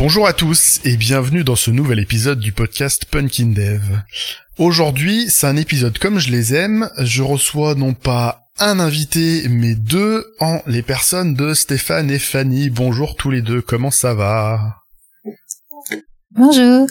Bonjour 0.00 0.26
à 0.26 0.32
tous 0.32 0.80
et 0.84 0.96
bienvenue 0.96 1.44
dans 1.44 1.56
ce 1.56 1.70
nouvel 1.70 1.98
épisode 1.98 2.40
du 2.40 2.52
podcast 2.52 3.04
Punkin 3.04 3.48
Dev. 3.48 3.82
Aujourd'hui, 4.56 5.28
c'est 5.28 5.46
un 5.46 5.58
épisode 5.58 5.98
comme 5.98 6.18
je 6.18 6.30
les 6.30 6.54
aime. 6.54 6.88
Je 6.96 7.22
reçois 7.22 7.74
non 7.74 7.92
pas 7.92 8.46
un 8.58 8.80
invité, 8.80 9.46
mais 9.50 9.74
deux 9.74 10.24
en 10.40 10.62
les 10.66 10.80
personnes 10.80 11.34
de 11.34 11.52
Stéphane 11.52 12.10
et 12.10 12.18
Fanny. 12.18 12.70
Bonjour 12.70 13.14
tous 13.14 13.30
les 13.30 13.42
deux, 13.42 13.60
comment 13.60 13.90
ça 13.90 14.14
va? 14.14 14.76
Bonjour. 16.30 16.88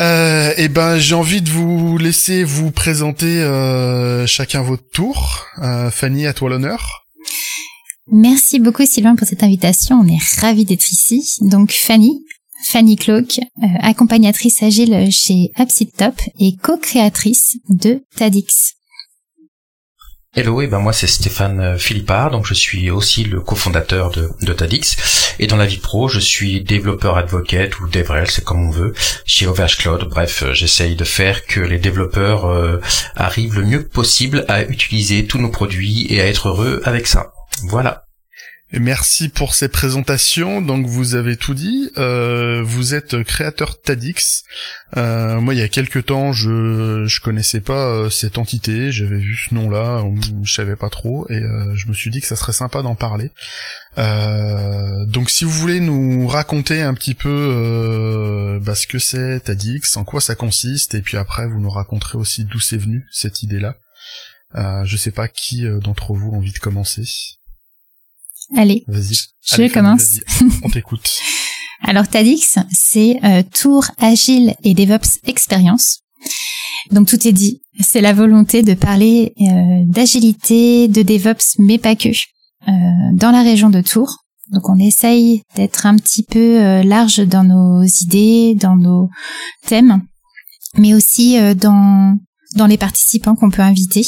Euh, 0.00 0.54
eh 0.56 0.68
ben, 0.68 0.96
j'ai 0.96 1.14
envie 1.14 1.42
de 1.42 1.50
vous 1.50 1.98
laisser 1.98 2.44
vous 2.44 2.70
présenter 2.70 3.42
euh, 3.42 4.26
chacun 4.26 4.62
votre 4.62 4.88
tour. 4.88 5.44
Euh, 5.58 5.90
Fanny, 5.90 6.26
à 6.26 6.32
toi 6.32 6.48
l'honneur. 6.48 7.04
Merci 8.10 8.60
beaucoup 8.60 8.84
Sylvain 8.84 9.16
pour 9.16 9.26
cette 9.26 9.42
invitation. 9.42 9.96
On 9.96 10.06
est 10.06 10.40
ravis 10.40 10.64
d'être 10.64 10.90
ici. 10.90 11.38
Donc 11.40 11.72
Fanny, 11.72 12.24
Fanny 12.66 12.96
Cloak, 12.96 13.38
euh, 13.38 13.66
accompagnatrice 13.80 14.62
agile 14.62 15.10
chez 15.10 15.50
Top 15.96 16.20
et 16.38 16.56
co-créatrice 16.56 17.56
de 17.68 18.02
Tadix. 18.16 18.74
Hello, 20.36 20.60
et 20.60 20.66
ben 20.66 20.80
moi 20.80 20.92
c'est 20.92 21.06
Stéphane 21.06 21.60
euh, 21.60 21.78
Philippard, 21.78 22.32
donc 22.32 22.44
je 22.44 22.54
suis 22.54 22.90
aussi 22.90 23.22
le 23.22 23.40
cofondateur 23.40 24.10
de, 24.10 24.30
de 24.42 24.52
Tadix. 24.52 24.96
Et 25.38 25.46
dans 25.46 25.56
la 25.56 25.64
vie 25.64 25.78
pro, 25.78 26.08
je 26.08 26.18
suis 26.18 26.60
développeur 26.60 27.16
advocate 27.16 27.78
ou 27.78 27.88
DevRel, 27.88 28.28
c'est 28.28 28.42
comme 28.42 28.66
on 28.66 28.70
veut, 28.70 28.94
chez 29.24 29.46
OVH 29.46 29.76
Cloud. 29.78 30.08
Bref, 30.10 30.42
euh, 30.42 30.52
j'essaye 30.52 30.96
de 30.96 31.04
faire 31.04 31.46
que 31.46 31.60
les 31.60 31.78
développeurs 31.78 32.46
euh, 32.46 32.80
arrivent 33.14 33.60
le 33.60 33.64
mieux 33.64 33.86
possible 33.86 34.44
à 34.48 34.62
utiliser 34.64 35.24
tous 35.24 35.38
nos 35.38 35.50
produits 35.50 36.12
et 36.12 36.20
à 36.20 36.26
être 36.26 36.48
heureux 36.48 36.82
avec 36.84 37.06
ça. 37.06 37.32
Voilà. 37.62 38.04
Merci 38.80 39.28
pour 39.28 39.54
ces 39.54 39.68
présentations. 39.68 40.60
Donc 40.60 40.86
vous 40.86 41.14
avez 41.14 41.36
tout 41.36 41.54
dit. 41.54 41.90
Euh, 41.96 42.62
vous 42.64 42.94
êtes 42.94 43.22
créateur 43.22 43.80
Tadix. 43.80 44.42
Euh, 44.96 45.40
moi, 45.40 45.54
il 45.54 45.60
y 45.60 45.62
a 45.62 45.68
quelques 45.68 46.06
temps, 46.06 46.32
je 46.32 47.04
je 47.06 47.20
connaissais 47.20 47.60
pas 47.60 47.86
euh, 47.86 48.10
cette 48.10 48.36
entité. 48.36 48.90
J'avais 48.90 49.18
vu 49.18 49.36
ce 49.36 49.54
nom-là, 49.54 50.02
je 50.42 50.52
savais 50.52 50.74
pas 50.74 50.90
trop, 50.90 51.26
et 51.30 51.40
je 51.74 51.86
me 51.88 51.94
suis 51.94 52.10
dit 52.10 52.20
que 52.20 52.26
ça 52.26 52.36
serait 52.36 52.52
sympa 52.52 52.82
d'en 52.82 52.96
parler. 52.96 53.30
donc, 53.96 55.30
si 55.30 55.44
vous 55.44 55.50
voulez 55.50 55.80
nous 55.80 56.26
raconter 56.26 56.82
un 56.82 56.94
petit 56.94 57.14
peu 57.14 58.60
bah, 58.64 58.74
ce 58.74 58.86
que 58.86 58.98
c'est 58.98 59.40
Tadix, 59.40 59.96
en 59.96 60.04
quoi 60.04 60.20
ça 60.20 60.34
consiste, 60.34 60.94
et 60.94 61.02
puis 61.02 61.16
après 61.16 61.46
vous 61.46 61.60
nous 61.60 61.70
raconterez 61.70 62.18
aussi 62.18 62.44
d'où 62.44 62.58
c'est 62.58 62.78
venu 62.78 63.06
cette 63.12 63.42
idée-là. 63.42 63.76
je 64.84 64.96
sais 64.96 65.12
pas 65.12 65.28
qui 65.28 65.64
d'entre 65.80 66.12
vous 66.14 66.32
a 66.32 66.36
envie 66.36 66.52
de 66.52 66.58
commencer. 66.58 67.04
Allez, 68.56 68.84
je 68.88 69.72
commence. 69.72 70.20
On 70.62 70.70
t'écoute. 70.70 71.08
Alors 71.82 72.08
Tadix, 72.08 72.58
c'est 72.72 73.18
euh, 73.24 73.42
Tour 73.52 73.84
Agile 73.98 74.54
et 74.64 74.74
DevOps 74.74 75.18
Experience. 75.26 76.00
Donc 76.90 77.08
tout 77.08 77.26
est 77.26 77.32
dit. 77.32 77.62
C'est 77.80 78.00
la 78.00 78.12
volonté 78.12 78.62
de 78.62 78.74
parler 78.74 79.34
euh, 79.40 79.84
d'agilité, 79.86 80.88
de 80.88 81.02
DevOps, 81.02 81.58
mais 81.58 81.78
pas 81.78 81.96
que, 81.96 82.08
euh, 82.08 82.72
dans 83.12 83.30
la 83.30 83.42
région 83.42 83.70
de 83.70 83.80
Tours. 83.80 84.18
Donc 84.52 84.68
on 84.68 84.78
essaye 84.78 85.42
d'être 85.56 85.86
un 85.86 85.96
petit 85.96 86.22
peu 86.22 86.62
euh, 86.62 86.82
large 86.82 87.20
dans 87.26 87.44
nos 87.44 87.82
idées, 87.82 88.54
dans 88.54 88.76
nos 88.76 89.08
thèmes, 89.66 90.02
mais 90.76 90.94
aussi 90.94 91.36
dans 91.54 92.18
dans 92.56 92.66
les 92.66 92.78
participants 92.78 93.34
qu'on 93.34 93.50
peut 93.50 93.62
inviter 93.62 94.04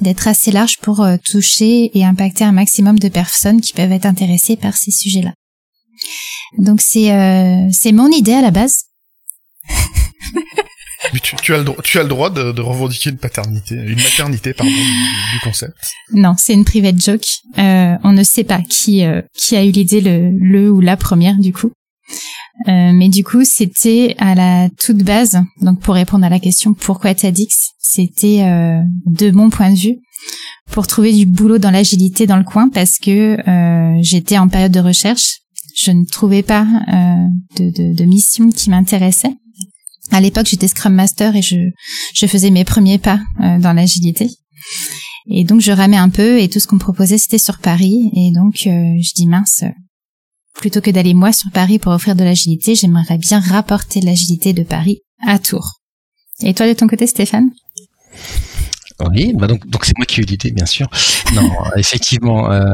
d'être 0.00 0.28
assez 0.28 0.50
large 0.50 0.78
pour 0.78 1.00
euh, 1.00 1.16
toucher 1.24 1.90
et 1.96 2.04
impacter 2.04 2.44
un 2.44 2.52
maximum 2.52 2.98
de 2.98 3.08
personnes 3.08 3.60
qui 3.60 3.72
peuvent 3.72 3.92
être 3.92 4.06
intéressées 4.06 4.56
par 4.56 4.76
ces 4.76 4.90
sujets-là. 4.90 5.32
Donc 6.58 6.80
c'est 6.80 7.12
euh, 7.12 7.68
c'est 7.72 7.92
mon 7.92 8.08
idée 8.10 8.34
à 8.34 8.42
la 8.42 8.50
base. 8.50 8.84
Mais 11.12 11.18
tu, 11.20 11.34
tu, 11.36 11.52
as 11.52 11.58
le 11.58 11.64
droit, 11.64 11.82
tu 11.82 11.98
as 11.98 12.02
le 12.04 12.08
droit 12.08 12.30
de, 12.30 12.52
de 12.52 12.60
revendiquer 12.62 13.10
une 13.10 13.18
paternité, 13.18 13.74
une 13.74 14.00
maternité 14.00 14.54
pardon 14.54 14.72
du, 14.72 15.40
concept. 15.42 15.74
Non, 16.12 16.34
c'est 16.38 16.52
une 16.54 16.64
private 16.64 16.98
joke. 17.00 17.26
Euh, 17.58 17.96
on 18.04 18.12
ne 18.12 18.22
sait 18.22 18.44
pas 18.44 18.60
qui 18.62 19.04
euh, 19.04 19.20
qui 19.34 19.56
a 19.56 19.64
eu 19.64 19.70
l'idée 19.70 20.00
le 20.00 20.30
le 20.30 20.70
ou 20.70 20.80
la 20.80 20.96
première 20.96 21.36
du 21.36 21.52
coup. 21.52 21.72
Euh, 22.68 22.92
mais 22.92 23.08
du 23.08 23.24
coup, 23.24 23.44
c'était 23.44 24.14
à 24.18 24.34
la 24.34 24.68
toute 24.70 24.98
base, 24.98 25.40
donc 25.60 25.80
pour 25.80 25.94
répondre 25.94 26.24
à 26.24 26.28
la 26.28 26.38
question 26.38 26.74
pourquoi 26.74 27.14
TEDx, 27.14 27.70
c'était 27.78 28.42
euh, 28.42 28.80
de 29.06 29.30
mon 29.30 29.50
point 29.50 29.72
de 29.72 29.78
vue 29.78 29.96
pour 30.70 30.86
trouver 30.86 31.12
du 31.12 31.26
boulot 31.26 31.58
dans 31.58 31.70
l'agilité 31.70 32.26
dans 32.26 32.36
le 32.36 32.44
coin 32.44 32.68
parce 32.68 32.98
que 32.98 33.36
euh, 33.48 33.98
j'étais 34.02 34.38
en 34.38 34.48
période 34.48 34.72
de 34.72 34.80
recherche, 34.80 35.40
je 35.74 35.90
ne 35.90 36.04
trouvais 36.04 36.42
pas 36.42 36.66
de, 37.56 37.70
de, 37.70 37.94
de, 37.94 38.04
mission 38.04 38.50
qui 38.50 38.68
m'intéressait. 38.70 39.34
À 40.10 40.20
l'époque, 40.20 40.46
j'étais 40.46 40.68
Scrum 40.68 40.94
Master 40.94 41.34
et 41.34 41.42
je, 41.42 41.56
je 42.14 42.26
faisais 42.26 42.50
mes 42.50 42.64
premiers 42.64 42.98
pas 42.98 43.18
dans 43.38 43.72
l'agilité. 43.72 44.28
Et 45.30 45.44
donc, 45.44 45.62
je 45.62 45.72
ramais 45.72 45.96
un 45.96 46.10
peu 46.10 46.38
et 46.40 46.50
tout 46.50 46.60
ce 46.60 46.66
qu'on 46.66 46.76
me 46.76 46.80
proposait, 46.80 47.16
c'était 47.16 47.38
sur 47.38 47.58
Paris. 47.58 48.10
Et 48.14 48.32
donc, 48.32 48.56
je 48.64 49.14
dis 49.14 49.26
mince, 49.26 49.64
Plutôt 50.54 50.80
que 50.80 50.90
d'aller 50.90 51.14
moi 51.14 51.32
sur 51.32 51.50
Paris 51.50 51.78
pour 51.78 51.92
offrir 51.92 52.14
de 52.14 52.24
l'agilité, 52.24 52.74
j'aimerais 52.74 53.18
bien 53.18 53.40
rapporter 53.40 54.00
l'agilité 54.00 54.52
de 54.52 54.62
Paris 54.62 55.00
à 55.26 55.38
Tours. 55.38 55.80
Et 56.42 56.54
toi 56.54 56.66
de 56.66 56.72
ton 56.72 56.86
côté, 56.86 57.06
Stéphane? 57.06 57.50
Oui, 59.10 59.32
bah 59.34 59.46
donc 59.46 59.66
donc 59.66 59.84
c'est 59.84 59.96
moi 59.96 60.06
qui 60.06 60.20
ai 60.20 60.22
eu 60.22 60.26
l'idée, 60.26 60.50
bien 60.50 60.66
sûr. 60.66 60.88
Non, 61.34 61.50
effectivement, 61.76 62.52
euh, 62.52 62.68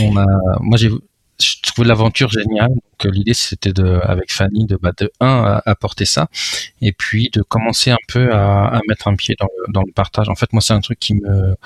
on 0.00 0.16
a, 0.16 0.24
moi 0.60 0.78
j'ai, 0.78 0.88
je 1.40 1.82
l'aventure 1.82 2.30
géniale. 2.30 2.68
Donc 2.68 3.06
euh, 3.06 3.10
l'idée 3.10 3.34
c'était 3.34 3.72
de, 3.72 3.98
avec 4.04 4.32
Fanny, 4.32 4.66
de 4.66 4.76
bah, 4.80 4.92
de 4.96 5.10
un 5.20 5.60
apporter 5.66 6.04
ça, 6.04 6.28
et 6.80 6.92
puis 6.92 7.28
de 7.32 7.42
commencer 7.42 7.90
un 7.90 7.98
peu 8.08 8.32
à, 8.32 8.68
à 8.68 8.80
mettre 8.88 9.08
un 9.08 9.16
pied 9.16 9.34
dans 9.40 9.48
le, 9.58 9.72
dans 9.72 9.82
le 9.84 9.92
partage. 9.92 10.28
En 10.28 10.36
fait, 10.36 10.52
moi 10.52 10.62
c'est 10.62 10.74
un 10.74 10.80
truc 10.80 11.00
qui 11.00 11.14
me 11.14 11.56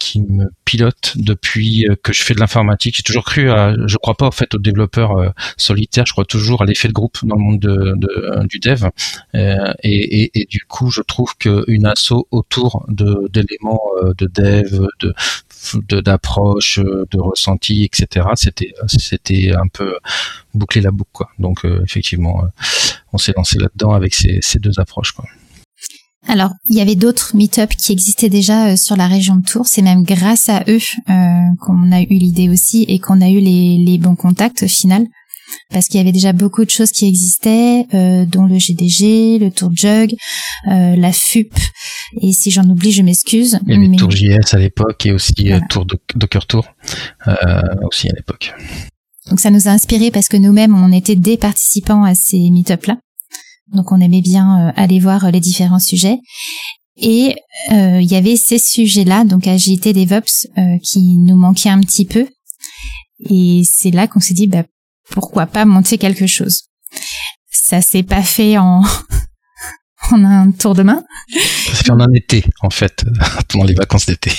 qui 0.00 0.22
me 0.22 0.46
pilote 0.64 1.12
depuis 1.16 1.86
euh, 1.86 1.94
que 2.02 2.12
je 2.12 2.24
fais 2.24 2.34
de 2.34 2.40
l'informatique. 2.40 2.96
J'ai 2.96 3.02
toujours 3.04 3.24
cru 3.24 3.50
à, 3.50 3.74
je 3.86 3.96
crois 3.98 4.16
pas 4.16 4.26
au 4.28 4.30
fait 4.32 4.52
aux 4.54 4.58
développeurs 4.58 5.16
euh, 5.16 5.28
solitaires, 5.56 6.06
je 6.06 6.12
crois 6.12 6.24
toujours 6.24 6.62
à 6.62 6.64
l'effet 6.64 6.88
de 6.88 6.92
groupe 6.92 7.18
dans 7.22 7.36
le 7.36 7.42
monde 7.42 7.60
de, 7.60 7.94
de, 7.96 8.46
du 8.46 8.58
dev. 8.58 8.86
Euh, 9.34 9.72
et, 9.84 10.46
du 10.48 10.64
coup, 10.64 10.90
je 10.90 11.02
trouve 11.02 11.36
qu'une 11.36 11.86
asso 11.86 12.14
autour 12.30 12.86
d'éléments 12.88 13.82
de 14.18 14.26
dev, 14.26 14.86
de 15.00 16.00
d'approche, 16.00 16.78
de, 16.78 17.20
ressenti, 17.20 17.84
etc. 17.84 18.26
C'était 18.34 18.72
c'était 18.86 19.52
un 19.54 19.68
peu 19.68 19.98
boucler 20.54 20.80
la 20.80 20.90
boucle 20.90 21.10
quoi. 21.12 21.28
Donc 21.38 21.66
effectivement, 21.84 22.44
on 23.12 23.18
s'est 23.18 23.34
lancé 23.36 23.58
là-dedans 23.58 23.92
avec 23.92 24.14
ces, 24.14 24.38
ces 24.40 24.58
deux 24.58 24.80
approches 24.80 25.12
quoi. 25.12 25.26
Alors, 26.30 26.52
il 26.68 26.76
y 26.76 26.80
avait 26.80 26.94
d'autres 26.94 27.34
meet-up 27.34 27.70
qui 27.70 27.90
existaient 27.90 28.28
déjà 28.28 28.68
euh, 28.68 28.76
sur 28.76 28.96
la 28.96 29.08
région 29.08 29.34
de 29.34 29.42
Tours. 29.42 29.66
C'est 29.66 29.82
même 29.82 30.04
grâce 30.04 30.48
à 30.48 30.62
eux 30.68 30.78
euh, 30.78 31.40
qu'on 31.60 31.90
a 31.90 32.02
eu 32.02 32.06
l'idée 32.06 32.48
aussi 32.48 32.84
et 32.86 33.00
qu'on 33.00 33.20
a 33.20 33.28
eu 33.28 33.40
les, 33.40 33.98
bons 33.98 34.14
contacts 34.14 34.62
au 34.62 34.68
final. 34.68 35.08
Parce 35.72 35.88
qu'il 35.88 35.98
y 35.98 36.00
avait 36.00 36.12
déjà 36.12 36.32
beaucoup 36.32 36.64
de 36.64 36.70
choses 36.70 36.92
qui 36.92 37.08
existaient, 37.08 37.84
euh, 37.94 38.24
dont 38.26 38.46
le 38.46 38.60
GDG, 38.60 39.40
le 39.40 39.50
Tour 39.50 39.72
Jug, 39.74 40.14
la 40.66 41.12
FUP, 41.12 41.52
et 42.22 42.32
si 42.32 42.52
j'en 42.52 42.62
oublie, 42.62 42.92
je 42.92 43.02
m'excuse. 43.02 43.58
Il 43.66 43.82
y 43.82 43.84
avait 43.84 43.96
Tour 43.96 44.12
JS 44.12 44.54
à 44.54 44.58
l'époque 44.58 45.04
et 45.06 45.12
aussi 45.12 45.34
Tour 45.68 45.84
Docker 46.14 46.46
Tour 46.46 46.64
aussi 47.82 48.08
à 48.08 48.12
l'époque. 48.12 48.54
Donc 49.28 49.40
ça 49.40 49.50
nous 49.50 49.66
a 49.66 49.72
inspiré 49.72 50.12
parce 50.12 50.28
que 50.28 50.36
nous-mêmes, 50.36 50.80
on 50.80 50.92
était 50.92 51.16
des 51.16 51.36
participants 51.36 52.04
à 52.04 52.14
ces 52.14 52.50
meet-up-là. 52.50 52.98
Donc 53.72 53.92
on 53.92 54.00
aimait 54.00 54.22
bien 54.22 54.68
euh, 54.68 54.72
aller 54.76 54.98
voir 54.98 55.24
euh, 55.24 55.30
les 55.30 55.40
différents 55.40 55.78
sujets. 55.78 56.18
Et 56.96 57.34
euh, 57.72 58.00
il 58.00 58.10
y 58.10 58.16
avait 58.16 58.36
ces 58.36 58.58
sujets-là, 58.58 59.24
donc 59.24 59.46
agilité 59.46 59.92
DevOps, 59.92 60.48
qui 60.82 61.16
nous 61.16 61.36
manquaient 61.36 61.70
un 61.70 61.80
petit 61.80 62.04
peu. 62.04 62.28
Et 63.20 63.62
c'est 63.64 63.90
là 63.90 64.06
qu'on 64.06 64.20
s'est 64.20 64.34
dit, 64.34 64.46
bah, 64.46 64.64
pourquoi 65.10 65.46
pas 65.46 65.64
monter 65.64 65.96
quelque 65.96 66.26
chose. 66.26 66.64
Ça 67.50 67.80
s'est 67.80 68.02
pas 68.02 68.22
fait 68.22 68.58
en 68.58 68.82
en 70.10 70.24
un 70.24 70.50
tour 70.50 70.74
de 70.74 70.82
main. 70.82 71.02
Ça 71.32 71.74
s'est 71.74 71.84
fait 71.84 71.90
en 71.90 72.00
un 72.00 72.12
été, 72.12 72.44
en 72.60 72.70
fait, 72.70 73.04
pendant 73.48 73.64
les 73.64 73.74
vacances 73.74 74.04
d'été. 74.04 74.32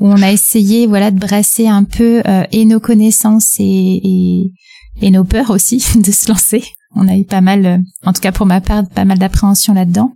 Où 0.00 0.08
on 0.08 0.22
a 0.22 0.32
essayé, 0.32 0.88
voilà, 0.88 1.12
de 1.12 1.18
brasser 1.18 1.68
un 1.68 1.84
peu 1.84 2.22
et 2.50 2.64
nos 2.64 2.80
connaissances 2.80 3.54
et, 3.60 4.00
et, 4.02 4.52
et 5.00 5.10
nos 5.10 5.24
peurs 5.24 5.50
aussi 5.50 5.84
de 5.96 6.10
se 6.10 6.28
lancer 6.28 6.64
on 6.94 7.08
a 7.08 7.16
eu 7.16 7.24
pas 7.24 7.40
mal, 7.40 7.66
euh, 7.66 7.78
en 8.04 8.12
tout 8.12 8.20
cas 8.20 8.32
pour 8.32 8.46
ma 8.46 8.60
part, 8.60 8.86
pas 8.88 9.04
mal 9.04 9.18
d'appréhension 9.18 9.74
là-dedans. 9.74 10.12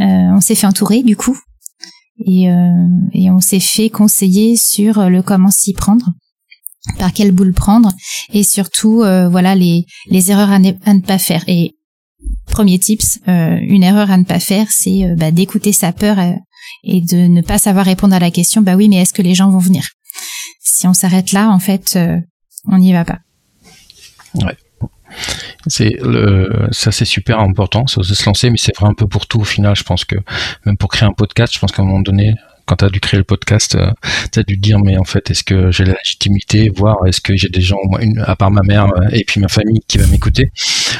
Euh, 0.00 0.04
on 0.04 0.40
s'est 0.40 0.54
fait 0.54 0.66
entourer 0.66 1.02
du 1.02 1.16
coup 1.16 1.38
et, 2.26 2.50
euh, 2.50 2.88
et 3.12 3.30
on 3.30 3.40
s'est 3.40 3.60
fait 3.60 3.90
conseiller 3.90 4.56
sur 4.56 5.08
le 5.08 5.22
comment 5.22 5.50
s'y 5.50 5.72
prendre, 5.72 6.10
par 6.98 7.12
quelle 7.12 7.32
boule 7.32 7.52
prendre 7.52 7.92
et 8.32 8.42
surtout 8.42 8.96
voilà 9.30 9.54
les, 9.54 9.86
les 10.10 10.30
erreurs 10.30 10.50
à 10.50 10.58
ne, 10.58 11.00
pas 11.00 11.18
faire. 11.18 11.44
Et 11.46 11.76
premier 12.46 12.78
tips, 12.78 13.20
une 13.26 13.82
erreur 13.82 14.10
à 14.10 14.16
ne 14.16 14.24
pas 14.24 14.40
faire, 14.40 14.66
c'est 14.70 15.14
bah, 15.16 15.30
d'écouter 15.30 15.72
sa 15.72 15.92
peur 15.92 16.18
et 16.82 17.00
de 17.00 17.28
ne 17.28 17.40
pas 17.40 17.58
savoir 17.58 17.86
répondre 17.86 18.14
à 18.14 18.18
la 18.18 18.30
question. 18.30 18.62
Bah 18.62 18.74
oui, 18.76 18.88
mais 18.88 18.96
est-ce 18.96 19.14
que 19.14 19.22
les 19.22 19.34
gens 19.34 19.50
vont 19.50 19.58
venir? 19.58 19.88
Si 20.60 20.86
on 20.88 20.94
s'arrête 20.94 21.32
là, 21.32 21.50
en 21.50 21.60
fait, 21.60 21.98
on 22.66 22.78
n'y 22.78 22.92
va 22.92 23.04
pas. 23.04 23.20
Ouais. 24.34 24.56
C'est 25.66 25.96
le, 26.02 26.68
ça 26.72 26.92
c'est 26.92 27.04
super 27.04 27.38
important, 27.40 27.86
c'est 27.86 28.02
se 28.02 28.26
lancer, 28.26 28.50
mais 28.50 28.58
c'est 28.58 28.76
vrai 28.76 28.88
un 28.88 28.94
peu 28.94 29.06
pour 29.06 29.26
tout 29.26 29.40
au 29.40 29.44
final. 29.44 29.74
Je 29.76 29.84
pense 29.84 30.04
que 30.04 30.16
même 30.66 30.76
pour 30.76 30.90
créer 30.90 31.08
un 31.08 31.12
podcast, 31.12 31.54
je 31.54 31.58
pense 31.58 31.72
qu'à 31.72 31.82
un 31.82 31.86
moment 31.86 32.00
donné, 32.00 32.34
quand 32.66 32.76
tu 32.76 32.84
as 32.84 32.88
dû 32.88 33.00
créer 33.00 33.18
le 33.18 33.24
podcast, 33.24 33.74
euh, 33.74 33.90
tu 34.32 34.38
as 34.38 34.42
dû 34.42 34.56
dire, 34.56 34.78
mais 34.78 34.96
en 34.96 35.04
fait, 35.04 35.30
est-ce 35.30 35.44
que 35.44 35.70
j'ai 35.70 35.84
la 35.84 35.94
légitimité, 35.94 36.70
voir 36.74 37.06
est-ce 37.06 37.20
que 37.20 37.36
j'ai 37.36 37.48
des 37.48 37.60
gens, 37.60 37.78
une, 38.00 38.20
à 38.20 38.36
part 38.36 38.50
ma 38.50 38.62
mère 38.62 38.86
euh, 38.86 39.08
et 39.12 39.24
puis 39.24 39.40
ma 39.40 39.48
famille, 39.48 39.80
qui 39.86 39.98
va 39.98 40.06
m'écouter? 40.06 40.50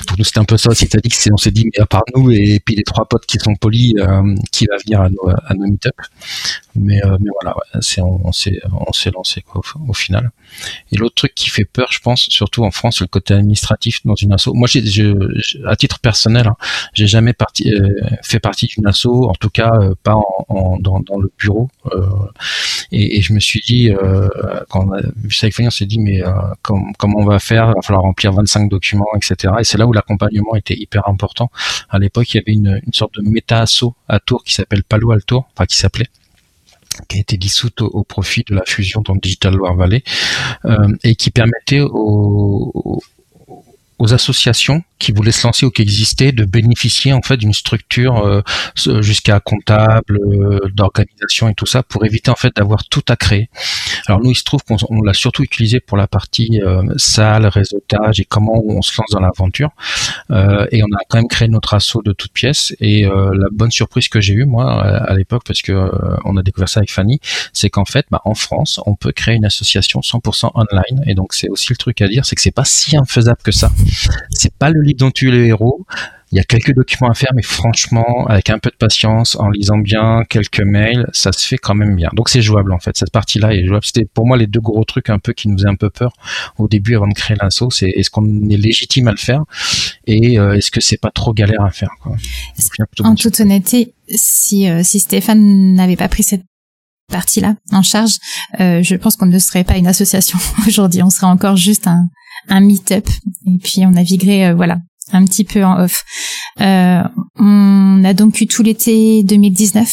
Pour 0.07 0.19
nous, 0.19 0.25
c'était 0.25 0.41
un 0.41 0.45
peu 0.45 0.57
ça 0.57 0.71
aussi. 0.71 0.87
dit 0.87 1.09
que 1.09 1.33
on 1.33 1.37
s'est 1.37 1.51
dit, 1.51 1.65
mais 1.65 1.83
à 1.83 1.87
part 1.87 2.03
nous 2.15 2.31
et 2.31 2.61
puis 2.65 2.77
les 2.77 2.83
trois 2.83 3.07
potes 3.07 3.27
qui 3.27 3.39
sont 3.39 3.55
polis, 3.55 3.95
euh, 3.99 4.35
qui 4.53 4.67
va 4.67 4.77
venir 4.85 5.01
à 5.01 5.09
nos, 5.09 5.29
à 5.29 5.55
nos 5.55 5.67
meet-up. 5.67 5.95
Mais, 6.77 7.01
mais 7.21 7.31
voilà, 7.41 7.55
on, 7.75 8.33
s'est, 8.33 8.61
on 8.73 8.93
s'est 8.93 9.13
lancé 9.13 9.41
quoi, 9.43 9.63
au, 9.89 9.93
final. 9.93 10.33
Et 10.91 10.97
l'autre 10.97 11.15
truc 11.15 11.33
qui 11.33 11.49
fait 11.49 11.65
peur, 11.65 11.87
je 11.93 12.01
pense, 12.01 12.23
surtout 12.31 12.65
en 12.65 12.73
France, 12.73 13.01
le 13.01 13.07
côté 13.07 13.33
administratif 13.33 14.01
dans 14.05 14.17
une 14.17 14.33
asso. 14.33 14.49
Moi, 14.53 14.69
à 15.67 15.77
titre 15.77 16.01
personnel, 16.01 16.49
hein, 16.49 16.57
j'ai 16.93 17.07
jamais 17.07 17.33
fait 18.23 18.41
partie 18.41 18.67
d'une 18.67 18.87
asso, 18.89 19.07
en 19.07 19.35
tout 19.35 19.51
cas 19.51 19.71
pas 20.03 20.21
dans 20.49 21.19
le 21.21 21.33
bureau 21.39 21.54
euh, 21.93 22.01
et, 22.93 23.23
je 23.23 23.33
me 23.33 23.41
suis 23.41 23.61
dit, 23.61 23.91
euh, 23.91 24.29
quand 24.69 24.87
on 24.87 24.93
a 24.93 25.01
vu 25.01 25.31
ça 25.31 25.47
avec 25.47 25.59
on 25.61 25.71
s'est 25.71 25.87
dit, 25.87 25.99
mais 25.99 26.23
euh, 26.23 26.31
comment 26.63 27.19
on 27.19 27.25
va 27.25 27.39
faire? 27.39 27.71
Il 27.71 27.75
va 27.77 27.83
falloir 27.83 28.03
remplir 28.03 28.33
25 28.33 28.69
documents, 28.69 29.07
etc. 29.17 29.55
Et 29.61 29.65
c'est 29.65 29.79
là 29.79 29.87
où 29.87 29.93
l'accompagnement 29.93 30.55
était 30.57 30.75
hyper 30.75 31.09
important. 31.09 31.51
À 31.91 31.99
l'époque, 31.99 32.33
il 32.35 32.39
y 32.39 32.41
avait 32.41 32.53
une, 32.53 32.81
sorte 32.93 33.15
de 33.15 33.23
méta-asso 33.23 33.95
à 34.09 34.21
Tours 34.21 34.45
qui 34.45 34.55
s'appelle 34.55 34.85
Palo 34.85 35.11
Alto, 35.11 35.45
enfin 35.55 35.67
qui 35.67 35.77
s'appelait 35.77 36.09
qui 37.09 37.17
a 37.17 37.21
été 37.21 37.37
dissoute 37.37 37.81
au, 37.83 38.05
profit 38.05 38.45
de 38.49 38.55
la 38.55 38.63
fusion 38.65 39.01
dans 39.01 39.17
Digital 39.17 39.53
Loire 39.55 39.75
Valley 39.75 40.05
et 41.03 41.17
qui 41.17 41.33
permettait 41.33 41.81
aux 41.81 43.01
associations 44.01 44.83
qui 44.99 45.13
voulaient 45.13 45.33
se 45.33 45.47
lancer 45.47 45.67
ou 45.67 45.71
qui 45.71 45.83
existaient 45.83 46.33
de 46.33 46.45
bénéficier 46.45 47.13
en 47.13 47.21
fait 47.21 47.37
d'une 47.37 47.53
structure 47.53 48.25
euh, 48.25 48.43
jusqu'à 49.03 49.41
comptable, 49.41 50.19
euh, 50.19 50.61
d'organisation 50.73 51.49
et 51.49 51.55
tout 51.55 51.67
ça 51.67 51.83
pour 51.83 52.05
éviter 52.05 52.31
en 52.31 52.37
fait 52.37 52.55
d'avoir 52.57 52.85
tout 52.85 53.03
à 53.09 53.17
créer. 53.17 53.51
Alors 54.07 54.21
nous 54.21 54.31
il 54.31 54.35
se 54.35 54.45
trouve 54.45 54.63
qu'on 54.65 55.03
l'a 55.03 55.13
surtout 55.13 55.43
utilisé 55.43 55.81
pour 55.81 55.97
la 55.97 56.07
partie 56.07 56.61
euh, 56.63 56.83
salle, 56.97 57.47
réseautage 57.47 58.21
et 58.21 58.25
comment 58.25 58.63
on 58.67 58.83
se 58.83 58.93
lance 58.99 59.11
dans 59.11 59.21
l'aventure. 59.21 59.71
et 60.31 60.83
on 60.83 60.93
a 60.97 61.01
quand 61.09 61.19
même 61.19 61.29
créé 61.29 61.49
notre 61.49 61.75
assaut 61.75 62.03
de 62.03 62.13
toutes 62.13 62.33
pièces. 62.33 62.75
Et 62.81 63.03
la 63.05 63.49
bonne 63.53 63.71
surprise 63.71 64.09
que 64.09 64.21
j'ai 64.21 64.35
eue 64.35 64.45
moi 64.45 64.83
à 64.83 65.15
l'époque 65.15 65.43
parce 65.47 65.63
que 65.63 65.91
on 66.25 66.37
a 66.37 66.43
découvert 66.43 66.69
ça 66.69 66.81
avec 66.81 66.91
Fanny, 66.91 67.21
c'est 67.53 67.71
qu'en 67.71 67.85
fait 67.85 68.07
bah, 68.11 68.21
en 68.25 68.35
France 68.35 68.81
on 68.87 68.95
peut 68.95 69.13
créer 69.13 69.35
une 69.37 69.45
association 69.45 70.01
100% 70.01 70.51
online. 70.55 71.05
Et 71.07 71.15
donc 71.15 71.35
c'est 71.35 71.49
aussi 71.49 71.69
le 71.71 71.77
truc 71.77 72.01
à 72.01 72.09
dire, 72.09 72.25
c'est 72.25 72.37
que 72.37 72.43
c'est 72.43 72.51
pas 72.51 72.65
si 72.65 72.97
infaisable 72.97 73.41
que 73.43 73.53
ça. 73.53 73.71
C'est 74.31 74.55
pas 74.55 74.71
le 74.71 74.81
livre 74.81 74.99
dont 74.99 75.11
tu 75.11 75.29
es 75.29 75.33
le 75.33 75.47
héros. 75.47 75.87
Il 76.33 76.39
y 76.39 76.41
a 76.41 76.43
quelques 76.43 76.75
documents 76.75 77.11
à 77.11 77.15
faire, 77.15 77.31
mais 77.37 77.43
franchement, 77.43 78.27
avec 78.27 78.51
un 78.51 78.59
peu 78.59 78.69
de 78.71 78.77
patience, 78.77 79.37
en 79.37 79.51
lisant 79.51 79.79
bien 79.79 80.25
quelques 80.29 80.63
mails, 80.63 81.07
ça 81.13 81.31
se 81.31 81.47
fait 81.47 81.59
quand 81.59 81.77
même 81.77 81.95
bien. 81.95 82.11
Donc 82.13 82.29
c'est 82.29 82.43
jouable 82.43 82.73
en 82.73 82.81
fait. 82.81 82.97
Cette 82.97 83.13
partie-là 83.13 83.55
est 83.55 83.65
jouable. 83.65 83.85
C'était 83.85 84.07
pour 84.13 84.27
moi 84.27 84.37
les 84.37 84.49
deux 84.49 84.61
gros 84.61 84.83
trucs 84.83 85.11
un 85.11 85.21
peu 85.21 85.33
qui 85.33 85.49
nous 85.49 85.57
faisaient 85.57 85.69
un 85.69 85.77
peu 85.77 85.91
peur 85.91 86.13
au 86.59 86.67
début 86.67 86.97
avant 86.97 87.07
de 87.07 87.15
créer 87.15 87.37
l'assaut. 87.41 87.71
C'est 87.71 87.89
est-ce 87.89 88.11
qu'on 88.11 88.25
est 88.51 88.57
légitime 88.57 89.07
à 89.07 89.13
le 89.13 89.17
faire 89.17 89.45
et 90.07 90.39
euh, 90.39 90.55
est-ce 90.57 90.71
que 90.71 90.81
c'est 90.81 91.01
pas 91.01 91.11
trop 91.11 91.33
galère 91.33 91.63
à 91.63 91.71
faire 91.71 91.91
quoi. 92.03 92.17
En 93.05 93.15
toute 93.15 93.39
honnêteté, 93.39 93.95
si 94.09 94.69
euh, 94.69 94.83
si 94.83 94.99
Stéphane 94.99 95.75
n'avait 95.75 95.97
pas 95.97 96.09
pris 96.09 96.25
cette 96.25 96.43
partie-là 97.09 97.55
en 97.73 97.83
charge, 97.83 98.19
euh, 98.61 98.83
je 98.83 98.95
pense 98.97 99.17
qu'on 99.17 99.27
ne 99.27 99.39
serait 99.39 99.65
pas 99.65 99.77
une 99.77 99.87
association 99.87 100.39
aujourd'hui. 100.67 101.03
On 101.03 101.11
serait 101.11 101.27
encore 101.27 101.57
juste 101.57 101.87
un, 101.87 102.09
un 102.49 102.61
meet-up 102.61 103.09
et 103.47 103.59
puis 103.59 103.85
on 103.87 103.91
naviguerait 103.91 104.47
euh, 104.47 104.55
voilà 104.55 104.79
un 105.13 105.25
petit 105.25 105.45
peu 105.45 105.65
en 105.65 105.81
off. 105.81 106.03
Euh, 106.61 107.03
on 107.39 108.03
a 108.05 108.15
donc 108.15 108.41
eu 108.41 108.47
tout 108.47 108.63
l'été 108.63 109.23
2019 109.23 109.89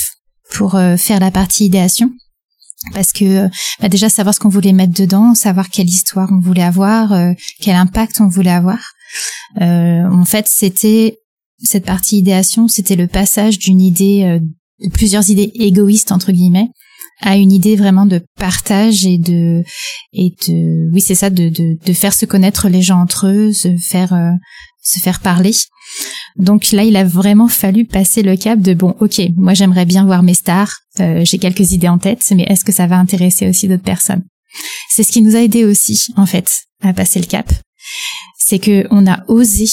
pour 0.54 0.76
euh, 0.76 0.96
faire 0.96 1.20
la 1.20 1.32
partie 1.32 1.66
idéation 1.66 2.12
parce 2.94 3.12
que 3.14 3.48
bah 3.80 3.90
déjà 3.90 4.10
savoir 4.10 4.34
ce 4.34 4.40
qu'on 4.40 4.50
voulait 4.50 4.74
mettre 4.74 4.94
dedans, 4.94 5.36
savoir 5.36 5.70
quelle 5.70 5.88
histoire 5.88 6.30
on 6.32 6.40
voulait 6.40 6.64
avoir, 6.64 7.14
quel 7.60 7.76
impact 7.76 8.20
on 8.22 8.28
voulait 8.28 8.50
avoir. 8.50 8.80
en 9.60 10.26
fait, 10.26 10.48
c'était 10.48 11.20
cette 11.64 11.86
partie 11.86 12.18
idéation, 12.18 12.68
c'était 12.68 12.96
le 12.96 13.06
passage 13.06 13.60
d'une 13.60 13.82
idée, 13.82 14.40
de 14.84 14.90
plusieurs 14.90 15.30
idées 15.30 15.52
égoïstes 15.54 16.12
entre 16.12 16.32
guillemets, 16.32 16.72
à 17.22 17.38
une 17.38 17.52
idée 17.52 17.76
vraiment 17.76 18.06
de 18.06 18.22
partage 18.38 19.06
et 19.06 19.18
de 19.18 19.64
et 20.14 20.34
de 20.48 20.92
oui 20.92 21.02
c'est 21.02 21.16
ça 21.16 21.30
de, 21.30 21.50
de, 21.50 21.78
de 21.84 21.94
faire 21.94 22.14
se 22.14 22.26
connaître 22.26 22.68
les 22.68 22.82
gens 22.82 23.00
entre 23.00 23.28
eux 23.28 23.54
se 23.54 23.76
faire 23.78 24.14
euh, 24.14 24.32
se 24.84 25.00
faire 25.00 25.20
parler. 25.20 25.52
Donc 26.38 26.72
là 26.72 26.84
il 26.84 26.96
a 26.96 27.04
vraiment 27.04 27.48
fallu 27.48 27.86
passer 27.86 28.24
le 28.24 28.36
cap 28.36 28.60
de 28.60 28.74
bon 28.74 28.96
ok 29.00 29.22
moi 29.38 29.54
j'aimerais 29.54 29.86
bien 29.86 30.06
voir 30.06 30.24
mes 30.24 30.34
stars 30.34 30.74
euh, 31.00 31.24
j'ai 31.24 31.38
quelques 31.38 31.72
idées 31.72 31.90
en 31.90 32.00
tête 32.00 32.26
mais 32.36 32.44
est-ce 32.44 32.66
que 32.66 32.72
ça 32.72 32.88
va 32.88 32.98
intéresser 32.98 33.48
aussi 33.48 33.68
d'autres 33.68 33.84
personnes? 33.84 34.24
C'est 34.90 35.04
ce 35.04 35.12
qui 35.12 35.22
nous 35.22 35.36
a 35.36 35.40
aidé 35.40 35.64
aussi 35.64 36.08
en 36.18 36.26
fait 36.26 36.64
à 36.82 36.94
passer 36.94 37.20
le 37.20 37.26
cap. 37.26 37.52
C'est 38.38 38.60
que 38.60 38.86
on 38.90 39.08
a 39.08 39.24
osé 39.28 39.66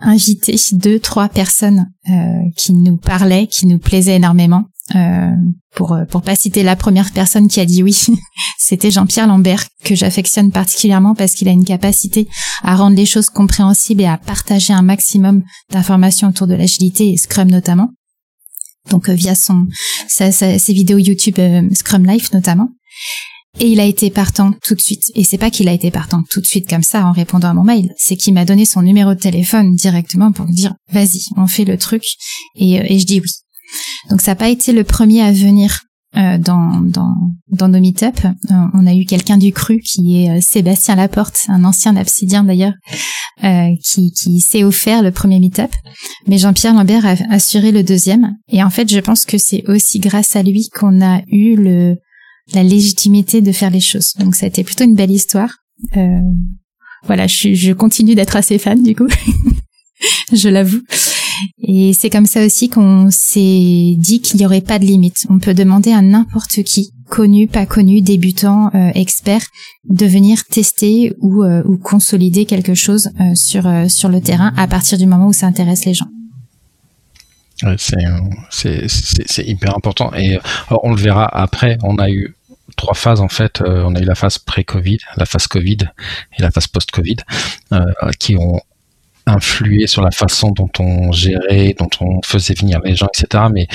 inviter 0.00 0.56
deux 0.72 0.98
trois 0.98 1.28
personnes 1.28 1.86
euh, 2.10 2.42
qui 2.56 2.72
nous 2.72 2.96
parlaient 2.96 3.46
qui 3.46 3.66
nous 3.66 3.78
plaisaient 3.78 4.16
énormément 4.16 4.64
euh, 4.94 5.30
pour 5.74 5.94
euh, 5.94 6.04
pour 6.04 6.22
pas 6.22 6.36
citer 6.36 6.62
la 6.62 6.76
première 6.76 7.10
personne 7.10 7.48
qui 7.48 7.58
a 7.58 7.64
dit 7.64 7.82
oui, 7.82 8.06
c'était 8.58 8.92
Jean-Pierre 8.92 9.26
Lambert 9.26 9.64
que 9.82 9.96
j'affectionne 9.96 10.52
particulièrement 10.52 11.16
parce 11.16 11.34
qu'il 11.34 11.48
a 11.48 11.52
une 11.52 11.64
capacité 11.64 12.28
à 12.62 12.76
rendre 12.76 12.94
les 12.94 13.06
choses 13.06 13.28
compréhensibles 13.28 14.02
et 14.02 14.06
à 14.06 14.16
partager 14.16 14.72
un 14.72 14.82
maximum 14.82 15.42
d'informations 15.72 16.28
autour 16.28 16.46
de 16.46 16.54
l'agilité 16.54 17.10
et 17.10 17.16
Scrum 17.16 17.50
notamment. 17.50 17.90
Donc 18.90 19.08
euh, 19.08 19.14
via 19.14 19.34
son 19.34 19.66
ses 20.06 20.72
vidéos 20.72 20.98
YouTube 20.98 21.40
Scrum 21.72 22.06
Life 22.06 22.32
notamment. 22.32 22.68
Et 23.58 23.68
il 23.68 23.80
a 23.80 23.84
été 23.84 24.10
partant 24.10 24.52
tout 24.62 24.74
de 24.74 24.80
suite. 24.80 25.10
Et 25.14 25.24
c'est 25.24 25.38
pas 25.38 25.50
qu'il 25.50 25.66
a 25.68 25.72
été 25.72 25.90
partant 25.90 26.22
tout 26.30 26.40
de 26.40 26.46
suite 26.46 26.68
comme 26.68 26.82
ça 26.82 27.06
en 27.06 27.12
répondant 27.12 27.48
à 27.48 27.54
mon 27.54 27.64
mail, 27.64 27.92
c'est 27.96 28.16
qu'il 28.16 28.34
m'a 28.34 28.44
donné 28.44 28.66
son 28.66 28.82
numéro 28.82 29.14
de 29.14 29.18
téléphone 29.18 29.74
directement 29.74 30.30
pour 30.30 30.46
me 30.46 30.52
dire 30.52 30.74
vas-y, 30.92 31.24
on 31.36 31.46
fait 31.46 31.64
le 31.64 31.78
truc. 31.78 32.04
Et 32.54 32.98
je 32.98 33.04
dis 33.04 33.20
oui. 33.20 33.30
Donc 34.10 34.20
ça 34.20 34.32
n'a 34.32 34.36
pas 34.36 34.48
été 34.48 34.72
le 34.72 34.84
premier 34.84 35.22
à 35.22 35.32
venir 35.32 35.86
euh, 36.16 36.38
dans, 36.38 36.80
dans, 36.80 37.14
dans 37.50 37.68
nos 37.68 37.78
meet-up. 37.78 38.18
Euh, 38.24 38.54
on 38.72 38.86
a 38.86 38.94
eu 38.94 39.04
quelqu'un 39.04 39.36
du 39.36 39.52
cru 39.52 39.80
qui 39.80 40.22
est 40.22 40.30
euh, 40.30 40.40
Sébastien 40.40 40.94
Laporte, 40.94 41.44
un 41.48 41.62
ancien 41.62 41.94
absidien 41.94 42.42
d'ailleurs, 42.42 42.72
qui, 43.84 44.12
qui 44.12 44.40
s'est 44.40 44.64
offert 44.64 45.02
le 45.02 45.10
premier 45.10 45.40
meet-up. 45.40 45.70
Mais 46.26 46.38
Jean-Pierre 46.38 46.72
Lambert 46.72 47.04
a 47.04 47.16
assuré 47.28 47.70
le 47.70 47.82
deuxième. 47.82 48.34
Et 48.48 48.62
en 48.62 48.70
fait, 48.70 48.90
je 48.90 48.98
pense 48.98 49.26
que 49.26 49.36
c'est 49.36 49.62
aussi 49.68 49.98
grâce 49.98 50.36
à 50.36 50.42
lui 50.42 50.70
qu'on 50.70 51.02
a 51.02 51.20
eu 51.26 51.54
le, 51.54 51.96
la 52.54 52.62
légitimité 52.62 53.42
de 53.42 53.52
faire 53.52 53.70
les 53.70 53.80
choses. 53.80 54.14
Donc 54.18 54.36
ça 54.36 54.46
a 54.46 54.48
été 54.48 54.64
plutôt 54.64 54.84
une 54.84 54.94
belle 54.94 55.10
histoire. 55.10 55.50
voilà, 57.04 57.26
je, 57.26 57.52
je 57.52 57.72
continue 57.74 58.14
d'être 58.14 58.36
assez 58.36 58.56
fan 58.56 58.82
du 58.82 58.96
coup. 58.96 59.08
je 60.32 60.48
l'avoue. 60.48 60.80
Et 61.62 61.92
c'est 61.92 62.10
comme 62.10 62.26
ça 62.26 62.44
aussi 62.44 62.68
qu'on 62.68 63.08
s'est 63.10 63.94
dit 63.98 64.20
qu'il 64.22 64.38
n'y 64.38 64.46
aurait 64.46 64.60
pas 64.60 64.78
de 64.78 64.84
limite. 64.84 65.26
On 65.30 65.38
peut 65.38 65.54
demander 65.54 65.92
à 65.92 66.02
n'importe 66.02 66.62
qui, 66.62 66.92
connu, 67.08 67.46
pas 67.46 67.66
connu, 67.66 68.02
débutant, 68.02 68.70
euh, 68.74 68.90
expert, 68.94 69.42
de 69.88 70.06
venir 70.06 70.44
tester 70.44 71.14
ou, 71.20 71.44
euh, 71.44 71.62
consolider 71.82 72.46
quelque 72.46 72.74
chose 72.74 73.10
euh, 73.20 73.34
sur 73.34 74.08
le 74.08 74.20
terrain 74.20 74.52
à 74.56 74.66
partir 74.66 74.98
du 74.98 75.06
moment 75.06 75.28
où 75.28 75.32
ça 75.32 75.46
intéresse 75.46 75.84
les 75.84 75.94
gens. 75.94 76.08
c'est 78.50 79.46
hyper 79.46 79.76
important. 79.76 80.12
Et 80.14 80.38
on 80.82 80.90
le 80.90 81.00
verra 81.00 81.26
après, 81.26 81.78
on 81.82 81.96
a 81.96 82.10
eu 82.10 82.34
trois 82.76 82.94
phases 82.94 83.20
en 83.20 83.28
fait. 83.28 83.62
on 83.64 83.94
a 83.94 84.00
eu 84.00 84.04
la 84.04 84.14
phase 84.14 84.38
pré-Covid, 84.38 84.98
la 85.16 85.24
phase 85.24 85.46
Covid 85.46 85.78
et 86.38 86.42
la 86.42 86.50
phase 86.50 86.66
post-Covid, 86.66 87.16
qui 88.18 88.36
ont 88.36 88.60
influé 89.26 89.86
sur 89.86 90.02
la 90.02 90.10
façon 90.12 90.50
dont 90.50 90.70
on 90.78 91.10
gérait, 91.12 91.74
dont 91.78 91.90
on 92.00 92.22
faisait 92.22 92.54
venir 92.54 92.80
les 92.84 92.94
gens, 92.94 93.08
etc. 93.12 93.44
Mais 93.52 93.66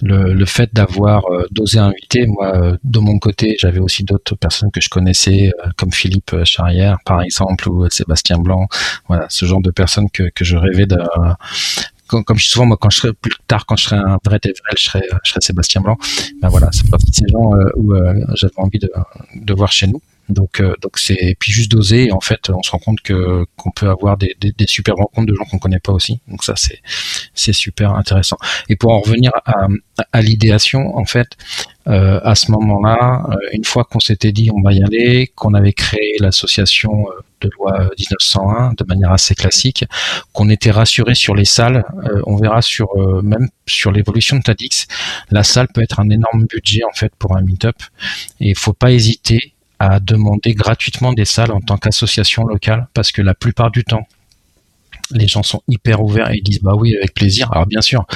le, 0.00 0.32
le 0.32 0.46
fait 0.46 0.72
d'avoir 0.72 1.24
euh, 1.26 1.46
d'oser 1.50 1.78
inviter, 1.78 2.26
moi, 2.26 2.56
euh, 2.56 2.76
de 2.84 2.98
mon 3.00 3.18
côté, 3.18 3.56
j'avais 3.58 3.80
aussi 3.80 4.04
d'autres 4.04 4.36
personnes 4.36 4.70
que 4.70 4.80
je 4.80 4.88
connaissais, 4.88 5.52
euh, 5.64 5.70
comme 5.76 5.92
Philippe 5.92 6.34
Charrière, 6.44 6.98
par 7.04 7.20
exemple, 7.20 7.68
ou 7.68 7.88
Sébastien 7.90 8.38
Blanc. 8.38 8.68
Voilà, 9.08 9.26
ce 9.28 9.44
genre 9.44 9.60
de 9.60 9.70
personnes 9.70 10.08
que, 10.10 10.30
que 10.34 10.44
je 10.44 10.56
rêvais 10.56 10.86
de, 10.86 10.98
comme, 12.06 12.24
comme, 12.24 12.38
je 12.38 12.44
dis 12.44 12.50
souvent, 12.50 12.66
moi, 12.66 12.76
quand 12.80 12.90
je 12.90 12.98
serai 12.98 13.12
plus 13.12 13.32
tard, 13.48 13.66
quand 13.66 13.76
je 13.76 13.84
serai 13.84 13.96
un 13.96 14.18
vrai 14.24 14.38
DevRel, 14.40 14.76
je 14.76 14.84
serai, 14.84 15.02
je 15.24 15.30
serai 15.30 15.40
Sébastien 15.40 15.80
Blanc. 15.80 15.98
Ben 16.40 16.48
voilà, 16.48 16.68
c'est 16.72 16.88
partie 16.88 17.10
de 17.10 17.16
ces 17.16 17.28
gens 17.32 17.50
où 17.76 17.94
j'avais 18.34 18.52
envie 18.56 18.78
de, 18.78 18.90
de 19.34 19.54
voir 19.54 19.72
chez 19.72 19.88
nous. 19.88 20.00
Donc, 20.28 20.60
euh, 20.60 20.74
donc 20.80 20.98
c'est 20.98 21.36
puis 21.38 21.52
juste 21.52 21.70
doser. 21.70 22.12
En 22.12 22.20
fait, 22.20 22.50
on 22.50 22.62
se 22.62 22.70
rend 22.70 22.78
compte 22.78 23.00
que 23.02 23.44
qu'on 23.56 23.70
peut 23.70 23.88
avoir 23.88 24.16
des, 24.16 24.36
des, 24.40 24.52
des 24.52 24.66
super 24.66 24.94
rencontres 24.96 25.26
de 25.26 25.34
gens 25.34 25.44
qu'on 25.44 25.58
connaît 25.58 25.80
pas 25.80 25.92
aussi. 25.92 26.20
Donc 26.28 26.44
ça, 26.44 26.54
c'est 26.56 26.80
c'est 27.34 27.52
super 27.52 27.94
intéressant. 27.94 28.36
Et 28.68 28.76
pour 28.76 28.92
en 28.92 29.00
revenir 29.00 29.32
à, 29.44 29.68
à 30.12 30.22
l'idéation, 30.22 30.96
en 30.96 31.04
fait, 31.04 31.36
euh, 31.88 32.20
à 32.22 32.34
ce 32.36 32.50
moment-là, 32.52 33.26
euh, 33.30 33.36
une 33.52 33.64
fois 33.64 33.84
qu'on 33.84 33.98
s'était 33.98 34.30
dit 34.30 34.50
on 34.54 34.62
va 34.62 34.72
y 34.72 34.82
aller, 34.84 35.32
qu'on 35.34 35.52
avait 35.54 35.72
créé 35.72 36.16
l'association 36.20 37.08
euh, 37.08 37.20
de 37.40 37.50
loi 37.58 37.90
1901 37.98 38.74
de 38.78 38.84
manière 38.84 39.10
assez 39.10 39.34
classique, 39.34 39.84
qu'on 40.32 40.48
était 40.48 40.70
rassuré 40.70 41.16
sur 41.16 41.34
les 41.34 41.44
salles, 41.44 41.84
on 42.24 42.36
verra 42.36 42.62
sur 42.62 42.86
même 43.24 43.48
sur 43.66 43.90
l'évolution 43.90 44.36
de 44.36 44.42
Tadix, 44.42 44.86
la 45.32 45.42
salle 45.42 45.66
peut 45.74 45.82
être 45.82 45.98
un 45.98 46.08
énorme 46.08 46.46
budget 46.46 46.82
en 46.84 46.94
fait 46.94 47.12
pour 47.18 47.36
un 47.36 47.40
meet-up 47.40 47.74
et 48.38 48.50
il 48.50 48.56
faut 48.56 48.74
pas 48.74 48.92
hésiter 48.92 49.51
à 49.82 49.98
demander 49.98 50.54
gratuitement 50.54 51.12
des 51.12 51.24
salles 51.24 51.50
en 51.50 51.60
tant 51.60 51.76
qu'association 51.76 52.44
locale 52.44 52.86
parce 52.94 53.10
que 53.10 53.20
la 53.20 53.34
plupart 53.34 53.72
du 53.72 53.82
temps 53.82 54.06
les 55.10 55.26
gens 55.26 55.42
sont 55.42 55.60
hyper 55.66 56.00
ouverts 56.00 56.30
et 56.30 56.36
ils 56.36 56.42
disent 56.42 56.62
bah 56.62 56.74
oui 56.76 56.96
avec 56.96 57.12
plaisir. 57.12 57.50
Alors 57.52 57.66
bien 57.66 57.80
sûr, 57.80 58.06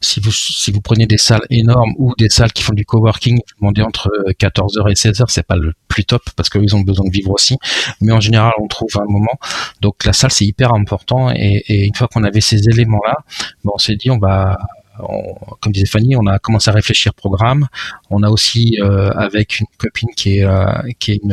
si 0.00 0.18
vous 0.18 0.32
si 0.32 0.72
vous 0.72 0.80
prenez 0.80 1.06
des 1.06 1.16
salles 1.16 1.46
énormes 1.48 1.92
ou 1.96 2.12
des 2.18 2.28
salles 2.28 2.52
qui 2.52 2.64
font 2.64 2.74
du 2.74 2.84
coworking, 2.84 3.36
vous 3.36 3.54
demandez 3.60 3.82
entre 3.82 4.10
14h 4.38 4.90
et 4.90 4.94
16h, 4.94 5.24
c'est 5.28 5.46
pas 5.46 5.56
le 5.56 5.72
plus 5.86 6.04
top 6.04 6.22
parce 6.36 6.50
qu'ils 6.50 6.74
ont 6.74 6.80
besoin 6.80 7.06
de 7.06 7.12
vivre 7.12 7.30
aussi. 7.30 7.56
Mais 8.00 8.12
en 8.12 8.20
général, 8.20 8.52
on 8.60 8.66
trouve 8.66 8.90
un 8.96 9.10
moment. 9.10 9.38
Donc 9.80 10.04
la 10.04 10.12
salle 10.12 10.32
c'est 10.32 10.44
hyper 10.44 10.74
important 10.74 11.30
et, 11.30 11.86
une 11.86 11.94
fois 11.94 12.08
qu'on 12.08 12.24
avait 12.24 12.40
ces 12.40 12.68
éléments 12.68 13.00
là, 13.06 13.16
bon, 13.64 13.72
on 13.76 13.78
s'est 13.78 13.96
dit 13.96 14.10
on 14.10 14.18
va 14.18 14.58
comme 15.60 15.72
disait 15.72 15.86
Fanny, 15.86 16.16
on 16.16 16.26
a 16.26 16.38
commencé 16.38 16.70
à 16.70 16.72
réfléchir 16.72 17.14
programme. 17.14 17.68
On 18.10 18.22
a 18.22 18.30
aussi 18.30 18.78
euh, 18.80 19.10
avec 19.10 19.60
une 19.60 19.66
copine 19.78 20.10
qui 20.16 20.38
est 20.38 20.44
euh, 20.44 20.66
qui 20.98 21.12
est 21.12 21.20
une 21.22 21.32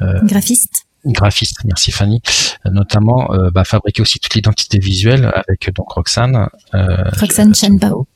euh, 0.00 0.20
graphiste 0.24 0.86
graphiste, 1.04 1.58
merci 1.64 1.90
Fanny, 1.90 2.20
notamment 2.64 3.32
euh, 3.32 3.50
bah, 3.50 3.64
fabriquer 3.64 4.02
aussi 4.02 4.18
toute 4.20 4.34
l'identité 4.34 4.78
visuelle 4.78 5.32
avec 5.34 5.72
donc 5.74 5.90
Roxane. 5.90 6.48
Euh, 6.74 7.10
Roxane 7.18 7.54
Chenbao. 7.54 8.06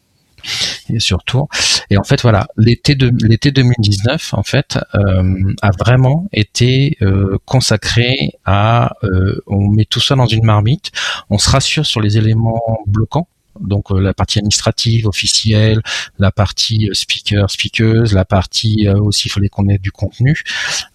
Et 0.90 1.00
surtout, 1.00 1.48
et 1.90 1.96
en 1.96 2.04
fait 2.04 2.22
voilà, 2.22 2.46
l'été 2.56 2.94
de 2.94 3.10
l'été 3.26 3.50
2019 3.50 4.34
en 4.34 4.44
fait 4.44 4.78
euh, 4.94 5.52
a 5.60 5.70
vraiment 5.76 6.28
été 6.32 6.98
consacré 7.44 8.30
à, 8.44 8.92
on 9.48 9.68
met 9.72 9.86
tout 9.86 9.98
ça 9.98 10.14
dans 10.14 10.26
une 10.26 10.44
marmite, 10.44 10.92
on 11.30 11.38
se 11.38 11.50
rassure 11.50 11.84
sur 11.84 12.00
les 12.00 12.16
éléments 12.16 12.78
bloquants 12.86 13.26
donc 13.60 13.90
euh, 13.90 14.00
la 14.00 14.14
partie 14.14 14.38
administrative, 14.38 15.06
officielle, 15.06 15.80
la 16.18 16.30
partie 16.30 16.88
euh, 16.88 16.94
speaker, 16.94 17.50
speakeuse, 17.50 18.12
la 18.12 18.24
partie 18.24 18.86
euh, 18.86 18.98
aussi 19.00 19.28
il 19.28 19.30
fallait 19.30 19.48
qu'on 19.48 19.68
ait 19.68 19.78
du 19.78 19.92
contenu. 19.92 20.42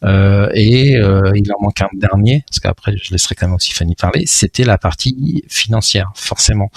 et 0.03 0.91
il 0.93 1.53
en 1.53 1.61
manque 1.61 1.81
un 1.81 1.89
dernier, 1.93 2.43
parce 2.47 2.59
qu'après 2.59 2.95
je 2.97 3.11
laisserai 3.11 3.35
quand 3.35 3.47
même 3.47 3.55
aussi 3.55 3.71
Fanny 3.73 3.95
parler, 3.95 4.25
c'était 4.25 4.63
la 4.63 4.77
partie 4.77 5.43
financière, 5.47 6.11
forcément. 6.15 6.69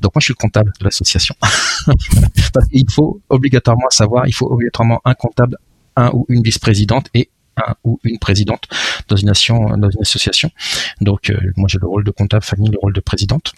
Donc 0.00 0.14
moi 0.14 0.20
je 0.20 0.26
suis 0.26 0.34
le 0.36 0.42
comptable 0.42 0.72
de 0.80 0.84
l'association. 0.84 1.34
il 2.72 2.90
faut 2.90 3.20
obligatoirement 3.28 3.90
savoir, 3.90 4.26
il 4.26 4.32
faut 4.32 4.50
obligatoirement 4.50 5.00
un 5.04 5.14
comptable, 5.14 5.56
un 5.96 6.10
ou 6.12 6.26
une 6.28 6.42
vice-présidente 6.42 7.08
et 7.14 7.30
un 7.56 7.74
ou 7.84 7.98
une 8.04 8.18
présidente 8.18 8.64
dans 9.08 9.16
une, 9.16 9.28
nation, 9.28 9.76
dans 9.76 9.90
une 9.90 10.00
association. 10.00 10.50
Donc 11.00 11.32
moi 11.56 11.68
j'ai 11.68 11.78
le 11.78 11.86
rôle 11.86 12.04
de 12.04 12.10
comptable, 12.10 12.44
Fanny 12.44 12.70
le 12.70 12.78
rôle 12.80 12.92
de 12.92 13.00
présidente. 13.00 13.52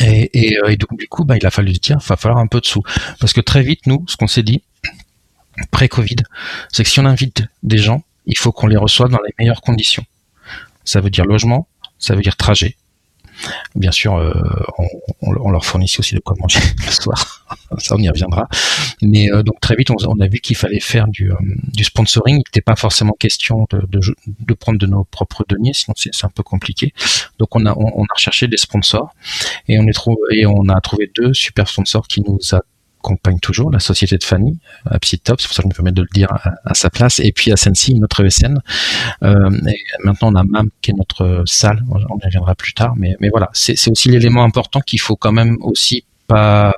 Euh, 0.00 0.26
et, 0.32 0.76
donc 0.76 0.98
du 0.98 1.08
coup, 1.08 1.24
bah, 1.24 1.36
il 1.36 1.46
a 1.46 1.50
fallu 1.50 1.72
dire, 1.72 1.98
il 2.00 2.06
va 2.06 2.16
falloir 2.16 2.40
un 2.40 2.46
peu 2.46 2.60
de 2.60 2.66
sous. 2.66 2.82
Parce 3.20 3.32
que 3.32 3.40
très 3.40 3.62
vite, 3.62 3.86
nous, 3.86 4.04
ce 4.08 4.16
qu'on 4.16 4.28
s'est 4.28 4.42
dit, 4.42 4.62
pré-Covid, 5.70 6.16
c'est 6.72 6.84
que 6.84 6.88
si 6.88 7.00
on 7.00 7.04
invite 7.04 7.44
des 7.62 7.78
gens, 7.78 8.02
il 8.26 8.38
faut 8.38 8.52
qu'on 8.52 8.66
les 8.66 8.76
reçoive 8.76 9.10
dans 9.10 9.20
les 9.26 9.34
meilleures 9.38 9.60
conditions. 9.60 10.04
Ça 10.84 11.00
veut 11.00 11.10
dire 11.10 11.24
logement, 11.24 11.68
ça 11.98 12.14
veut 12.14 12.22
dire 12.22 12.36
trajet, 12.36 12.76
Bien 13.74 13.92
sûr, 13.92 14.16
euh, 14.16 14.32
on, 15.20 15.50
leur 15.50 15.64
fournit 15.64 15.92
aussi 15.98 16.14
de 16.14 16.20
quoi 16.20 16.36
manger 16.40 16.60
le 16.86 16.90
soir. 16.90 17.46
Ça, 17.78 17.94
on 17.96 17.98
y 17.98 18.08
reviendra. 18.08 18.48
Mais 19.02 19.30
euh, 19.32 19.42
donc 19.42 19.60
très 19.60 19.76
vite, 19.76 19.90
on, 19.90 20.20
a 20.20 20.26
vu 20.26 20.38
qu'il 20.40 20.56
fallait 20.56 20.80
faire 20.80 21.06
du, 21.08 21.30
euh, 21.30 21.36
sponsoring. 21.82 22.36
Il 22.36 22.38
n'était 22.38 22.60
pas 22.60 22.76
forcément 22.76 23.14
question 23.18 23.66
de, 23.70 24.54
prendre 24.54 24.78
de 24.78 24.86
nos 24.86 25.04
propres 25.04 25.44
deniers, 25.48 25.74
sinon 25.74 25.94
c'est 25.96 26.24
un 26.24 26.30
peu 26.30 26.42
compliqué. 26.42 26.92
Donc 27.38 27.54
on 27.54 27.66
a, 27.66 27.74
on, 27.76 28.04
recherché 28.12 28.48
des 28.48 28.56
sponsors 28.56 29.14
et 29.68 29.78
on 29.78 30.68
a 30.68 30.80
trouvé 30.80 31.10
deux 31.14 31.34
super 31.34 31.68
sponsors 31.68 32.06
qui 32.08 32.22
nous 32.22 32.38
a 32.52 32.62
accompagne 32.98 33.38
toujours, 33.38 33.70
la 33.70 33.80
société 33.80 34.16
de 34.16 34.24
Fanny, 34.24 34.58
à 34.86 34.98
Top, 34.98 35.40
c'est 35.40 35.46
pour 35.46 35.54
ça 35.54 35.62
que 35.62 35.68
je 35.68 35.68
me 35.68 35.74
permets 35.74 35.92
de 35.92 36.02
le 36.02 36.08
dire 36.12 36.32
à, 36.64 36.74
sa 36.74 36.90
place, 36.90 37.20
et 37.20 37.32
puis 37.32 37.52
à 37.52 37.56
Sensi, 37.56 37.94
notre 37.94 38.24
ESN. 38.24 38.60
Euh, 39.22 39.50
maintenant, 40.04 40.32
on 40.32 40.34
a 40.34 40.44
MAM, 40.44 40.70
qui 40.80 40.90
est 40.90 40.94
notre 40.94 41.42
salle, 41.46 41.82
on 41.90 42.18
y 42.18 42.24
reviendra 42.24 42.54
plus 42.54 42.74
tard, 42.74 42.94
mais, 42.96 43.16
mais 43.20 43.28
voilà, 43.30 43.50
c'est 43.52 43.90
aussi 43.90 44.08
l'élément 44.08 44.44
important 44.44 44.80
qu'il 44.80 45.00
faut 45.00 45.16
quand 45.16 45.32
même 45.32 45.56
aussi 45.60 46.04
pas, 46.26 46.74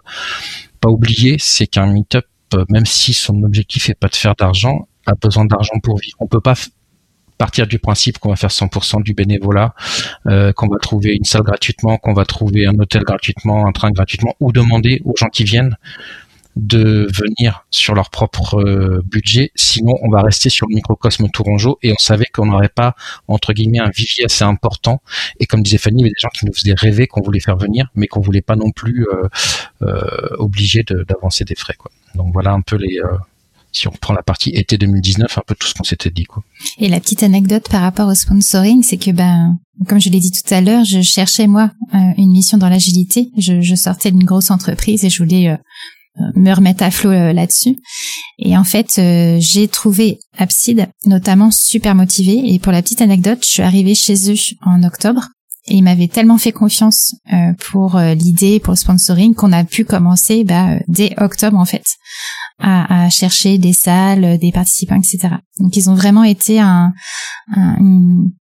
pas 0.80 0.88
oublier, 0.88 1.36
c'est 1.38 1.66
qu'un 1.66 1.86
meet-up, 1.86 2.26
même 2.68 2.86
si 2.86 3.12
son 3.12 3.42
objectif 3.42 3.90
est 3.90 3.94
pas 3.94 4.08
de 4.08 4.16
faire 4.16 4.34
d'argent, 4.34 4.88
a 5.06 5.14
besoin 5.14 5.44
d'argent 5.44 5.78
pour 5.82 5.98
vivre. 5.98 6.16
On 6.20 6.26
peut 6.26 6.40
pas 6.40 6.54
partir 7.40 7.66
du 7.66 7.78
principe 7.78 8.18
qu'on 8.18 8.28
va 8.28 8.37
faire 8.37 8.50
100% 8.50 9.02
du 9.02 9.14
bénévolat, 9.14 9.75
euh, 10.26 10.52
qu'on 10.52 10.68
va 10.68 10.78
trouver 10.78 11.14
une 11.14 11.25
salle 11.25 11.42
gratuitement, 11.42 11.97
qu'on 11.97 12.12
va 12.12 12.26
trouver 12.26 12.66
un 12.66 12.78
hôtel 12.78 13.02
gratuitement, 13.02 13.66
un 13.66 13.73
train 13.73 13.90
gratuitement, 13.90 14.35
ou 14.40 14.52
demander 14.52 15.00
aux 15.06 15.14
gens 15.16 15.30
qui 15.30 15.44
viennent 15.44 15.75
de 16.56 17.09
venir 17.11 17.64
sur 17.70 17.94
leur 17.94 18.11
propre 18.11 18.61
euh, 18.61 19.02
budget. 19.06 19.52
Sinon, 19.54 19.94
on 20.02 20.11
va 20.11 20.20
rester 20.20 20.50
sur 20.50 20.66
le 20.68 20.75
microcosme 20.75 21.30
Tourangeau 21.30 21.78
et 21.82 21.92
on 21.92 21.99
savait 21.99 22.26
qu'on 22.26 22.44
n'aurait 22.44 22.68
pas, 22.68 22.94
entre 23.26 23.54
guillemets, 23.54 23.80
un 23.80 23.88
vivier 23.88 24.26
assez 24.26 24.44
important. 24.44 25.00
Et 25.38 25.47
comme 25.47 25.62
disait 25.62 25.78
Fanny, 25.78 26.02
il 26.02 26.04
y 26.04 26.04
avait 26.04 26.11
des 26.11 26.20
gens 26.20 26.28
qui 26.35 26.44
nous 26.44 26.52
faisaient 26.52 26.75
rêver, 26.76 27.06
qu'on 27.06 27.23
voulait 27.23 27.40
faire 27.40 27.56
venir, 27.56 27.88
mais 27.94 28.06
qu'on 28.06 28.20
voulait 28.20 28.42
pas 28.42 28.56
non 28.56 28.70
plus 28.70 29.06
euh, 29.09 29.88
obliger 30.37 30.85
d'avancer 31.09 31.44
des 31.44 31.54
frais. 31.54 31.76
Donc 32.16 32.35
voilà 32.35 32.50
un 32.52 32.61
peu 32.61 32.76
les, 32.76 33.00
si 33.72 33.88
on 33.88 33.90
reprend 33.90 34.14
la 34.14 34.22
partie 34.22 34.50
été 34.50 34.78
2019, 34.78 35.38
un 35.38 35.42
peu 35.46 35.54
tout 35.54 35.66
ce 35.66 35.74
qu'on 35.74 35.84
s'était 35.84 36.10
dit. 36.10 36.24
Quoi. 36.24 36.42
Et 36.78 36.88
la 36.88 37.00
petite 37.00 37.22
anecdote 37.22 37.68
par 37.68 37.82
rapport 37.82 38.08
au 38.08 38.14
sponsoring, 38.14 38.82
c'est 38.82 38.96
que 38.96 39.10
ben, 39.10 39.56
comme 39.88 40.00
je 40.00 40.10
l'ai 40.10 40.20
dit 40.20 40.32
tout 40.32 40.52
à 40.52 40.60
l'heure, 40.60 40.84
je 40.84 41.00
cherchais 41.00 41.46
moi 41.46 41.70
euh, 41.94 41.98
une 42.18 42.30
mission 42.30 42.58
dans 42.58 42.68
l'agilité. 42.68 43.30
Je, 43.36 43.60
je, 43.60 43.74
sortais 43.74 44.10
d'une 44.10 44.24
grosse 44.24 44.50
entreprise 44.50 45.04
et 45.04 45.10
je 45.10 45.22
voulais 45.22 45.48
euh, 45.48 45.56
euh, 46.20 46.24
me 46.34 46.52
remettre 46.52 46.82
à 46.82 46.90
flot 46.90 47.10
là-dessus. 47.10 47.76
Et 48.38 48.56
en 48.56 48.64
fait, 48.64 49.00
j'ai 49.38 49.68
trouvé 49.68 50.18
Abside 50.36 50.88
notamment 51.06 51.50
super 51.50 51.94
motivé. 51.94 52.52
Et 52.52 52.58
pour 52.58 52.72
la 52.72 52.82
petite 52.82 53.02
anecdote, 53.02 53.38
je 53.42 53.48
suis 53.48 53.62
arrivée 53.62 53.94
chez 53.94 54.32
eux 54.32 54.36
en 54.62 54.82
octobre 54.82 55.28
et 55.66 55.74
ils 55.74 55.82
m'avaient 55.82 56.08
tellement 56.08 56.38
fait 56.38 56.52
confiance 56.52 57.14
pour 57.70 57.98
l'idée, 57.98 58.60
pour 58.60 58.72
le 58.72 58.78
sponsoring, 58.78 59.34
qu'on 59.34 59.52
a 59.52 59.62
pu 59.62 59.84
commencer 59.84 60.42
bah, 60.42 60.78
dès 60.88 61.14
octobre 61.18 61.58
en 61.58 61.66
fait 61.66 61.84
à, 62.60 63.04
à, 63.04 63.10
chercher 63.10 63.58
des 63.58 63.72
salles, 63.72 64.38
des 64.38 64.52
participants, 64.52 64.96
etc. 64.96 65.34
Donc 65.58 65.76
ils 65.76 65.90
ont 65.90 65.94
vraiment 65.94 66.24
été 66.24 66.60
un, 66.60 66.92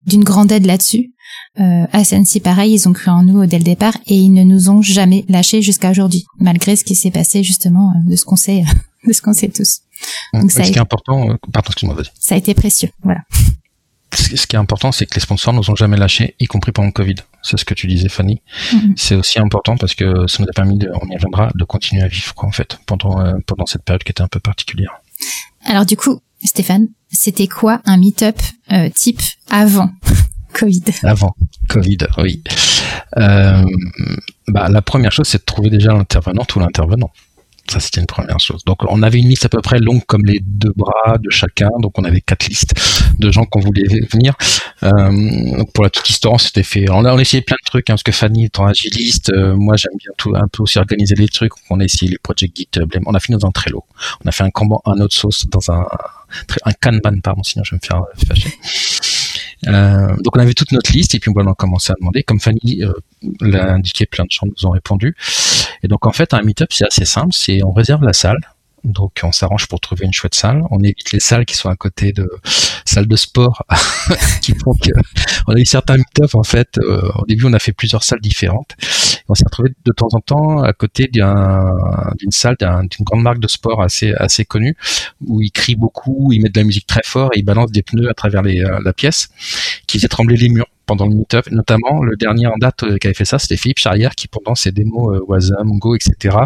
d'une 0.06 0.24
grande 0.24 0.52
aide 0.52 0.66
là-dessus. 0.66 1.14
Euh, 1.60 1.86
à 1.92 2.04
Sensi, 2.04 2.40
pareil, 2.40 2.74
ils 2.74 2.88
ont 2.88 2.94
cru 2.94 3.10
en 3.12 3.24
nous 3.24 3.46
dès 3.46 3.58
le 3.58 3.64
départ 3.64 3.96
et 4.08 4.16
ils 4.16 4.34
ne 4.34 4.44
nous 4.44 4.70
ont 4.70 4.82
jamais 4.82 5.24
lâchés 5.30 5.62
jusqu'à 5.62 5.92
aujourd'hui, 5.92 6.26
malgré 6.40 6.76
ce 6.76 6.84
qui 6.84 6.96
s'est 6.96 7.12
passé 7.12 7.44
justement 7.44 7.92
euh, 7.92 8.10
de 8.10 8.16
ce 8.16 8.26
qu'on 8.26 8.36
sait, 8.36 8.64
de 9.08 9.14
ce 9.14 9.22
qu'on 9.22 9.34
sait 9.34 9.50
tous. 9.50 9.82
Donc 10.34 10.52
ça 10.52 10.64
ce 10.64 10.72
qui 10.72 10.78
est 10.78 10.82
important, 10.82 11.38
pardon, 11.52 11.68
excuse-moi, 11.68 11.96
vas-y. 11.96 12.12
Ça 12.20 12.36
a 12.36 12.38
été 12.38 12.54
précieux, 12.54 12.90
voilà 13.04 13.22
ce 14.16 14.48
qui 14.48 14.56
est 14.56 14.60
important, 14.60 14.92
c'est 14.92 15.06
que 15.06 15.16
les 15.16 15.22
sponsors 15.22 15.54
nous 15.54 15.70
ont 15.70 15.76
jamais 15.76 15.98
lâchés, 15.98 16.36
y 16.40 16.46
compris 16.46 16.72
pendant 16.72 16.88
le 16.88 16.94
Covid. 16.94 17.16
C'est 17.42 17.58
ce 17.58 17.66
que 17.66 17.74
tu 17.74 17.88
disais, 17.88 18.10
Fanny. 18.10 18.42
Mm-hmm. 18.72 18.94
C'est 18.96 19.16
aussi 19.16 19.40
important 19.40 19.78
parce 19.78 19.96
que 19.96 20.28
ça 20.28 20.44
nous 20.44 20.50
a 20.50 20.54
permis, 20.54 20.78
de, 20.78 20.90
on 21.02 21.10
y 21.10 21.16
reviendra, 21.16 21.50
de 21.54 21.64
continuer 21.64 22.04
à 22.04 22.08
vivre, 22.08 22.34
quoi, 22.34 22.48
en 22.48 22.52
fait, 22.52 22.80
pendant, 22.86 23.20
euh, 23.20 23.34
pendant 23.46 23.66
cette 23.66 23.84
période 23.84 24.04
qui 24.04 24.12
était 24.12 24.22
un 24.22 24.28
peu 24.28 24.40
particulière. 24.40 25.02
Alors, 25.66 25.86
du 25.86 25.98
coup, 25.98 26.22
Stéphane, 26.44 26.88
c'était 27.10 27.48
quoi 27.48 27.82
un 27.86 27.98
meet-up 27.98 28.38
euh, 28.72 28.90
type 28.90 29.22
avant 29.50 29.90
Covid? 30.54 30.84
Avant 31.04 31.36
Covid, 31.70 31.98
oui. 32.18 32.44
Euh, 33.18 33.64
bah, 34.48 34.70
la 34.70 34.82
première 34.82 35.12
chose, 35.12 35.28
c'est 35.28 35.40
de 35.40 35.46
trouver 35.46 35.70
déjà 35.70 35.94
l'intervenant 35.94 36.46
ou 36.56 36.60
l'intervenant. 36.60 37.12
Ça, 37.74 37.80
c'était 37.80 38.02
une 38.02 38.06
première 38.06 38.40
chose. 38.40 38.64
Donc, 38.66 38.84
on 38.88 39.02
avait 39.02 39.18
une 39.18 39.30
liste 39.30 39.46
à 39.46 39.50
peu 39.50 39.60
près 39.60 39.80
longue 39.80 40.06
comme 40.06 40.28
les 40.28 40.40
deux 40.46 40.74
bras 40.76 41.18
de 41.18 41.32
chacun. 41.32 41.72
Donc, 41.80 41.98
on 41.98 42.04
avait 42.04 42.22
quatre 42.22 42.46
listes 42.46 42.76
de 43.18 43.32
gens 43.32 43.46
qu'on 43.46 43.62
voulait 43.62 43.88
venir. 44.12 44.36
Euh, 44.84 45.58
donc 45.58 45.74
pour 45.74 45.84
la 45.84 45.90
toute 45.90 46.08
histoire, 46.08 46.36
on 46.36 46.38
s'était 46.38 46.62
fait. 46.62 46.88
On 46.92 47.04
a, 47.04 47.20
essayé 47.20 47.42
plein 47.42 47.56
de 47.60 47.66
trucs, 47.66 47.90
hein, 47.90 47.94
parce 47.94 48.04
que 48.04 48.12
Fanny 48.12 48.46
étant 48.46 48.68
agiliste, 48.68 49.32
euh, 49.32 49.56
moi, 49.56 49.76
j'aime 49.76 49.98
bien 49.98 50.12
tout, 50.18 50.36
un 50.36 50.48
peu 50.48 50.62
aussi 50.62 50.78
organiser 50.78 51.16
les 51.16 51.28
trucs. 51.28 51.54
On 51.72 51.80
a 51.80 51.84
essayé 51.84 52.12
les 52.12 52.20
Project 52.20 52.56
GitHub. 52.56 52.94
On 53.08 53.16
a 53.16 53.20
fini 53.20 53.40
dans 53.40 53.48
un 53.48 53.52
Trello. 53.52 53.84
On 54.24 54.30
a 54.30 54.32
fait 54.32 54.44
un 54.44 54.52
Kanban, 54.52 54.80
un 54.86 55.00
autre 55.00 55.16
sauce 55.16 55.48
dans 55.48 55.72
un, 55.72 55.88
un 56.66 56.72
Kanban, 56.80 57.22
pardon, 57.24 57.42
sinon 57.42 57.64
je 57.64 57.72
vais 57.72 57.80
me 57.82 57.88
faire 57.88 58.04
fâcher. 58.28 58.54
Euh, 59.68 60.16
donc 60.18 60.36
on 60.36 60.40
avait 60.40 60.54
toute 60.54 60.72
notre 60.72 60.92
liste 60.92 61.16
et 61.16 61.20
puis 61.20 61.32
on 61.36 61.48
a 61.48 61.54
commencé 61.56 61.92
à 61.92 61.96
demander. 62.00 62.24
Comme 62.24 62.40
Fanny 62.40 62.84
euh, 62.84 62.94
l'a 63.42 63.74
indiqué, 63.74 64.06
plein 64.06 64.26
de 64.26 64.32
gens 64.32 64.46
nous 64.46 64.66
ont 64.66 64.72
répondu. 64.72 65.16
Et 65.84 65.88
donc 65.88 66.06
en 66.06 66.12
fait 66.12 66.34
un 66.34 66.42
meet-up 66.42 66.70
c'est 66.72 66.86
assez 66.86 67.06
simple, 67.06 67.34
c'est 67.34 67.64
on 67.64 67.72
réserve 67.72 68.04
la 68.04 68.14
salle, 68.14 68.40
Donc 68.84 69.22
on 69.24 69.32
s'arrange 69.32 69.68
pour 69.68 69.80
trouver 69.80 70.06
une 70.06 70.14
chouette 70.14 70.36
salle. 70.36 70.62
On 70.72 70.80
évite 70.80 71.12
les 71.12 71.20
salles 71.20 71.46
qui 71.46 71.56
sont 71.56 71.70
à 71.70 71.76
côté 71.76 72.12
de 72.12 72.30
salles 72.86 73.08
de 73.08 73.16
sport 73.16 73.64
qui 74.42 74.54
on 75.48 75.54
a 75.54 75.60
eu 75.60 75.66
certains 75.66 75.98
meet 75.98 76.34
en 76.34 76.44
fait. 76.44 76.78
Euh, 76.78 77.10
au 77.16 77.26
début 77.26 77.46
on 77.46 77.54
a 77.54 77.60
fait 77.60 77.74
plusieurs 77.74 78.04
salles 78.04 78.22
différentes. 78.22 78.76
On 79.30 79.36
s'est 79.36 79.46
retrouvé 79.46 79.72
de 79.86 79.92
temps 79.92 80.10
en 80.14 80.20
temps 80.20 80.64
à 80.64 80.74
côté 80.74 81.08
d'une 81.08 82.32
salle 82.32 82.56
d'une 82.60 83.06
grande 83.06 83.24
marque 83.24 83.40
de 83.40 83.48
sport 83.48 83.82
assez 83.82 84.46
connue 84.46 84.76
où 85.26 85.42
ils 85.42 85.52
crient 85.52 85.76
beaucoup, 85.76 86.32
ils 86.32 86.42
mettent 86.42 86.56
de 86.56 86.60
la 86.60 86.66
musique 86.66 86.88
très 86.88 87.04
fort 87.04 87.30
et 87.34 87.40
ils 87.40 87.46
balancent 87.46 87.72
des 87.72 87.84
pneus 87.84 88.10
à 88.10 88.14
travers 88.14 88.44
euh, 88.46 88.80
la 88.84 88.94
pièce 88.94 89.30
qui 89.88 89.98
faisait 89.98 90.08
trembler 90.08 90.38
les 90.38 90.50
murs 90.50 90.68
pendant 90.86 91.08
le 91.08 91.16
meet-up. 91.16 91.50
Notamment, 91.52 92.04
le 92.04 92.16
dernier 92.16 92.48
en 92.48 92.58
date 92.58 92.84
euh, 92.84 92.98
qui 92.98 93.08
avait 93.08 93.14
fait 93.14 93.26
ça, 93.26 93.40
c'était 93.40 93.58
Philippe 93.58 93.80
Charrière, 93.80 94.16
qui 94.16 94.28
pendant 94.28 94.56
ses 94.56 94.72
démos 94.72 95.16
euh, 95.16 95.26
Wasm, 95.28 95.80
Go, 95.80 95.96
etc., 95.96 96.38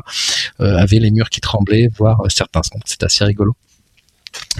euh, 0.59 0.77
avait 0.77 0.99
les 0.99 1.11
murs 1.11 1.29
qui 1.29 1.41
tremblaient, 1.41 1.89
voire 1.97 2.21
certains. 2.29 2.61
C'est 2.85 3.03
assez 3.03 3.23
rigolo 3.23 3.55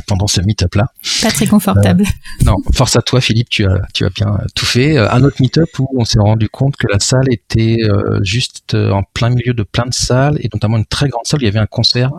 pendant 0.08 0.28
ce 0.28 0.42
meet-up 0.42 0.74
là. 0.76 0.92
Pas 1.22 1.32
très 1.32 1.48
confortable. 1.48 2.06
non, 2.46 2.56
force 2.74 2.96
à 2.96 3.02
toi 3.02 3.22
Philippe, 3.22 3.50
tu 3.50 3.66
as, 3.66 3.82
tu 3.94 4.06
as 4.06 4.10
bien 4.10 4.40
tout 4.56 4.66
fait. 4.66 4.98
un 4.98 5.24
autre 5.24 5.38
meet-up 5.40 5.70
où 5.80 5.88
on 5.98 6.06
s'est 6.06 6.20
rendu 6.20 6.50
compte 6.50 6.76
que 6.78 6.88
la 6.92 7.00
salle 7.00 7.32
était 7.32 7.78
juste 8.22 8.74
en 8.74 9.04
plein 9.04 9.30
milieu 9.30 9.54
de 9.54 9.64
plein 9.64 9.86
de 9.86 9.94
salles 9.94 10.38
et 10.40 10.50
notamment 10.54 10.78
une 10.78 10.86
très 10.86 11.10
grande 11.10 11.26
salle 11.26 11.40
où 11.40 11.44
il 11.44 11.46
y 11.46 11.50
avait 11.50 11.60
un 11.60 11.68
concert 11.68 12.12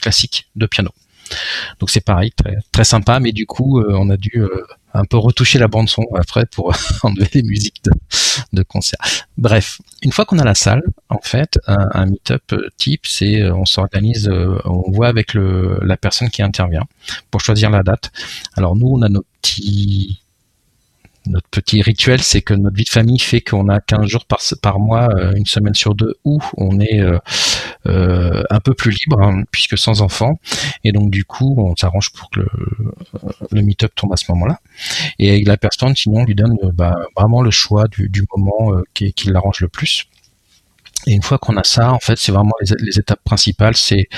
classique 0.00 0.48
de 0.56 0.66
piano. 0.66 0.90
Donc 1.80 1.90
c'est 1.90 2.04
pareil, 2.04 2.32
très, 2.72 2.84
sympa, 2.84 3.20
mais 3.20 3.32
du 3.32 3.46
coup 3.46 3.82
on 3.82 4.10
a 4.10 4.16
dû 4.16 4.44
un 4.94 5.04
peu 5.04 5.16
retoucher 5.16 5.58
la 5.58 5.68
bande 5.68 5.88
son 5.88 6.04
après 6.14 6.46
pour 6.46 6.72
enlever 7.02 7.28
les 7.34 7.42
musiques 7.42 7.82
de, 8.52 8.62
concert. 8.62 8.98
Bref, 9.36 9.80
une 10.02 10.12
fois 10.12 10.24
qu'on 10.24 10.38
a 10.38 10.44
la 10.44 10.54
salle, 10.54 10.82
en 11.08 11.20
fait, 11.22 11.58
un, 11.66 12.06
meet-up 12.06 12.42
euh, 12.52 12.68
type, 12.76 13.06
c'est 13.06 13.42
euh, 13.42 13.54
on 13.54 13.64
s'organise, 13.64 14.28
euh, 14.28 14.58
on 14.64 14.90
voit 14.90 15.08
avec 15.08 15.34
la 15.34 15.96
personne 15.96 16.30
qui 16.30 16.42
intervient 16.42 16.84
pour 17.30 17.40
choisir 17.40 17.70
la 17.70 17.82
date. 17.82 18.10
Alors 18.56 18.76
nous, 18.76 18.88
on 18.88 19.02
a 19.02 19.08
nos 19.08 19.24
petits 19.40 20.20
notre 21.28 21.48
petit 21.48 21.82
rituel, 21.82 22.22
c'est 22.22 22.42
que 22.42 22.54
notre 22.54 22.76
vie 22.76 22.84
de 22.84 22.88
famille 22.88 23.18
fait 23.18 23.40
qu'on 23.40 23.68
a 23.68 23.80
15 23.80 24.06
jours 24.06 24.24
par, 24.62 24.78
mois, 24.78 25.08
euh, 25.14 25.32
une 25.36 25.46
semaine 25.46 25.74
sur 25.74 25.94
deux, 25.94 26.14
où 26.24 26.40
on 26.56 26.80
est 26.80 27.00
euh, 27.00 27.18
euh, 27.86 28.42
un 28.50 28.60
peu 28.60 28.74
plus 28.74 28.90
libre, 28.90 29.20
hein, 29.20 29.42
puisque 29.50 29.78
sans 29.78 30.02
enfants. 30.02 30.38
Et 30.84 30.92
donc 30.92 31.10
du 31.10 31.24
coup, 31.24 31.54
on 31.58 31.76
s'arrange 31.76 32.10
pour 32.12 32.30
que 32.30 32.40
le, 32.40 33.62
meet-up 33.62 33.92
tombe 33.94 34.12
à 34.12 34.16
ce 34.16 34.30
moment-là. 34.32 34.58
Et 35.18 35.30
avec 35.30 35.46
la 35.46 35.56
personne, 35.56 35.94
sinon, 35.94 36.20
on 36.20 36.24
lui 36.24 36.34
donne 36.34 36.56
bah, 36.74 36.96
vraiment 37.16 37.42
le 37.42 37.50
choix 37.50 37.86
du, 37.88 38.10
moment 38.34 38.72
qui, 38.94 39.12
qui 39.12 39.28
l'arrange 39.28 39.60
le 39.60 39.68
plus. 39.68 40.06
Et 41.06 41.12
une 41.12 41.22
fois 41.22 41.38
qu'on 41.38 41.56
a 41.56 41.64
ça, 41.64 41.92
en 41.92 42.00
fait, 42.00 42.18
c'est 42.18 42.32
vraiment 42.32 42.54
les, 42.60 42.74
les 42.80 42.98
étapes 42.98 43.22
principales, 43.24 43.76
c'est 43.76 44.08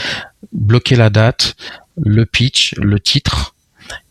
bloquer 0.52 0.96
la 0.96 1.10
date, 1.10 1.54
le 1.96 2.24
pitch, 2.24 2.74
le 2.76 2.98
titre, 2.98 3.54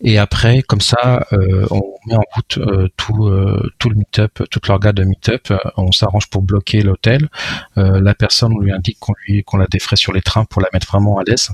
et 0.01 0.17
après, 0.17 0.62
comme 0.62 0.81
ça, 0.81 1.25
euh, 1.33 1.65
on 1.71 1.81
met 2.07 2.15
en 2.15 2.24
route 2.33 2.57
euh, 2.57 2.88
tout, 2.98 3.27
euh, 3.27 3.71
tout 3.79 3.89
le 3.89 3.95
meet-up, 3.95 4.41
toute 4.50 4.67
l'organe 4.67 4.95
de 4.95 5.03
meet-up. 5.03 5.53
on 5.77 5.91
s'arrange 5.91 6.27
pour 6.29 6.41
bloquer 6.41 6.81
l'hôtel. 6.81 7.27
la 7.75 8.13
personne, 8.13 8.53
on 8.53 8.59
lui 8.59 8.71
indique 8.71 8.98
qu'on 9.00 9.13
lui 9.25 9.43
qu'on 9.43 9.57
la 9.57 9.67
défraie 9.67 9.95
sur 9.95 10.13
les 10.13 10.21
trains 10.21 10.45
pour 10.45 10.62
la 10.62 10.69
mettre 10.74 10.88
vraiment 10.88 11.19
à 11.19 11.24
l'aise. 11.24 11.50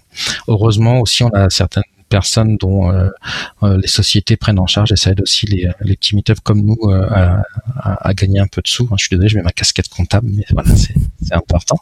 Heureusement 0.48 1.00
aussi, 1.00 1.24
on 1.24 1.30
a 1.30 1.50
certaines 1.50 1.84
personnes 2.10 2.58
dont 2.58 2.92
les 3.64 3.88
sociétés 3.88 4.38
prennent 4.38 4.60
en 4.60 4.68
charge 4.68 4.92
et 4.92 4.96
ça 4.96 5.12
aide 5.12 5.22
aussi 5.22 5.46
les, 5.48 5.70
les 5.82 5.96
petits 5.96 6.16
meet-up 6.16 6.40
comme 6.44 6.62
nous 6.62 6.78
à, 6.92 7.42
à, 7.78 8.14
gagner 8.14 8.40
un 8.40 8.48
peu 8.48 8.62
de 8.62 8.68
sous. 8.68 8.88
Je 8.98 9.06
suis 9.06 9.10
désolé, 9.10 9.30
je 9.30 9.38
mets 9.38 9.44
ma 9.44 9.52
casquette 9.52 9.90
comptable, 9.90 10.28
mais 10.32 10.46
voilà, 10.52 10.70
c'est 10.76 10.96
important. 11.34 11.80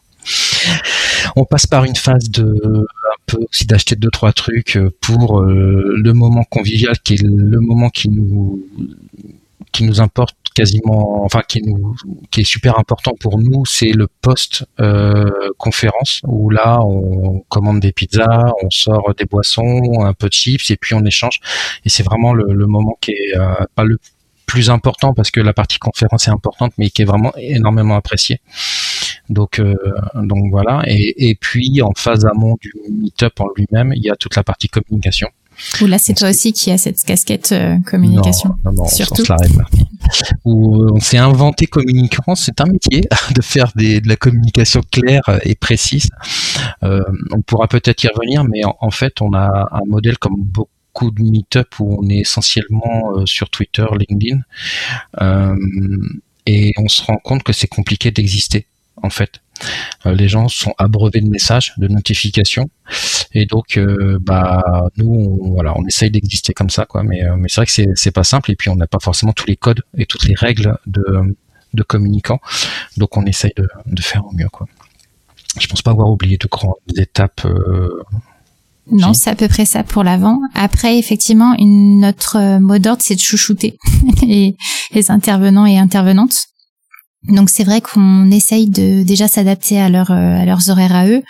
On 1.36 1.46
passe 1.46 1.66
par 1.66 1.84
une 1.84 1.96
phase 1.96 2.30
de 2.30 2.44
un 2.44 3.22
peu 3.26 3.38
aussi 3.50 3.66
d'acheter 3.66 3.96
deux 3.96 4.12
trois 4.12 4.34
trucs 4.34 4.78
euh, 4.78 4.96
pour 5.02 5.42
euh, 5.42 5.96
le 5.96 6.14
moment 6.14 6.44
convivial 6.44 6.98
qui 7.00 7.14
est 7.14 7.24
le 7.24 7.60
moment 7.60 7.90
qui 7.90 8.10
nous 8.10 8.64
qui 9.72 9.86
nous 9.86 10.02
importe 10.02 10.36
quasiment, 10.54 11.24
enfin 11.26 11.42
qui 11.48 11.64
nous, 11.64 11.96
qui 12.30 12.42
est 12.42 12.44
super 12.44 12.78
important 12.78 13.14
pour 13.20 13.40
nous, 13.40 13.66
c'est 13.66 13.90
le 13.90 14.08
post 14.22 14.66
euh, 14.80 15.32
conférence 15.58 16.22
où 16.26 16.52
là 16.52 16.80
on 16.84 17.40
commande 17.50 17.80
des 17.80 17.92
pizzas, 17.92 18.52
on 18.62 18.70
sort 18.70 19.16
des 19.18 19.26
boissons, 19.26 20.04
un 20.04 20.14
peu 20.14 20.28
de 20.28 20.34
chips 20.34 20.70
et 20.70 20.78
puis 20.78 20.94
on 20.94 21.04
échange. 21.04 21.40
Et 21.86 21.90
c'est 21.90 22.04
vraiment 22.04 22.34
le, 22.34 22.68
moment 22.68 22.96
qui 23.02 23.14
est 23.14 23.34
pas 23.74 23.84
le 23.84 23.98
plus 24.46 24.70
important 24.70 25.16
parce 25.16 25.32
que 25.32 25.40
la 25.40 25.54
partie 25.54 25.80
conférence 25.80 26.28
est 26.28 26.32
importante, 26.32 26.74
mais 26.78 26.92
qui 26.92 27.02
est 27.02 27.06
vraiment 27.06 27.34
énormément 27.38 27.96
appréciée. 27.96 28.40
Donc, 29.30 29.60
euh, 29.60 29.76
donc 30.16 30.52
voilà. 30.52 30.84
Et, 30.86 31.30
et, 31.30 31.36
puis 31.36 31.82
en 31.82 31.92
phase 31.96 32.26
amont 32.26 32.58
du 32.62 32.74
meetup 32.92 33.40
en 33.40 33.48
lui-même, 33.56 33.94
il 33.96 34.04
y 34.04 34.10
a 34.10 34.16
toute 34.16 34.36
la 34.36 34.44
partie 34.44 34.68
communication. 34.68 35.30
Ou 35.82 35.86
là, 35.86 35.98
c'est 35.98 36.14
toi 36.14 36.30
aussi 36.30 36.54
qui 36.54 36.72
as 36.72 36.78
cette 36.78 37.02
casquette 37.04 37.52
euh, 37.52 37.78
communication. 37.86 38.56
Non, 38.66 38.72
non, 38.74 38.88
surtout. 38.88 39.24
Où 40.46 40.82
euh, 40.82 40.92
on 40.94 41.00
s'est 41.00 41.18
inventé 41.18 41.68
communicant. 41.68 42.36
C'est 42.36 42.60
un 42.62 42.66
métier 42.66 43.02
de 43.36 43.42
faire 43.42 43.72
des, 43.76 44.02
de 44.02 44.10
la 44.10 44.16
communication 44.16 44.82
claire 44.92 45.24
et 45.44 45.56
précise. 45.56 46.10
Euh, 46.84 47.04
on 47.32 47.42
pourra 47.42 47.68
peut-être 47.68 48.04
y 48.04 48.08
revenir, 48.08 48.44
mais 48.44 48.66
en, 48.66 48.76
en, 48.80 48.92
fait, 48.92 49.22
on 49.22 49.34
a 49.34 49.70
un 49.72 49.86
modèle 49.88 50.18
comme 50.18 50.36
beaucoup 50.38 51.12
de 51.12 51.22
meet-up 51.22 51.80
où 51.80 51.98
on 52.00 52.10
est 52.10 52.20
essentiellement 52.20 53.26
sur 53.26 53.50
Twitter, 53.50 53.86
LinkedIn, 53.98 54.42
euh, 55.22 55.56
et 56.46 56.74
on 56.78 56.88
se 56.88 57.02
rend 57.04 57.18
compte 57.18 57.44
que 57.44 57.54
c'est 57.54 57.68
compliqué 57.68 58.12
d'exister 58.12 58.68
en 59.04 59.10
fait. 59.10 59.42
Euh, 60.06 60.16
les 60.16 60.28
gens 60.28 60.48
sont 60.48 60.74
abreuvés 60.78 61.22
de 61.22 61.30
messages, 61.30 61.74
de 61.78 61.88
notifications, 61.88 62.70
et 63.34 63.46
donc 63.46 63.78
euh, 63.78 64.18
bah 64.20 64.90
nous 64.98 65.14
on, 65.14 65.52
voilà 65.54 65.74
on 65.78 65.86
essaye 65.86 66.10
d'exister 66.10 66.54
comme 66.54 66.70
ça 66.70 66.86
quoi, 66.86 67.04
mais 67.04 67.24
euh, 67.24 67.36
mais 67.38 67.50
c'est 67.50 67.58
vrai 67.58 67.66
que 67.68 67.72
c'est 67.72 67.90
c'est 67.96 68.12
pas 68.12 68.24
simple 68.24 68.52
et 68.52 68.56
puis 68.56 68.70
on 68.70 68.76
n'a 68.76 68.88
pas 68.88 69.00
forcément 69.00 69.34
tous 69.34 69.46
les 69.46 69.56
codes 69.56 69.82
et 69.98 70.06
toutes 70.06 70.26
les 70.26 70.34
règles 70.34 70.78
de 70.88 71.36
de 71.74 71.84
communicants, 71.84 72.40
donc 72.98 73.16
on 73.18 73.26
essaye 73.26 73.54
de, 73.56 73.68
de 73.86 74.02
faire 74.02 74.26
au 74.26 74.32
mieux 74.32 74.50
quoi. 74.50 74.68
Je 75.60 75.68
pense 75.68 75.82
pas 75.84 75.92
avoir 75.92 76.10
oublié 76.10 76.38
de 76.38 76.48
grandes 76.48 76.74
étapes. 76.98 77.48
non, 78.92 79.14
c'est 79.14 79.30
à 79.30 79.36
peu 79.36 79.48
près 79.48 79.66
ça 79.66 79.84
pour 79.84 80.04
l'avant. 80.04 80.40
Après, 80.56 80.98
effectivement, 80.98 81.54
une, 81.60 82.00
notre 82.00 82.58
mot 82.60 82.80
d'ordre, 82.80 83.04
c'est 83.04 83.14
de 83.14 83.20
chouchouter 83.20 83.78
les, 84.24 84.56
les 84.94 85.12
intervenants 85.12 85.68
et 85.68 85.78
intervenantes. 85.78 86.48
Donc 87.30 87.50
c'est 87.50 87.64
vrai 87.64 87.80
qu'on 87.80 88.30
essaye 88.32 88.70
de 88.70 89.04
déjà 89.04 89.28
s'adapter 89.28 89.80
à, 89.80 89.88
leur, 89.90 90.12
euh, 90.12 90.42
à 90.42 90.46
leurs 90.46 90.70
horaires 90.70 90.96
à 90.96 91.08
eux. 91.08 91.24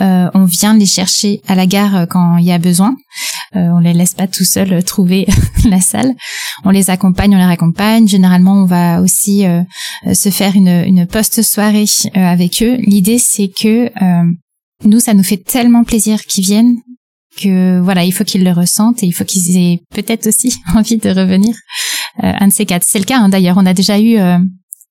Euh, 0.00 0.30
on 0.34 0.44
vient 0.44 0.74
les 0.74 0.86
chercher 0.86 1.42
à 1.46 1.54
la 1.54 1.66
gare 1.66 1.96
euh, 1.96 2.06
quand 2.06 2.38
il 2.38 2.46
y 2.46 2.52
a 2.52 2.58
besoin. 2.58 2.96
Euh, 3.54 3.68
on 3.68 3.78
les 3.78 3.92
laisse 3.92 4.14
pas 4.14 4.26
tout 4.26 4.44
seuls 4.44 4.82
trouver 4.84 5.26
la 5.68 5.80
salle. 5.80 6.12
On 6.64 6.70
les 6.70 6.88
accompagne, 6.88 7.34
on 7.34 7.38
les 7.38 7.44
raccompagne. 7.44 8.08
Généralement, 8.08 8.62
on 8.62 8.64
va 8.64 9.00
aussi 9.02 9.44
se 10.12 10.30
faire 10.30 10.56
une, 10.56 10.84
une 10.86 11.06
post-soirée 11.06 11.84
avec 12.14 12.62
eux. 12.62 12.76
L'idée, 12.78 13.18
c'est 13.18 13.48
que 13.48 13.90
nous, 14.84 15.00
ça 15.00 15.14
nous 15.14 15.22
fait 15.22 15.36
tellement 15.36 15.84
plaisir 15.84 16.22
qu'ils 16.22 16.44
viennent 16.44 16.76
que 17.36 17.80
voilà, 17.80 18.04
il 18.04 18.12
faut 18.12 18.24
qu'ils 18.24 18.44
le 18.44 18.52
ressentent 18.52 19.02
et 19.02 19.06
il 19.06 19.12
faut 19.12 19.24
qu'ils 19.24 19.56
aient 19.56 19.80
peut-être 19.92 20.28
aussi 20.28 20.54
envie 20.74 20.98
de 20.98 21.10
revenir. 21.10 21.54
un 22.22 22.48
de 22.48 22.52
ces 22.52 22.66
quatre. 22.66 22.84
C'est 22.86 22.98
le 22.98 23.04
cas 23.04 23.18
hein, 23.18 23.28
d'ailleurs. 23.28 23.56
On 23.58 23.66
a 23.66 23.74
déjà 23.74 24.00
eu 24.00 24.16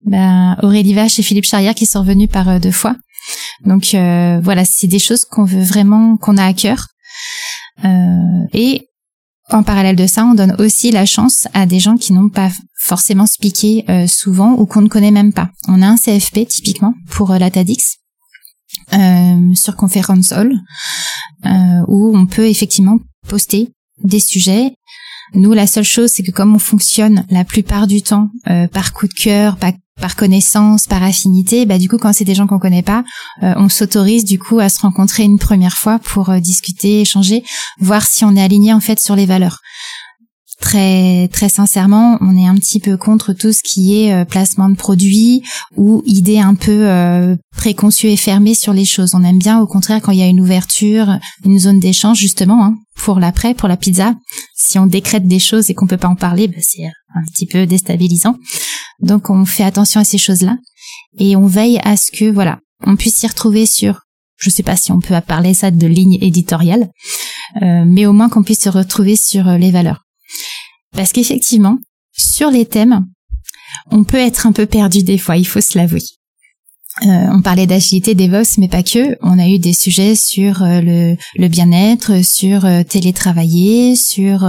ben, 0.05 0.57
Aurélie 0.61 0.93
Vache 0.93 1.19
et 1.19 1.23
Philippe 1.23 1.45
Charrière 1.45 1.75
qui 1.75 1.85
sont 1.85 2.01
revenus 2.01 2.29
par 2.29 2.49
euh, 2.49 2.59
deux 2.59 2.71
fois. 2.71 2.95
Donc 3.65 3.93
euh, 3.93 4.39
voilà, 4.41 4.65
c'est 4.65 4.87
des 4.87 4.99
choses 4.99 5.25
qu'on 5.25 5.45
veut 5.45 5.63
vraiment, 5.63 6.17
qu'on 6.17 6.37
a 6.37 6.45
à 6.45 6.53
cœur. 6.53 6.87
Euh, 7.85 8.47
et 8.53 8.87
en 9.49 9.63
parallèle 9.63 9.95
de 9.95 10.07
ça, 10.07 10.25
on 10.25 10.33
donne 10.33 10.55
aussi 10.59 10.91
la 10.91 11.05
chance 11.05 11.47
à 11.53 11.65
des 11.65 11.79
gens 11.79 11.95
qui 11.95 12.13
n'ont 12.13 12.29
pas 12.29 12.49
forcément 12.79 13.25
speaké 13.25 13.85
souvent 14.07 14.53
ou 14.53 14.65
qu'on 14.65 14.81
ne 14.81 14.87
connaît 14.87 15.11
même 15.11 15.31
pas. 15.31 15.49
On 15.67 15.81
a 15.81 15.87
un 15.87 15.95
CFP 15.95 16.47
typiquement 16.47 16.93
pour 17.09 17.31
la 17.33 17.51
TADX 17.51 17.97
sur 19.55 19.75
Conference 19.75 20.31
Hall 20.31 20.53
où 21.87 22.17
on 22.17 22.25
peut 22.25 22.47
effectivement 22.47 22.99
poster 23.27 23.69
des 24.03 24.19
sujets 24.19 24.75
nous, 25.35 25.53
la 25.53 25.65
seule 25.65 25.83
chose, 25.83 26.11
c'est 26.11 26.23
que 26.23 26.31
comme 26.31 26.55
on 26.55 26.59
fonctionne 26.59 27.25
la 27.29 27.43
plupart 27.43 27.87
du 27.87 28.01
temps 28.01 28.29
par 28.71 28.93
coup 28.93 29.07
de 29.07 29.13
cœur, 29.13 29.57
par, 29.57 29.71
par 30.01 30.15
connaissance, 30.15 30.87
par 30.87 31.03
affinité, 31.03 31.65
bah 31.65 31.77
du 31.77 31.87
coup 31.87 31.97
quand 31.97 32.13
c'est 32.13 32.25
des 32.25 32.35
gens 32.35 32.47
qu'on 32.47 32.59
connaît 32.59 32.81
pas, 32.81 33.03
euh, 33.43 33.53
on 33.57 33.69
s'autorise 33.69 34.25
du 34.25 34.39
coup 34.39 34.59
à 34.59 34.69
se 34.69 34.81
rencontrer 34.81 35.23
une 35.23 35.39
première 35.39 35.75
fois 35.75 35.99
pour 35.99 36.29
euh, 36.29 36.39
discuter, 36.39 37.01
échanger, 37.01 37.43
voir 37.79 38.05
si 38.05 38.25
on 38.25 38.35
est 38.35 38.41
aligné 38.41 38.73
en 38.73 38.79
fait 38.79 38.99
sur 38.99 39.15
les 39.15 39.25
valeurs. 39.25 39.59
Très 40.63 41.27
très 41.27 41.49
sincèrement, 41.49 42.17
on 42.21 42.37
est 42.37 42.47
un 42.47 42.55
petit 42.55 42.79
peu 42.79 42.95
contre 42.95 43.33
tout 43.33 43.51
ce 43.51 43.61
qui 43.61 44.01
est 44.01 44.13
euh, 44.13 44.23
placement 44.23 44.69
de 44.69 44.77
produits 44.77 45.43
ou 45.75 46.01
idée 46.05 46.39
un 46.39 46.55
peu 46.55 47.35
préconçue 47.57 48.07
et 48.07 48.15
fermée 48.15 48.53
sur 48.53 48.71
les 48.71 48.85
choses. 48.85 49.13
On 49.13 49.25
aime 49.25 49.39
bien 49.39 49.59
au 49.59 49.67
contraire 49.67 50.01
quand 50.01 50.13
il 50.13 50.19
y 50.19 50.23
a 50.23 50.27
une 50.27 50.39
ouverture, 50.39 51.19
une 51.43 51.59
zone 51.59 51.81
d'échange 51.81 52.17
justement 52.17 52.63
hein, 52.63 52.75
pour 52.95 53.19
l'après, 53.19 53.53
pour 53.53 53.67
la 53.67 53.75
pizza. 53.75 54.15
Si 54.55 54.79
on 54.79 54.85
décrète 54.85 55.27
des 55.27 55.37
choses 55.37 55.69
et 55.69 55.73
qu'on 55.73 55.85
peut 55.85 55.97
pas 55.97 56.07
en 56.07 56.15
parler, 56.15 56.47
bah, 56.47 56.61
c'est 56.61 56.85
un 56.85 57.23
petit 57.33 57.45
peu 57.45 57.65
déstabilisant. 57.65 58.37
Donc 59.01 59.29
on 59.29 59.43
fait 59.43 59.65
attention 59.65 59.99
à 59.99 60.05
ces 60.05 60.17
choses-là 60.17 60.55
et 61.19 61.35
on 61.35 61.45
veille 61.45 61.79
à 61.83 61.97
ce 61.97 62.09
que 62.09 62.31
voilà, 62.31 62.59
on 62.87 62.95
puisse 62.95 63.17
s'y 63.17 63.27
retrouver 63.27 63.65
sur 63.65 63.99
je 64.37 64.49
sais 64.49 64.63
pas 64.63 64.77
si 64.77 64.93
on 64.93 65.01
peut 65.01 65.15
parler 65.27 65.53
ça 65.53 65.71
de 65.71 65.87
ligne 65.87 66.19
éditoriale, 66.21 66.87
euh, 67.61 67.83
mais 67.85 68.05
au 68.05 68.13
moins 68.13 68.29
qu'on 68.29 68.43
puisse 68.43 68.61
se 68.61 68.69
retrouver 68.69 69.17
sur 69.17 69.43
les 69.57 69.71
valeurs. 69.71 70.03
Parce 70.93 71.11
qu'effectivement, 71.11 71.77
sur 72.11 72.49
les 72.49 72.65
thèmes, 72.65 73.05
on 73.91 74.03
peut 74.03 74.17
être 74.17 74.47
un 74.47 74.51
peu 74.51 74.65
perdu 74.65 75.03
des 75.03 75.17
fois, 75.17 75.37
il 75.37 75.47
faut 75.47 75.61
se 75.61 75.77
l'avouer. 75.77 76.03
Euh, 77.01 77.27
on 77.31 77.41
parlait 77.41 77.65
d'agilité 77.65 78.13
DevOps, 78.13 78.59
mais 78.59 78.67
pas 78.67 78.83
que. 78.83 79.17
On 79.21 79.39
a 79.39 79.47
eu 79.47 79.57
des 79.57 79.73
sujets 79.73 80.15
sur 80.15 80.61
euh, 80.61 81.15
le, 81.35 81.47
bien-être, 81.47 82.23
sur 82.23 82.65
euh, 82.65 82.83
télétravailler, 82.83 83.95
sur 83.95 84.47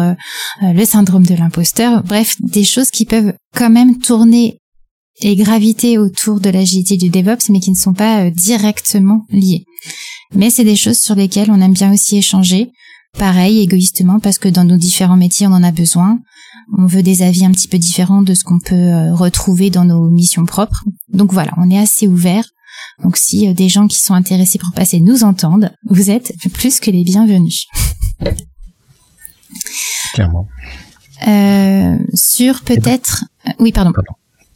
le 0.61 0.85
syndrome 0.85 1.25
de 1.25 1.35
l'imposteur. 1.35 2.03
Bref, 2.05 2.37
des 2.41 2.65
choses 2.65 2.91
qui 2.91 3.07
peuvent 3.07 3.33
quand 3.55 3.71
même 3.71 3.99
tourner 3.99 4.59
et 5.21 5.37
graviter 5.37 5.97
autour 5.97 6.41
de 6.41 6.51
l'agilité 6.51 6.97
du 6.97 7.09
DevOps, 7.09 7.49
mais 7.49 7.61
qui 7.61 7.71
ne 7.71 7.77
sont 7.77 7.95
pas 7.95 8.31
directement 8.31 9.23
liées. 9.31 9.65
Mais 10.35 10.51
c'est 10.51 10.65
des 10.65 10.77
choses 10.77 10.99
sur 10.99 11.15
lesquelles 11.15 11.51
on 11.51 11.61
aime 11.61 11.73
bien 11.73 11.93
aussi 11.93 12.19
échanger, 12.19 12.73
pareil, 13.19 13.61
égoïstement, 13.61 14.21
parce 14.21 14.39
que 14.39 14.49
dans 14.49 14.65
nos 14.65 14.77
différents 14.77 15.17
métiers, 15.17 15.47
on 15.47 15.53
en 15.53 15.63
a 15.63 15.73
besoin 15.73 16.19
on 16.77 16.87
veut 16.87 17.03
des 17.03 17.23
avis 17.23 17.45
un 17.45 17.53
petit 17.53 17.69
peu 17.69 17.79
différents 17.79 18.23
de 18.23 18.35
ce 18.35 18.45
qu'on 18.45 18.59
peut 18.59 18.75
euh, 18.75 19.15
retrouver 19.15 19.71
dans 19.71 19.85
nos 19.85 20.09
missions 20.09 20.47
propres. 20.47 20.83
Donc 21.13 21.33
voilà, 21.33 21.53
on 21.57 21.71
est 21.71 21.79
assez 21.79 22.09
ouvert. 22.09 22.45
Donc 23.03 23.17
si 23.17 23.49
euh, 23.49 23.55
des 23.55 23.69
gens 23.69 23.87
qui 23.87 23.99
sont 23.99 24.15
intéressés 24.15 24.59
pour 24.59 24.73
passer 24.73 25.01
nous 25.01 25.25
entendent, 25.25 25.73
vous 25.89 26.11
êtes 26.11 26.33
plus 26.53 26.81
que 26.81 26.91
les 26.91 27.05
bienvenus. 27.05 27.67
Clairement. 30.15 30.49
Euh, 31.27 31.97
sur 32.15 32.63
peut-être... 32.63 33.25
Oui, 33.59 33.73
pardon. 33.73 33.93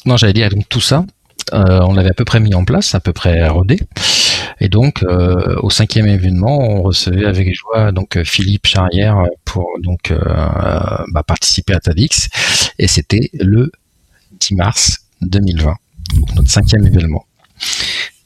Non, 0.04 0.16
j'allais 0.16 0.32
dire 0.32 0.50
donc 0.50 0.68
tout 0.68 0.80
ça, 0.80 1.04
on 1.52 1.92
l'avait 1.92 2.10
à 2.10 2.14
peu 2.14 2.24
près 2.24 2.40
mis 2.40 2.54
en 2.54 2.64
place, 2.64 2.94
à 2.94 3.00
peu 3.00 3.12
près 3.12 3.48
rodé. 3.48 3.78
Et 4.60 4.68
donc, 4.68 5.02
euh, 5.02 5.56
au 5.62 5.70
cinquième 5.70 6.06
événement, 6.06 6.58
on 6.58 6.82
recevait 6.82 7.26
avec 7.26 7.54
joie 7.54 7.92
donc 7.92 8.16
euh, 8.16 8.24
Philippe 8.24 8.66
Charrière 8.66 9.24
pour 9.44 9.68
donc 9.82 10.10
euh, 10.10 10.18
bah, 11.12 11.22
participer 11.26 11.74
à 11.74 11.80
TADX. 11.80 12.28
Et 12.78 12.86
c'était 12.86 13.30
le 13.34 13.70
10 14.40 14.54
mars 14.54 14.98
2020, 15.22 15.74
notre 16.36 16.50
cinquième 16.50 16.86
événement. 16.86 17.24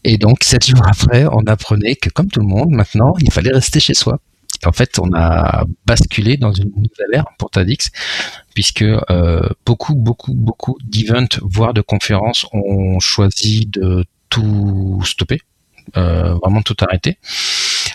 Et 0.05 0.19
donc, 0.19 0.43
sept 0.43 0.67
jours 0.67 0.87
après, 0.87 1.27
on 1.31 1.47
apprenait 1.47 1.95
que, 1.95 2.11
comme 2.11 2.29
tout 2.29 2.41
le 2.41 2.47
monde, 2.47 2.71
maintenant, 2.71 3.15
il 3.21 3.31
fallait 3.33 3.53
rester 3.53 3.79
chez 3.79 3.95
soi. 3.95 4.19
En 4.67 4.73
fait, 4.73 4.99
on 4.99 5.13
a 5.15 5.65
basculé 5.87 6.37
dans 6.37 6.53
une 6.53 6.71
nouvelle 6.71 7.15
ère 7.15 7.27
pour 7.39 7.51
TADX, 7.51 7.91
puisque 8.55 8.85
beaucoup, 9.65 9.95
beaucoup, 9.95 10.35
beaucoup 10.35 10.77
d'events, 10.85 11.39
voire 11.43 11.73
de 11.73 11.81
conférences, 11.81 12.47
ont 12.53 12.99
choisi 13.01 13.67
de 13.67 14.05
tout 14.29 15.01
stopper, 15.05 15.41
euh, 15.97 16.35
vraiment 16.42 16.62
tout 16.62 16.77
arrêté. 16.81 17.18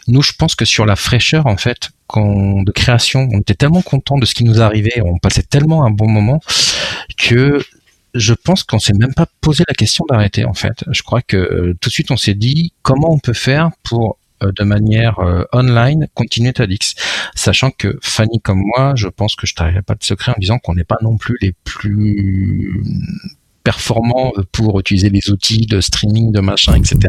Nous, 0.07 0.21
je 0.21 0.33
pense 0.33 0.55
que 0.55 0.65
sur 0.65 0.85
la 0.85 0.95
fraîcheur, 0.95 1.47
en 1.47 1.57
fait, 1.57 1.89
de 2.15 2.71
création, 2.71 3.27
on 3.31 3.39
était 3.39 3.53
tellement 3.53 3.81
content 3.81 4.17
de 4.17 4.25
ce 4.25 4.33
qui 4.33 4.45
nous 4.45 4.61
arrivait, 4.61 5.01
on 5.03 5.17
passait 5.17 5.43
tellement 5.43 5.83
un 5.85 5.89
bon 5.89 6.07
moment 6.07 6.39
que 7.17 7.61
je 8.13 8.33
pense 8.33 8.63
qu'on 8.63 8.79
s'est 8.79 8.93
même 8.93 9.13
pas 9.13 9.27
posé 9.41 9.63
la 9.67 9.73
question 9.73 10.05
d'arrêter 10.09 10.45
en 10.45 10.53
fait. 10.53 10.85
Je 10.91 11.03
crois 11.03 11.21
que 11.21 11.35
euh, 11.35 11.77
tout 11.81 11.89
de 11.89 11.93
suite 11.93 12.09
on 12.09 12.17
s'est 12.17 12.33
dit 12.33 12.71
comment 12.81 13.11
on 13.11 13.19
peut 13.19 13.33
faire 13.33 13.71
pour 13.83 14.17
euh, 14.41 14.51
de 14.57 14.63
manière 14.63 15.19
online 15.51 16.07
continuer 16.13 16.53
TADX, 16.53 16.95
sachant 17.35 17.71
que 17.71 17.99
Fanny 18.01 18.39
comme 18.39 18.63
moi, 18.63 18.93
je 18.95 19.09
pense 19.09 19.35
que 19.35 19.45
je 19.45 19.53
t'arriverai 19.53 19.81
pas 19.81 19.95
de 19.95 20.03
secret 20.03 20.31
en 20.31 20.39
disant 20.39 20.59
qu'on 20.59 20.75
n'est 20.75 20.85
pas 20.85 20.99
non 21.01 21.17
plus 21.17 21.37
les 21.41 21.53
plus 21.65 22.81
performant 23.67 24.31
pour 24.53 24.79
utiliser 24.79 25.09
les 25.09 25.29
outils 25.29 25.65
de 25.65 25.81
streaming, 25.81 26.31
de 26.31 26.39
machin, 26.39 26.73
etc. 26.75 26.99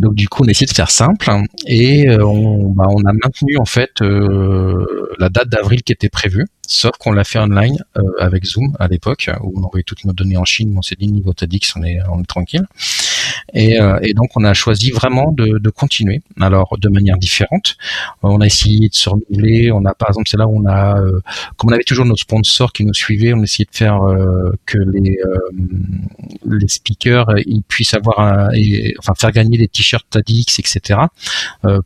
Donc 0.00 0.14
du 0.14 0.28
coup, 0.28 0.42
on 0.44 0.48
a 0.48 0.50
essayé 0.50 0.66
de 0.66 0.76
faire 0.82 0.90
simple 0.90 1.30
hein, 1.30 1.44
et 1.66 2.10
euh, 2.10 2.26
on, 2.26 2.68
bah, 2.72 2.84
on, 2.90 3.02
a 3.06 3.12
maintenu 3.14 3.56
en 3.56 3.64
fait 3.64 4.02
euh, 4.02 4.84
la 5.18 5.30
date 5.30 5.48
d'avril 5.48 5.82
qui 5.82 5.92
était 5.92 6.10
prévue, 6.10 6.44
sauf 6.66 6.92
qu'on 6.98 7.12
l'a 7.12 7.24
fait 7.24 7.38
online 7.38 7.78
euh, 7.96 8.02
avec 8.20 8.44
Zoom 8.44 8.76
à 8.78 8.86
l'époque 8.86 9.30
où 9.42 9.54
on 9.56 9.62
envoyait 9.62 9.82
toutes 9.82 10.04
nos 10.04 10.12
données 10.12 10.36
en 10.36 10.44
Chine. 10.44 10.74
On 10.76 10.82
s'est 10.82 10.96
dit 10.98 11.08
niveau 11.08 11.32
TEDx, 11.32 11.74
on 11.76 11.82
est, 11.84 12.00
on 12.12 12.20
est 12.20 12.26
tranquille. 12.26 12.66
Et, 13.52 13.80
euh, 13.80 13.98
et, 14.02 14.14
donc 14.14 14.30
on 14.36 14.44
a 14.44 14.54
choisi 14.54 14.90
vraiment 14.90 15.32
de, 15.32 15.58
de, 15.58 15.70
continuer. 15.70 16.22
Alors 16.40 16.76
de 16.78 16.88
manière 16.88 17.16
différente, 17.16 17.76
on 18.22 18.40
a 18.40 18.46
essayé 18.46 18.88
de 18.88 18.94
se 18.94 19.08
renouveler. 19.08 19.70
On 19.72 19.84
a 19.84 19.94
par 19.94 20.10
exemple 20.10 20.28
c'est 20.28 20.36
là 20.36 20.46
où 20.46 20.60
on 20.62 20.66
a, 20.66 20.98
euh, 20.98 21.20
comme 21.56 21.70
on 21.70 21.72
avait 21.72 21.84
toujours 21.84 22.06
nos 22.06 22.16
sponsors 22.16 22.72
qui 22.72 22.84
nous 22.84 22.94
suivaient, 22.94 23.32
on 23.32 23.40
a 23.40 23.44
essayé 23.44 23.66
de 23.70 23.76
faire 23.76 24.02
euh, 24.02 24.52
que 24.66 24.78
les 24.78 25.18
les 26.44 26.68
speakers 26.68 27.26
ils 27.46 27.62
puissent 27.62 27.94
avoir 27.94 28.20
un, 28.20 28.48
enfin 28.98 29.14
faire 29.14 29.32
gagner 29.32 29.58
des 29.58 29.68
t-shirts 29.68 30.06
TADX 30.10 30.58
etc. 30.58 31.00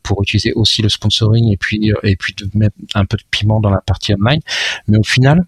pour 0.02 0.22
utiliser 0.22 0.52
aussi 0.54 0.82
le 0.82 0.88
sponsoring 0.88 1.52
et 1.52 1.56
puis 1.56 1.92
et 2.02 2.16
puis 2.16 2.34
de 2.34 2.48
mettre 2.54 2.74
un 2.94 3.04
peu 3.04 3.16
de 3.16 3.22
piment 3.30 3.60
dans 3.60 3.70
la 3.70 3.80
partie 3.80 4.14
online. 4.14 4.40
Mais 4.88 4.98
au 4.98 5.02
final 5.02 5.44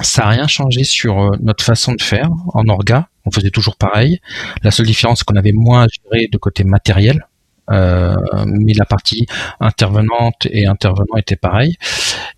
ça 0.00 0.22
n'a 0.22 0.28
rien 0.28 0.46
changé 0.46 0.84
sur 0.84 1.32
notre 1.40 1.64
façon 1.64 1.92
de 1.92 2.02
faire 2.02 2.30
en 2.54 2.68
orga 2.68 3.08
on 3.28 3.30
faisait 3.30 3.50
toujours 3.50 3.76
pareil. 3.76 4.20
La 4.62 4.70
seule 4.70 4.86
différence, 4.86 5.18
c'est 5.18 5.24
qu'on 5.24 5.36
avait 5.36 5.52
moins 5.52 5.84
à 5.84 5.86
gérer 5.88 6.28
de 6.28 6.38
côté 6.38 6.64
matériel. 6.64 7.26
Euh, 7.70 8.16
mais 8.46 8.72
la 8.72 8.86
partie 8.86 9.26
intervenante 9.60 10.46
et 10.50 10.66
intervenant 10.66 11.16
était 11.18 11.36
pareil 11.36 11.76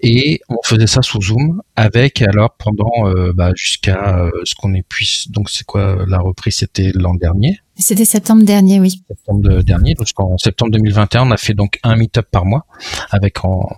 et 0.00 0.40
on 0.48 0.56
faisait 0.64 0.88
ça 0.88 1.02
sous 1.02 1.22
Zoom 1.22 1.62
avec 1.76 2.20
alors 2.22 2.56
pendant 2.58 3.06
euh, 3.06 3.32
bah, 3.32 3.52
jusqu'à 3.54 4.18
euh, 4.18 4.30
ce 4.42 4.56
qu'on 4.56 4.72
pu 4.88 5.06
donc 5.28 5.48
c'est 5.48 5.64
quoi 5.64 6.04
la 6.08 6.18
reprise 6.18 6.56
c'était 6.56 6.90
l'an 6.96 7.14
dernier 7.14 7.60
c'était 7.76 8.04
septembre 8.04 8.42
dernier 8.42 8.80
oui 8.80 9.04
septembre 9.06 9.62
dernier 9.62 9.94
donc 9.94 10.08
en 10.16 10.36
septembre 10.36 10.72
2021 10.72 11.28
on 11.28 11.30
a 11.30 11.36
fait 11.36 11.54
donc 11.54 11.78
un 11.84 11.94
meet-up 11.94 12.26
par 12.28 12.44
mois 12.44 12.66
avec 13.10 13.44
en 13.44 13.68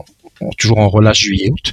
toujours 0.58 0.78
en 0.78 0.88
relâche 0.88 1.20
juillet-août, 1.20 1.72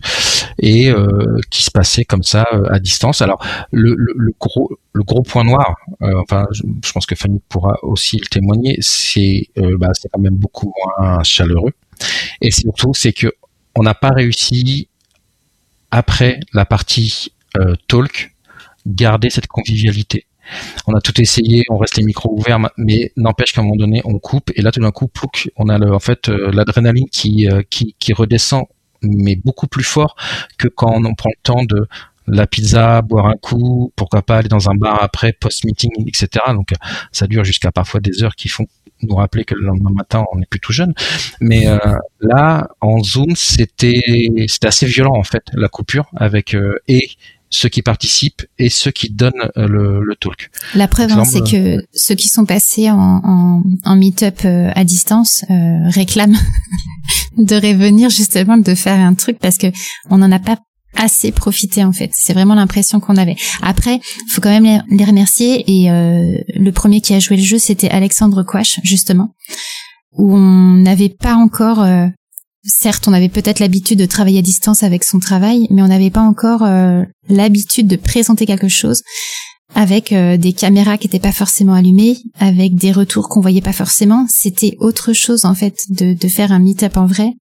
et 0.59 0.89
euh, 0.89 1.37
qui 1.49 1.63
se 1.63 1.71
passait 1.71 2.05
comme 2.05 2.23
ça 2.23 2.47
euh, 2.53 2.63
à 2.69 2.79
distance. 2.79 3.21
Alors 3.21 3.43
le, 3.71 3.95
gros 4.39 4.69
le 4.93 5.03
gros 5.03 5.21
point 5.21 5.43
noir, 5.43 5.75
euh, 6.01 6.21
enfin 6.21 6.45
je, 6.51 6.91
pense 6.91 7.05
que 7.05 7.15
Fanny 7.15 7.41
pourra 7.49 7.77
aussi 7.83 8.17
le 8.17 8.27
témoigner, 8.27 8.77
c'est 8.81 9.49
bah, 9.77 9.89
c'est 9.93 10.09
quand 10.09 10.21
même 10.21 10.35
beaucoup 10.35 10.73
moins 10.97 11.23
chaleureux, 11.23 11.73
et 12.41 12.51
surtout 12.51 12.93
c'est 12.93 13.13
que 13.13 13.33
on 13.75 13.83
n'a 13.83 13.93
pas 13.93 14.09
réussi 14.09 14.89
après 15.91 16.39
la 16.53 16.65
partie 16.65 17.33
talk 17.87 18.35
garder 18.85 19.29
cette 19.29 19.47
convivialité 19.47 20.25
on 20.87 20.95
a 20.95 21.01
tout 21.01 21.19
essayé, 21.21 21.63
on 21.69 21.77
reste 21.77 21.97
les 21.97 22.03
micros 22.03 22.33
ouverts, 22.33 22.59
mais 22.77 23.11
n'empêche 23.17 23.53
qu'à 23.53 23.61
un 23.61 23.63
moment 23.63 23.75
donné, 23.75 24.01
on 24.05 24.19
coupe 24.19 24.51
et 24.55 24.61
là 24.61 24.71
tout 24.71 24.79
d'un 24.79 24.91
coup, 24.91 25.09
on 25.57 25.69
a 25.69 25.79
en 25.79 25.99
fait 25.99 26.29
euh, 26.29 26.51
l'adrénaline 26.51 27.05
euh, 27.05 27.61
qui, 27.69 27.95
qui, 27.99 28.13
redescend, 28.13 28.65
mais 29.01 29.35
beaucoup 29.35 29.67
plus 29.67 29.83
fort 29.83 30.15
que 30.57 30.67
quand 30.67 31.03
on 31.03 31.13
prend 31.13 31.29
le 31.29 31.43
temps 31.43 31.63
de 31.63 31.87
la 32.27 32.45
pizza, 32.45 33.01
boire 33.01 33.25
un 33.25 33.35
coup, 33.35 33.91
pourquoi 33.95 34.21
pas 34.21 34.37
aller 34.37 34.49
dans 34.49 34.69
un 34.69 34.75
bar 34.75 35.01
après, 35.01 35.33
post-meeting, 35.33 35.91
etc. 36.07 36.27
Donc 36.49 36.73
ça 37.11 37.25
dure 37.25 37.43
jusqu'à 37.43 37.71
parfois 37.71 37.99
des 37.99 38.23
heures 38.23 38.35
qui 38.35 38.49
font 38.49 38.67
nous 39.01 39.15
rappeler 39.15 39.45
que 39.45 39.55
le 39.55 39.65
lendemain 39.65 39.91
matin 39.91 40.25
on 40.31 40.37
n'est 40.37 40.45
plus 40.45 40.59
tout 40.59 40.73
jeune. 40.73 40.93
Mais 41.41 41.67
euh, 41.67 41.77
là, 42.19 42.67
en 42.81 43.01
Zoom, 43.01 43.35
c'était 43.35 44.01
c'était 44.47 44.67
assez 44.67 44.85
violent 44.85 45.15
en 45.15 45.23
fait 45.23 45.43
la 45.53 45.69
coupure 45.69 46.09
avec 46.15 46.55
et 46.87 47.09
ceux 47.49 47.69
qui 47.69 47.81
participent 47.81 48.45
et 48.57 48.69
ceux 48.69 48.91
qui 48.91 49.09
donnent 49.09 49.49
euh, 49.57 49.67
le, 49.67 50.03
le 50.03 50.15
talk. 50.15 50.49
La 50.75 50.87
preuve, 50.87 51.11
hein, 51.11 51.25
c'est 51.25 51.41
que 51.41 51.83
ceux 51.93 52.15
qui 52.15 52.29
sont 52.29 52.45
passés 52.45 52.89
en, 52.89 53.21
en, 53.23 53.63
en 53.85 53.95
meet-up 53.95 54.41
euh, 54.45 54.71
à 54.75 54.83
distance 54.83 55.43
euh, 55.49 55.89
réclament 55.89 56.37
de 57.37 57.55
revenir 57.55 58.09
justement 58.09 58.57
de 58.57 58.75
faire 58.75 58.99
un 58.99 59.13
truc 59.13 59.39
parce 59.39 59.57
que 59.57 59.67
on 60.09 60.19
n'en 60.19 60.31
a 60.31 60.39
pas 60.39 60.57
assez 60.95 61.31
profité 61.31 61.83
en 61.83 61.91
fait. 61.91 62.11
C'est 62.13 62.33
vraiment 62.33 62.55
l'impression 62.55 62.99
qu'on 62.99 63.15
avait. 63.17 63.35
Après, 63.61 63.99
faut 64.29 64.41
quand 64.41 64.49
même 64.49 64.83
les, 64.89 65.05
remercier 65.05 65.63
et 65.67 65.89
euh, 65.91 66.37
le 66.55 66.71
premier 66.71 67.01
qui 67.01 67.13
a 67.13 67.19
joué 67.19 67.37
le 67.37 67.43
jeu, 67.43 67.57
c'était 67.57 67.89
Alexandre 67.89 68.43
Quash 68.43 68.79
justement, 68.83 69.33
où 70.13 70.35
on 70.35 70.75
n'avait 70.75 71.09
pas 71.09 71.35
encore 71.35 71.85
certes, 72.63 73.07
on 73.07 73.13
avait 73.13 73.29
peut-être 73.29 73.59
l'habitude 73.59 73.99
de 73.99 74.05
travailler 74.05 74.39
à 74.39 74.43
distance 74.43 74.83
avec 74.83 75.03
son 75.03 75.19
travail, 75.19 75.67
mais 75.69 75.81
on 75.81 75.87
n'avait 75.87 76.09
pas 76.09 76.21
encore 76.21 76.63
euh, 76.63 77.03
l'habitude 77.27 77.87
de 77.87 77.95
présenter 77.95 78.45
quelque 78.45 78.67
chose 78.67 79.01
avec 79.75 80.11
euh, 80.11 80.37
des 80.37 80.53
caméras 80.53 80.97
qui 80.97 81.07
n'étaient 81.07 81.19
pas 81.19 81.31
forcément 81.31 81.73
allumées, 81.73 82.17
avec 82.39 82.75
des 82.75 82.91
retours 82.91 83.29
qu'on 83.29 83.41
voyait 83.41 83.61
pas 83.61 83.73
forcément. 83.73 84.25
C'était 84.29 84.75
autre 84.79 85.13
chose 85.13 85.45
en 85.45 85.53
fait 85.53 85.75
de, 85.89 86.13
de 86.13 86.27
faire 86.27 86.51
un 86.51 86.59
meet-up 86.59 86.97
en 86.97 87.05
vrai 87.05 87.33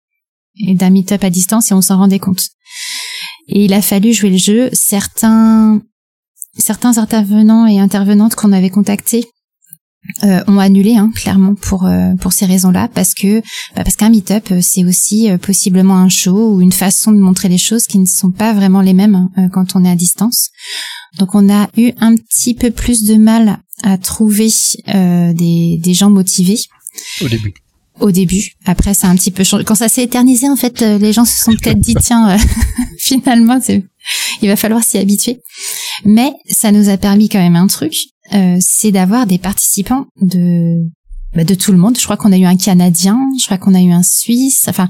et 0.66 0.74
d'un 0.74 0.90
meet-up 0.90 1.24
à 1.24 1.30
distance 1.30 1.70
et 1.70 1.74
on 1.74 1.80
s'en 1.80 1.96
rendait 1.96 2.18
compte. 2.18 2.42
Et 3.48 3.64
il 3.64 3.72
a 3.72 3.80
fallu 3.80 4.12
jouer 4.12 4.30
le 4.30 4.36
jeu. 4.36 4.68
Certains 4.72 5.80
certains 6.58 6.98
intervenants 6.98 7.66
et 7.66 7.78
intervenantes 7.78 8.34
qu'on 8.34 8.52
avait 8.52 8.70
contactés 8.70 9.24
euh, 10.24 10.42
ont 10.46 10.58
annulé 10.58 10.96
hein, 10.96 11.10
clairement 11.14 11.54
pour 11.54 11.84
euh, 11.84 12.14
pour 12.20 12.32
ces 12.32 12.46
raisons-là 12.46 12.88
parce 12.94 13.12
que 13.12 13.40
bah, 13.76 13.84
parce 13.84 13.94
qu'un 13.94 14.08
meet-up 14.08 14.48
euh, 14.52 14.60
c'est 14.62 14.84
aussi 14.84 15.28
possiblement 15.42 15.96
un 15.98 16.08
show 16.08 16.54
ou 16.54 16.62
une 16.62 16.72
façon 16.72 17.12
de 17.12 17.18
montrer 17.18 17.50
les 17.50 17.58
choses 17.58 17.86
qui 17.86 17.98
ne 17.98 18.06
sont 18.06 18.30
pas 18.30 18.54
vraiment 18.54 18.80
les 18.80 18.94
mêmes 18.94 19.28
quand 19.52 19.76
on 19.76 19.84
est 19.84 19.90
à 19.90 19.96
distance. 19.96 20.48
Donc 21.18 21.34
on 21.34 21.52
a 21.52 21.68
eu 21.76 21.92
un 22.00 22.14
petit 22.14 22.54
peu 22.54 22.70
plus 22.70 23.04
de 23.04 23.16
mal 23.16 23.58
à 23.82 23.98
trouver 23.98 24.48
des 24.86 25.78
des 25.82 25.94
gens 25.94 26.10
motivés. 26.10 26.60
Au 27.20 27.28
début. 27.28 27.52
Au 28.00 28.10
début. 28.10 28.52
Après, 28.64 28.94
ça 28.94 29.08
a 29.08 29.10
un 29.10 29.16
petit 29.16 29.32
peu 29.32 29.44
changé. 29.44 29.64
Quand 29.64 29.74
ça 29.74 29.88
s'est 29.88 30.04
éternisé, 30.04 30.48
en 30.48 30.54
fait, 30.54 30.80
les 30.80 31.12
gens 31.12 31.24
se 31.24 31.36
sont 31.36 31.52
peut-être 31.52 31.80
dit, 31.80 31.94
tiens, 32.00 32.36
finalement, 32.98 33.58
il 34.40 34.48
va 34.48 34.56
falloir 34.56 34.84
s'y 34.84 34.98
habituer. 34.98 35.40
Mais 36.04 36.32
ça 36.48 36.70
nous 36.70 36.88
a 36.88 36.96
permis 36.96 37.28
quand 37.28 37.40
même 37.40 37.56
un 37.56 37.66
truc, 37.66 37.92
c'est 38.60 38.92
d'avoir 38.92 39.26
des 39.26 39.38
participants 39.38 40.06
de 40.20 40.84
bah, 41.34 41.44
de 41.44 41.54
tout 41.54 41.72
le 41.72 41.78
monde. 41.78 41.98
Je 41.98 42.04
crois 42.04 42.16
qu'on 42.16 42.32
a 42.32 42.38
eu 42.38 42.44
un 42.44 42.56
Canadien, 42.56 43.18
je 43.38 43.44
crois 43.44 43.58
qu'on 43.58 43.74
a 43.74 43.80
eu 43.80 43.92
un 43.92 44.02
Suisse. 44.02 44.64
Enfin, 44.68 44.88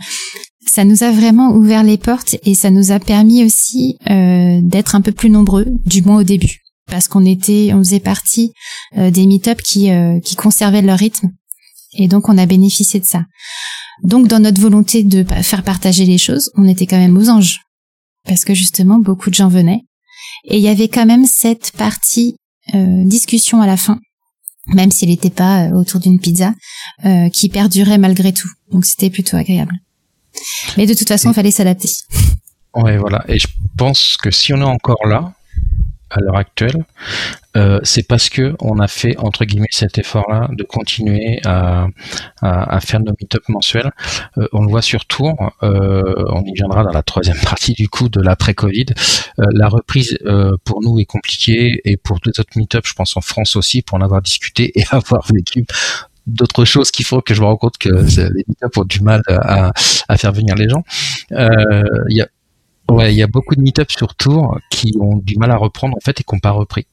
ça 0.67 0.85
nous 0.85 1.03
a 1.03 1.11
vraiment 1.11 1.53
ouvert 1.53 1.83
les 1.83 1.99
portes 1.99 2.37
et 2.45 2.55
ça 2.55 2.71
nous 2.71 2.93
a 2.93 3.01
permis 3.01 3.45
aussi 3.45 3.97
euh, 4.09 4.61
d'être 4.63 4.95
un 4.95 5.01
peu 5.01 5.13
plus 5.13 5.31
nombreux, 5.31 5.67
du 5.87 6.03
moins 6.03 6.21
au 6.21 6.23
début, 6.23 6.61
parce 6.87 7.09
qu'on 7.09 7.25
était, 7.25 7.73
on 7.75 7.79
faisait 7.79 8.01
partie 8.01 8.53
euh, 8.97 9.11
des 9.11 9.27
meet-up 9.27 9.61
qui 9.63 9.91
euh, 9.91 10.21
qui 10.21 10.37
conservaient 10.37 10.83
leur 10.83 10.99
rythme 10.99 11.31
et 11.95 12.07
donc 12.07 12.29
on 12.29 12.39
a 12.39 12.47
bénéficié 12.47 13.01
de 13.01 13.05
ça. 13.05 13.25
Donc 14.05 14.29
dans 14.29 14.39
notre 14.39 14.61
volonté 14.61 15.03
de 15.03 15.25
faire 15.43 15.65
partager 15.65 16.05
les 16.05 16.19
choses, 16.19 16.53
on 16.57 16.69
était 16.69 16.87
quand 16.87 16.99
même 16.99 17.17
aux 17.17 17.29
anges 17.31 17.61
parce 18.27 18.45
que 18.45 18.55
justement 18.55 18.99
beaucoup 18.99 19.31
de 19.31 19.35
gens 19.35 19.49
venaient 19.49 19.83
et 20.45 20.59
il 20.59 20.63
y 20.63 20.69
avait 20.69 20.89
quand 20.89 21.07
même 21.07 21.27
cette 21.27 21.73
partie 21.73 22.37
discussion 22.75 23.61
à 23.61 23.67
la 23.67 23.77
fin 23.77 23.99
même 24.69 24.91
s'il 24.91 25.09
n'était 25.09 25.31
pas 25.31 25.65
euh, 25.65 25.73
autour 25.73 26.01
d'une 26.01 26.21
pizza, 26.21 26.53
euh, 27.05 27.29
qui 27.31 27.49
perdurait 27.49 27.99
malgré 27.99 28.33
tout. 28.33 28.49
Donc 28.71 28.85
c'était 28.85 29.11
plutôt 29.11 29.37
agréable. 29.37 29.75
Mais 30.77 30.87
de 30.87 30.95
toute 30.95 31.09
façon, 31.09 31.31
il 31.31 31.35
fallait 31.35 31.51
s'adapter. 31.51 31.89
Ouais, 32.75 32.99
voilà. 32.99 33.25
Et 33.29 33.39
je 33.39 33.49
pense 33.77 34.17
que 34.17 34.31
si 34.31 34.53
on 34.53 34.59
est 34.59 34.63
encore 34.63 35.07
là, 35.07 35.33
à 36.11 36.21
l'heure 36.21 36.37
actuelle, 36.37 36.85
euh, 37.57 37.81
c'est 37.83 38.07
parce 38.07 38.29
que 38.29 38.55
on 38.61 38.79
a 38.79 38.89
fait 38.89 39.17
entre 39.19 39.45
guillemets 39.45 39.69
cet 39.71 39.99
effort-là 39.99 40.49
de 40.53 40.63
continuer 40.63 41.41
à, 41.45 41.89
à, 42.43 42.81
faire 42.81 43.01
nos 43.01 43.13
meet-up 43.21 43.43
mensuels. 43.49 43.91
Euh, 44.39 44.47
on 44.53 44.63
le 44.63 44.71
voit 44.71 44.83
sur 44.83 45.07
Tour, 45.07 45.53
euh, 45.63 46.25
on 46.29 46.43
y 46.45 46.53
viendra 46.53 46.85
dans 46.85 46.93
la 46.93 47.03
troisième 47.03 47.39
partie 47.43 47.73
du 47.73 47.89
coup 47.89 48.09
de 48.09 48.21
l'après-Covid. 48.21 48.87
la 49.39 49.69
reprise 49.69 50.19
pour 50.65 50.83
nous 50.83 50.99
est 50.99 51.05
compliquée 51.05 51.81
et 51.85 51.97
pour 51.97 52.19
les 52.25 52.39
autres 52.39 52.57
meet-up, 52.57 52.85
je 52.87 52.93
pense 52.93 53.17
en 53.17 53.21
France 53.21 53.57
aussi, 53.57 53.83
pour 53.83 53.99
en 53.99 54.03
avoir 54.03 54.23
discuté 54.23 54.79
et 54.79 54.85
avoir 54.91 55.27
vécu 55.33 55.67
d'autres 56.27 56.67
choses 56.67 56.91
qui 56.91 57.05
font 57.05 57.23
que 57.23 57.33
je 57.33 57.41
me 57.41 57.47
rends 57.47 57.57
compte 57.57 57.79
que 57.79 57.89
les 57.89 58.45
meet-up 58.47 58.77
ont 58.77 58.85
du 58.85 59.01
mal 59.01 59.23
à, 59.29 59.73
à 60.09 60.17
faire 60.17 60.33
venir 60.33 60.55
les 60.55 60.69
gens. 60.69 60.85
Il 61.31 62.17
y 62.17 62.21
a 62.21 62.29
Ouais, 62.91 63.13
il 63.13 63.19
y 63.19 63.23
a 63.23 63.27
beaucoup 63.27 63.55
de 63.55 63.61
meet-up 63.61 63.91
sur 63.91 64.15
Tour 64.15 64.59
qui 64.71 64.95
ont 65.01 65.17
du 65.19 65.37
mal 65.37 65.51
à 65.51 65.57
reprendre 65.57 65.97
en 65.97 66.01
fait 66.01 66.21
et 66.21 66.25
qui 66.25 66.35
n'ont 66.35 66.41
pas 66.41 66.53
repris. 66.53 66.87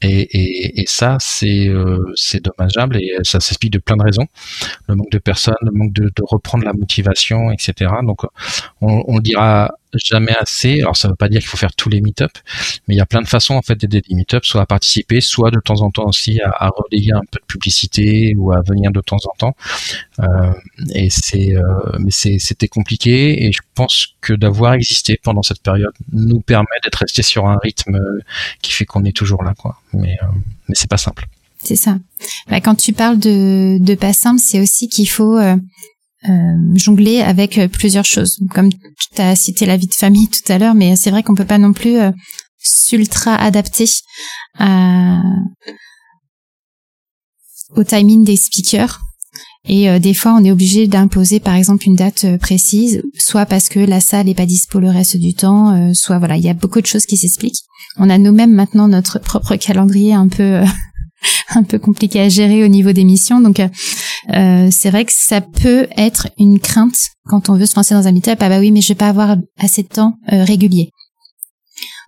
Et, 0.00 0.20
et, 0.20 0.80
et 0.82 0.86
ça, 0.86 1.16
c'est 1.18 1.66
euh, 1.68 2.12
dommageable 2.44 2.98
et 2.98 3.12
ça 3.24 3.40
s'explique 3.40 3.72
de 3.72 3.78
plein 3.78 3.96
de 3.96 4.04
raisons. 4.04 4.26
Le 4.88 4.94
manque 4.94 5.10
de 5.10 5.18
personnes, 5.18 5.56
le 5.62 5.72
manque 5.72 5.92
de, 5.92 6.04
de 6.04 6.22
reprendre 6.22 6.64
la 6.64 6.72
motivation, 6.72 7.50
etc. 7.50 7.90
Donc, 8.04 8.20
on, 8.80 9.02
on 9.08 9.18
dira 9.18 9.72
jamais 9.94 10.34
assez. 10.38 10.80
Alors 10.80 10.96
ça 10.96 11.08
ne 11.08 11.12
veut 11.12 11.16
pas 11.16 11.28
dire 11.28 11.40
qu'il 11.40 11.48
faut 11.48 11.56
faire 11.56 11.74
tous 11.74 11.88
les 11.88 12.00
meet-up, 12.00 12.30
mais 12.86 12.94
il 12.94 12.98
y 12.98 13.00
a 13.00 13.06
plein 13.06 13.22
de 13.22 13.28
façons 13.28 13.54
en 13.54 13.62
fait 13.62 13.76
d'aider 13.76 14.00
des 14.00 14.14
meet-up, 14.14 14.44
soit 14.44 14.60
à 14.60 14.66
participer, 14.66 15.20
soit 15.20 15.50
de 15.50 15.60
temps 15.60 15.80
en 15.82 15.90
temps 15.90 16.06
aussi 16.06 16.40
à, 16.42 16.70
relayer 16.76 17.12
un 17.12 17.22
peu 17.30 17.38
de 17.40 17.46
publicité 17.46 18.34
ou 18.36 18.52
à 18.52 18.62
venir 18.62 18.90
de 18.90 19.00
temps 19.00 19.16
en 19.16 19.36
temps. 19.38 19.56
Euh, 20.20 20.52
et 20.94 21.10
c'est, 21.10 21.56
euh, 21.56 21.62
mais 21.98 22.10
c'était 22.10 22.68
compliqué 22.68 23.46
et 23.46 23.52
je 23.52 23.60
pense 23.74 24.14
que 24.20 24.32
d'avoir 24.32 24.74
existé 24.74 25.18
pendant 25.22 25.42
cette 25.42 25.62
période 25.62 25.92
nous 26.12 26.40
permet 26.40 26.66
d'être 26.82 26.96
resté 26.96 27.22
sur 27.22 27.46
un 27.46 27.58
rythme 27.62 27.96
euh, 27.96 28.20
qui 28.62 28.72
fait 28.72 28.84
qu'on 28.84 29.04
est 29.04 29.16
toujours 29.16 29.42
là, 29.42 29.54
quoi. 29.56 29.80
Mais 29.92 30.16
euh, 30.22 30.26
mais 30.68 30.74
c'est 30.74 30.90
pas 30.90 30.96
simple. 30.96 31.26
C'est 31.62 31.76
ça. 31.76 31.98
Bah, 32.48 32.60
quand 32.60 32.76
tu 32.76 32.92
parles 32.92 33.18
de, 33.18 33.78
de 33.80 33.94
pas 33.94 34.12
simple, 34.12 34.40
c'est 34.40 34.60
aussi 34.60 34.88
qu'il 34.88 35.08
faut 35.08 35.36
euh, 35.36 35.56
jongler 36.74 37.20
avec 37.20 37.58
euh, 37.58 37.68
plusieurs 37.68 38.04
choses. 38.04 38.38
Comme 38.54 38.70
tu 38.70 38.78
as 39.22 39.36
cité 39.36 39.66
la 39.66 39.76
vie 39.76 39.86
de 39.86 39.94
famille 39.94 40.28
tout 40.28 40.52
à 40.52 40.58
l'heure, 40.58 40.74
mais 40.74 40.96
c'est 40.96 41.10
vrai 41.10 41.22
qu'on 41.22 41.34
peut 41.34 41.44
pas 41.44 41.58
non 41.58 41.72
plus 41.72 41.98
euh, 41.98 42.10
s'ultra 42.58 43.34
adapter 43.36 43.86
à... 44.58 45.20
au 47.76 47.84
timing 47.84 48.24
des 48.24 48.36
speakers. 48.36 49.00
Et 49.70 50.00
des 50.00 50.14
fois, 50.14 50.32
on 50.32 50.44
est 50.44 50.50
obligé 50.50 50.86
d'imposer, 50.86 51.40
par 51.40 51.54
exemple, 51.54 51.86
une 51.86 51.96
date 51.96 52.38
précise, 52.38 53.02
soit 53.18 53.44
parce 53.44 53.68
que 53.68 53.80
la 53.80 54.00
salle 54.00 54.24
n'est 54.24 54.34
pas 54.34 54.46
dispo 54.46 54.80
le 54.80 54.88
reste 54.88 55.18
du 55.18 55.34
temps, 55.34 55.92
soit 55.92 56.18
voilà, 56.18 56.38
il 56.38 56.42
y 56.42 56.48
a 56.48 56.54
beaucoup 56.54 56.80
de 56.80 56.86
choses 56.86 57.04
qui 57.04 57.18
s'expliquent. 57.18 57.64
On 57.98 58.08
a 58.08 58.16
nous-mêmes 58.16 58.54
maintenant 58.54 58.88
notre 58.88 59.18
propre 59.18 59.56
calendrier 59.56 60.14
un 60.14 60.28
peu 60.28 60.62
un 61.50 61.64
peu 61.64 61.78
compliqué 61.78 62.20
à 62.20 62.28
gérer 62.30 62.64
au 62.64 62.68
niveau 62.68 62.92
des 62.92 63.04
missions. 63.04 63.40
Donc 63.40 63.60
euh, 64.34 64.68
c'est 64.70 64.90
vrai 64.90 65.04
que 65.04 65.12
ça 65.14 65.40
peut 65.40 65.86
être 65.96 66.28
une 66.38 66.58
crainte 66.58 67.10
quand 67.26 67.48
on 67.48 67.56
veut 67.56 67.66
se 67.66 67.76
lancer 67.76 67.94
dans 67.94 68.06
un 68.06 68.12
meet-up. 68.12 68.38
Ah 68.40 68.48
bah 68.48 68.58
oui, 68.60 68.70
mais 68.70 68.80
je 68.80 68.88
vais 68.88 68.94
pas 68.94 69.08
avoir 69.08 69.36
assez 69.58 69.82
de 69.82 69.88
temps 69.88 70.14
euh, 70.32 70.44
régulier. 70.44 70.90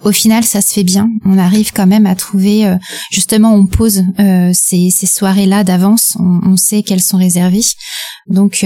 Au 0.02 0.12
final, 0.12 0.44
ça 0.44 0.62
se 0.62 0.72
fait 0.72 0.82
bien. 0.82 1.10
On 1.24 1.36
arrive 1.36 1.72
quand 1.72 1.86
même 1.86 2.06
à 2.06 2.14
trouver, 2.14 2.66
euh, 2.66 2.76
justement, 3.12 3.54
on 3.54 3.66
pose 3.66 4.02
ces, 4.52 4.90
ces 4.90 5.06
soirées-là 5.06 5.62
d'avance. 5.62 6.16
On, 6.18 6.40
on, 6.44 6.56
sait 6.56 6.82
qu'elles 6.82 7.02
sont 7.02 7.18
réservées, 7.18 7.60
donc 8.26 8.64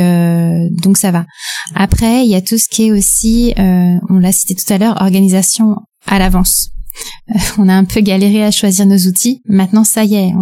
donc 0.71 0.97
ça 0.97 1.11
va. 1.11 1.27
Après, 1.75 2.25
il 2.25 2.31
y 2.31 2.37
a 2.37 2.41
tout 2.41 2.57
ce 2.57 2.69
qui 2.69 2.87
est 2.87 2.93
aussi, 2.93 3.53
on 3.57 4.19
l'a 4.19 4.31
cité 4.31 4.55
tout 4.55 4.73
à 4.73 4.79
l'heure, 4.79 5.01
organisation 5.01 5.77
à 6.07 6.21
l'avance. 6.21 6.74
On 7.59 7.69
a 7.69 7.75
un 7.75 7.85
peu 7.85 8.01
galéré 8.01 8.45
à 8.45 8.51
choisir 8.51 8.87
nos 8.87 8.97
outils. 8.97 9.41
Maintenant, 9.47 9.85
ça 9.85 10.05
y 10.05 10.15
est, 10.15 10.33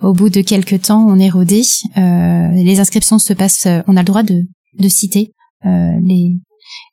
au 0.00 0.12
bout 0.12 0.30
de 0.30 0.40
quelques 0.40 0.82
temps, 0.82 1.06
on 1.06 1.18
est 1.18 1.30
rodé. 1.30 1.62
Euh, 1.96 2.48
les 2.52 2.80
inscriptions 2.80 3.18
se 3.18 3.32
passent, 3.32 3.68
on 3.86 3.96
a 3.96 4.00
le 4.00 4.06
droit 4.06 4.22
de, 4.22 4.44
citer 4.88 5.32
euh, 5.66 5.92
les, 6.02 6.36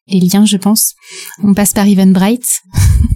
liens, 0.08 0.46
je 0.46 0.58
pense. 0.58 0.94
On 1.44 1.54
passe 1.54 1.74
par 1.74 1.88
Eventbrite. 1.88 2.62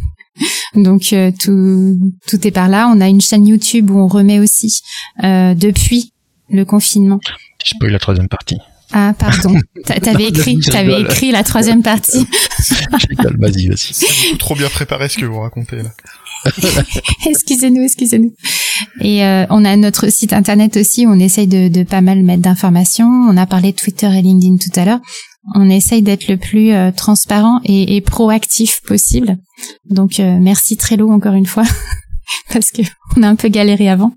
Donc 0.75 1.11
euh, 1.13 1.31
tout, 1.37 2.47
est 2.47 2.51
par 2.51 2.69
là. 2.69 2.91
On 2.93 3.01
a 3.01 3.07
une 3.07 3.21
chaîne 3.21 3.45
YouTube 3.47 3.89
où 3.89 3.97
on 3.97 4.07
remet 4.07 4.39
aussi 4.39 4.81
depuis 5.21 6.13
le 6.49 6.65
confinement. 6.65 7.19
Je 7.63 7.73
peux 7.79 7.87
la 7.87 7.99
troisième 7.99 8.27
partie. 8.27 8.57
Ah, 8.93 9.13
pardon. 9.17 9.55
T'avais 9.85 10.27
écrit, 10.27 10.59
t'avais 10.59 11.01
écrit 11.01 11.31
la 11.31 11.43
troisième 11.43 11.81
partie. 11.81 12.25
vas-y, 13.37 13.67
vas-y. 13.67 13.93
C'est 13.93 14.37
trop 14.37 14.55
bien 14.55 14.69
préparé 14.69 15.09
ce 15.09 15.17
que 15.17 15.25
vous 15.25 15.39
racontez 15.39 15.77
là. 15.77 15.89
excusez-nous, 17.25 17.83
excusez-nous. 17.83 18.33
Et 19.01 19.23
euh, 19.23 19.45
on 19.49 19.63
a 19.63 19.75
notre 19.75 20.11
site 20.11 20.33
internet 20.33 20.77
aussi, 20.77 21.05
où 21.05 21.11
on 21.11 21.19
essaye 21.19 21.47
de, 21.47 21.67
de 21.67 21.83
pas 21.83 22.01
mal 22.01 22.23
mettre 22.23 22.41
d'informations. 22.41 23.07
On 23.07 23.37
a 23.37 23.45
parlé 23.45 23.71
de 23.71 23.77
Twitter 23.77 24.07
et 24.07 24.21
LinkedIn 24.21 24.57
tout 24.57 24.79
à 24.79 24.85
l'heure. 24.85 24.99
On 25.55 25.69
essaye 25.69 26.01
d'être 26.01 26.27
le 26.27 26.37
plus 26.37 26.71
euh, 26.71 26.91
transparent 26.91 27.61
et, 27.63 27.95
et, 27.95 28.01
proactif 28.01 28.81
possible. 28.85 29.37
Donc 29.89 30.19
euh, 30.19 30.37
merci 30.39 30.77
Trello 30.77 31.09
encore 31.09 31.33
une 31.33 31.47
fois, 31.47 31.63
parce 32.53 32.71
que 32.71 32.81
on 33.17 33.23
a 33.23 33.27
un 33.27 33.35
peu 33.35 33.47
galéré 33.47 33.89
avant. 33.89 34.13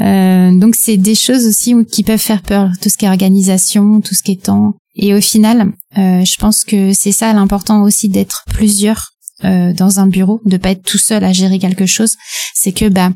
Euh, 0.00 0.52
donc 0.58 0.74
c'est 0.74 0.96
des 0.96 1.14
choses 1.14 1.46
aussi 1.46 1.74
qui 1.90 2.02
peuvent 2.02 2.18
faire 2.18 2.42
peur, 2.42 2.70
tout 2.80 2.88
ce 2.88 2.96
qui 2.96 3.04
est 3.04 3.08
organisation, 3.08 4.00
tout 4.00 4.14
ce 4.14 4.22
qui 4.22 4.32
est 4.32 4.44
temps. 4.44 4.74
Et 4.94 5.14
au 5.14 5.20
final, 5.20 5.72
euh, 5.98 6.24
je 6.24 6.36
pense 6.36 6.64
que 6.64 6.92
c'est 6.92 7.12
ça 7.12 7.32
l'important 7.32 7.82
aussi 7.82 8.08
d'être 8.08 8.44
plusieurs 8.48 9.10
euh, 9.44 9.72
dans 9.72 9.98
un 9.98 10.06
bureau, 10.06 10.40
de 10.44 10.56
pas 10.56 10.70
être 10.70 10.84
tout 10.84 10.98
seul 10.98 11.24
à 11.24 11.32
gérer 11.32 11.58
quelque 11.58 11.86
chose. 11.86 12.16
C'est 12.54 12.72
que 12.72 12.88
bah 12.88 13.12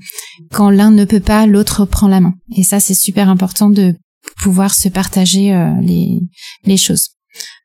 quand 0.50 0.70
l'un 0.70 0.90
ne 0.90 1.04
peut 1.04 1.20
pas, 1.20 1.46
l'autre 1.46 1.84
prend 1.84 2.08
la 2.08 2.20
main. 2.20 2.34
Et 2.56 2.62
ça 2.62 2.80
c'est 2.80 2.94
super 2.94 3.28
important 3.28 3.70
de 3.70 3.94
pouvoir 4.42 4.74
se 4.74 4.88
partager 4.88 5.52
les 5.80 6.20
les 6.64 6.76
choses. 6.76 7.10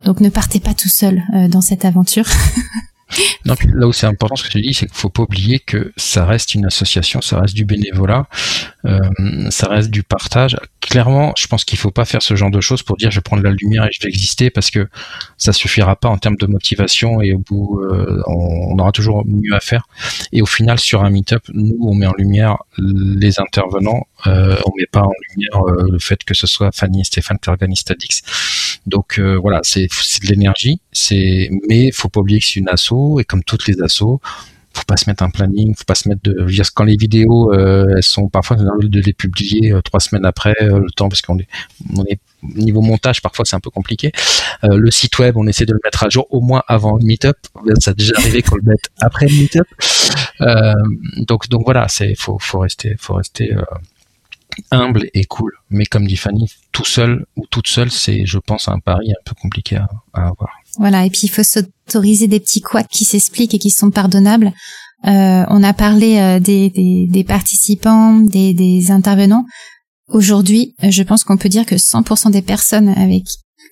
Donc 0.06 0.20
ne 0.22 0.30
partez 0.30 0.60
pas 0.60 0.74
tout 0.74 0.90
seul 0.90 1.24
dans 1.50 1.62
cette 1.62 1.86
aventure. 1.86 2.28
Donc 3.46 3.64
là 3.66 3.88
où 3.88 3.94
c'est 3.94 4.08
important 4.08 4.36
ce 4.36 4.44
que 4.44 4.50
tu 4.50 4.62
dis, 4.62 4.74
c'est 4.74 4.86
qu'il 4.86 4.96
faut 4.96 5.10
pas 5.10 5.24
oublier 5.24 5.60
que 5.60 5.92
ça 5.98 6.26
reste 6.26 6.56
une 6.56 6.66
association, 6.66 7.22
ça 7.22 7.40
reste 7.40 7.56
du 7.56 7.66
bénévolat, 7.66 8.28
euh, 8.86 9.00
ça 9.50 9.68
reste 9.68 9.90
du 9.90 10.04
partage. 10.04 10.58
Clairement, 10.82 11.34
je 11.38 11.48
pense 11.48 11.66
qu'il 11.66 11.78
faut 11.78 11.92
pas 11.92 12.06
faire 12.06 12.22
ce 12.22 12.36
genre 12.36 12.52
de 12.52 12.62
choses 12.62 12.84
pour 12.84 12.98
dire 12.98 13.12
je 13.12 13.18
vais 13.18 13.22
prendre 13.22 13.44
la 13.44 13.52
lumière 13.52 13.86
et 13.86 13.90
je 13.92 14.02
vais 14.02 14.10
exister 14.10 14.50
parce 14.50 14.72
que 14.72 14.88
ça 15.38 15.54
suffira 15.54 15.96
pas 15.96 16.10
en 16.10 16.18
termes 16.18 16.36
de 16.38 16.48
motivation 16.48 17.22
et 17.22 17.34
au 17.34 17.40
bout 17.40 17.82
euh, 17.82 18.22
on, 18.28 18.78
aura 18.78 18.92
toujours 18.92 19.26
mieux 19.26 19.54
à 19.54 19.60
faire. 19.60 19.88
Et 20.32 20.42
au 20.42 20.46
final, 20.46 20.80
sur 20.80 21.04
un 21.04 21.10
meet-up, 21.10 21.44
nous 21.54 21.78
on 21.82 21.94
met 21.94 22.08
en 22.08 22.14
lumière 22.18 22.58
les 22.78 23.40
intervenants, 23.40 24.08
euh, 24.28 24.56
on 24.66 24.72
met 24.78 24.86
pas 24.86 25.02
en 25.02 25.12
lumière 25.30 25.62
euh, 25.68 25.88
le 25.92 26.00
fait 26.00 26.24
que 26.24 26.34
ce 26.34 26.48
soit 26.48 26.72
Fanny 26.72 27.02
et 27.02 27.04
Stéphane 27.04 27.38
qui 27.40 27.50
organisent 27.50 27.80
Stadix. 27.80 28.22
Donc 28.86 29.20
euh, 29.20 29.38
voilà, 29.42 29.60
c'est 29.64 29.88
de 29.88 30.28
l'énergie, 30.28 30.80
c'est 30.92 31.50
mais 31.68 31.92
faut 31.92 32.10
pas 32.10 32.22
oublier 32.22 32.40
que 32.40 32.46
c'est 32.46 32.60
une 32.60 32.70
asso 32.70 33.20
et 33.20 33.24
comme 33.26 33.44
toutes 33.44 33.68
les 33.68 33.82
assos, 33.82 34.22
faut 34.74 34.84
pas 34.88 34.98
se 34.98 35.10
mettre 35.10 35.24
un 35.24 35.30
planning, 35.30 35.76
faut 35.76 35.84
pas 35.86 35.96
se 35.96 36.10
mettre 36.10 36.22
de 36.24 36.48
quand 36.74 36.84
les 36.84 36.96
vidéos 36.96 37.54
euh, 37.54 37.96
elles 37.96 38.04
sont 38.04 38.28
parfois 38.28 38.58
de 38.58 39.00
les 39.00 39.14
publier 39.14 39.74
trois 39.84 40.00
semaines 40.00 40.26
après 40.26 40.56
le 40.60 40.90
temps 40.96 41.10
parce 41.10 41.22
qu'on 41.22 41.38
est, 41.38 41.48
on 41.96 42.04
est 42.06 42.20
niveau 42.44 42.82
montage 42.82 43.22
parfois 43.22 43.46
c'est 43.46 43.56
un 43.56 43.60
peu 43.60 43.70
compliqué. 43.70 44.12
le 44.64 44.90
site 44.92 45.18
web 45.20 45.38
on 45.38 45.48
essaie 45.48 45.66
de 45.66 45.74
le 45.74 45.80
mettre 45.84 46.04
à 46.04 46.10
jour 46.10 46.28
au 46.30 46.42
moins 46.42 46.64
avant 46.68 46.98
le 46.98 47.06
meetup. 47.06 47.38
Ça 47.80 47.92
a 47.92 47.94
déjà 47.94 48.14
arrivé 48.18 48.42
qu'on 48.42 48.56
le 48.56 48.64
mette 48.64 48.90
après 49.00 49.28
le 49.28 49.36
meetup. 49.36 49.68
donc 51.28 51.50
donc 51.50 51.66
voilà 51.66 51.88
c'est 51.88 52.16
faut 52.16 52.38
faut 52.40 52.60
rester 52.60 52.96
faut 53.00 53.14
rester 53.14 53.56
humble 54.72 55.10
et 55.14 55.26
cool. 55.26 55.52
Mais 55.70 55.86
comme 55.86 56.08
dit 56.08 56.16
Fanny, 56.16 56.52
tout 56.72 56.86
seul 56.86 57.26
ou 57.36 57.46
toute 57.48 57.68
seule, 57.68 57.92
c'est, 57.92 58.26
je 58.26 58.38
pense, 58.40 58.68
un 58.68 58.80
pari 58.80 59.12
un 59.12 59.24
peu 59.26 59.36
compliqué 59.40 59.78
à, 59.78 59.88
avoir. 60.14 60.50
Voilà, 60.78 61.06
et 61.06 61.10
puis 61.10 61.22
il 61.24 61.30
faut 61.30 61.44
s'autoriser 61.44 62.28
des 62.28 62.40
petits 62.40 62.62
couacs 62.62 62.88
qui 62.88 63.06
s'expliquent 63.06 63.54
et 63.54 63.60
qui 63.60 63.70
sont 63.70 63.92
pardonnables. 63.92 64.52
Euh, 65.06 65.46
on 65.50 65.64
a 65.64 65.74
parlé 65.74 66.18
euh, 66.18 66.40
des, 66.40 66.70
des, 66.70 67.08
des, 67.08 67.24
participants, 67.24 68.14
des, 68.20 68.54
des 68.54 68.92
intervenants. 68.92 69.46
Aujourd'hui, 70.08 70.76
je 70.82 71.04
pense 71.04 71.24
qu'on 71.24 71.38
peut 71.38 71.50
dire 71.50 71.66
que 71.66 71.76
100% 71.76 72.32
des 72.32 72.42
personnes 72.42 72.90
avec, 72.90 73.24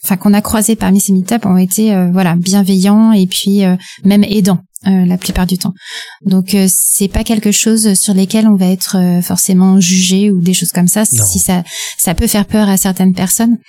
enfin 0.04 0.18
qu'on 0.18 0.34
a 0.34 0.42
croisées 0.42 0.76
parmi 0.76 1.00
ces 1.00 1.14
meet 1.14 1.34
ont 1.46 1.58
été 1.58 1.94
euh, 1.94 2.10
voilà 2.12 2.36
bienveillants 2.36 3.12
et 3.12 3.28
puis 3.28 3.62
même 4.04 4.24
aidants. 4.24 4.64
Euh, 4.88 5.06
la 5.06 5.20
plupart 5.20 5.46
du 5.46 5.60
temps. 5.60 5.76
Donc 6.26 6.56
euh, 6.56 6.66
c'est 6.68 7.08
pas 7.08 7.24
quelque 7.24 7.52
chose 7.52 7.94
sur 7.94 8.16
lesquels 8.16 8.48
on 8.48 8.56
va 8.56 8.66
être 8.66 8.98
euh, 8.98 9.22
forcément 9.22 9.80
jugé 9.80 10.32
ou 10.32 10.42
des 10.42 10.56
choses 10.56 10.72
comme 10.72 10.88
ça. 10.88 11.06
Si 11.06 11.38
ça 11.38 11.64
ça 12.00 12.16
peut 12.16 12.26
faire 12.26 12.48
peur 12.48 12.68
à 12.68 12.78
certaines 12.78 13.14
personnes, 13.14 13.60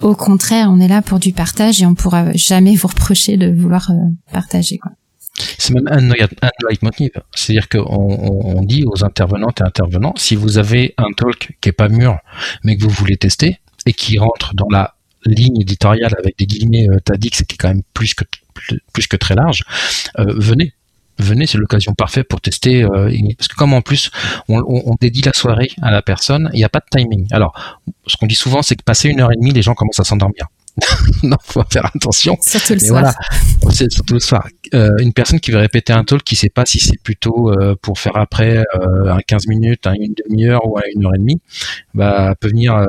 au 0.00 0.14
contraire, 0.14 0.68
on 0.70 0.78
est 0.78 0.86
là 0.86 1.02
pour 1.02 1.18
du 1.18 1.32
partage 1.32 1.82
et 1.82 1.86
on 1.86 1.96
pourra 1.96 2.32
jamais 2.34 2.76
vous 2.76 2.86
reprocher 2.86 3.36
de 3.36 3.52
vouloir 3.52 3.90
partager 4.30 4.78
quoi. 4.78 4.92
C'est 5.58 5.74
même 5.74 5.88
un, 5.88 6.08
un 6.08 6.50
leitmotiv. 6.68 7.10
C'est-à-dire 7.34 7.68
qu'on 7.68 7.80
on, 7.80 8.62
dit 8.62 8.84
aux 8.86 9.04
intervenantes 9.04 9.60
et 9.60 9.64
intervenants, 9.64 10.14
si 10.16 10.36
vous 10.36 10.58
avez 10.58 10.94
un 10.98 11.10
talk 11.16 11.56
qui 11.60 11.70
est 11.70 11.72
pas 11.72 11.88
mûr, 11.88 12.16
mais 12.62 12.76
que 12.76 12.84
vous 12.84 12.90
voulez 12.90 13.16
tester, 13.16 13.58
et 13.86 13.92
qui 13.92 14.18
rentre 14.18 14.54
dans 14.54 14.68
la 14.70 14.94
ligne 15.24 15.60
éditoriale 15.60 16.14
avec 16.18 16.38
des 16.38 16.46
guillemets 16.46 16.88
euh, 16.88 16.98
TADX 17.00 17.44
qui 17.44 17.54
est 17.54 17.58
quand 17.58 17.68
même 17.68 17.82
plus 17.94 18.14
que 18.14 18.24
plus, 18.92 19.06
que 19.06 19.16
très 19.16 19.34
large, 19.34 19.62
euh, 20.18 20.34
venez, 20.36 20.74
venez, 21.18 21.46
c'est 21.46 21.56
l'occasion 21.56 21.94
parfaite 21.94 22.28
pour 22.28 22.40
tester. 22.40 22.82
Euh, 22.82 23.10
parce 23.38 23.48
que 23.48 23.56
comme 23.56 23.72
en 23.72 23.80
plus, 23.80 24.10
on, 24.48 24.94
dédie 25.00 25.22
la 25.22 25.32
soirée 25.32 25.70
à 25.80 25.90
la 25.90 26.02
personne, 26.02 26.50
il 26.52 26.56
n'y 26.56 26.64
a 26.64 26.68
pas 26.68 26.80
de 26.80 26.98
timing. 26.98 27.26
Alors, 27.30 27.82
ce 28.06 28.16
qu'on 28.16 28.26
dit 28.26 28.34
souvent, 28.34 28.60
c'est 28.60 28.76
que 28.76 28.82
passer 28.82 29.08
une 29.08 29.20
heure 29.20 29.32
et 29.32 29.36
demie, 29.36 29.52
les 29.52 29.62
gens 29.62 29.74
commencent 29.74 30.00
à 30.00 30.04
s'endormir. 30.04 30.46
non, 31.22 31.36
faut 31.42 31.62
faire 31.70 31.86
attention. 31.86 32.36
Surtout 32.40 32.74
le 32.74 32.78
soir. 32.78 33.00
Voilà, 33.00 33.72
c'est 33.72 33.90
surtout 33.90 34.14
le 34.14 34.20
soir. 34.20 34.46
Euh, 34.74 34.96
une 34.98 35.12
personne 35.12 35.40
qui 35.40 35.50
veut 35.50 35.58
répéter 35.58 35.92
un 35.92 36.04
talk, 36.04 36.22
qui 36.22 36.36
sait 36.36 36.48
pas 36.48 36.64
si 36.64 36.78
c'est 36.78 37.00
plutôt 37.02 37.50
euh, 37.50 37.74
pour 37.80 37.98
faire 37.98 38.16
après 38.16 38.64
euh, 38.74 39.12
un 39.12 39.20
15 39.20 39.46
minutes, 39.48 39.86
un 39.86 39.94
une 39.94 40.14
demi-heure 40.28 40.66
ou 40.66 40.78
une 40.94 41.04
heure 41.04 41.14
et 41.14 41.18
demie, 41.18 41.40
bah 41.94 42.34
peut 42.40 42.48
venir 42.48 42.86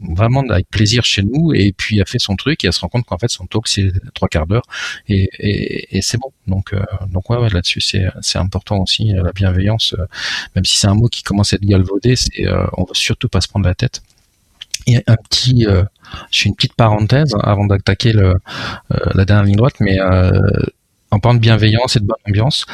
vraiment 0.00 0.42
avec 0.50 0.68
plaisir 0.68 1.04
chez 1.04 1.22
nous 1.22 1.52
et 1.54 1.72
puis 1.72 2.00
a 2.00 2.04
fait 2.04 2.18
son 2.18 2.36
truc 2.36 2.64
et 2.64 2.66
elle 2.66 2.72
se 2.72 2.80
rend 2.80 2.88
compte 2.88 3.06
qu'en 3.06 3.18
fait 3.18 3.28
son 3.28 3.46
talk 3.46 3.68
c'est 3.68 3.92
trois 4.14 4.28
quarts 4.28 4.46
d'heure 4.46 4.64
et, 5.08 5.28
et, 5.38 5.96
et 5.96 6.02
c'est 6.02 6.18
bon. 6.18 6.32
Donc 6.46 6.74
donc 7.08 7.30
ouais, 7.30 7.36
ouais 7.36 7.50
là-dessus 7.50 7.80
c'est 7.80 8.06
c'est 8.20 8.38
important 8.38 8.78
aussi 8.78 9.12
la 9.12 9.32
bienveillance, 9.32 9.94
même 10.54 10.64
si 10.64 10.78
c'est 10.78 10.88
un 10.88 10.94
mot 10.94 11.08
qui 11.08 11.22
commence 11.22 11.52
à 11.52 11.56
être 11.56 11.64
galvaudé, 11.64 12.16
c'est 12.16 12.46
on 12.76 12.82
veut 12.82 12.94
surtout 12.94 13.28
pas 13.28 13.40
se 13.40 13.48
prendre 13.48 13.66
la 13.66 13.74
tête. 13.74 14.02
Et 14.86 14.96
un 15.06 15.16
petit, 15.16 15.66
euh, 15.66 15.82
je 16.30 16.42
fais 16.42 16.48
une 16.48 16.54
petite 16.54 16.74
parenthèse 16.74 17.34
avant 17.42 17.66
d'attaquer 17.66 18.14
euh, 18.14 18.34
la 19.14 19.24
dernière 19.24 19.44
ligne 19.44 19.56
droite, 19.56 19.76
mais 19.80 20.00
euh, 20.00 20.30
en 21.10 21.18
parlant 21.18 21.36
de 21.36 21.40
bienveillance 21.40 21.96
et 21.96 22.00
de 22.00 22.06
bonne 22.06 22.16
ambiance, 22.28 22.66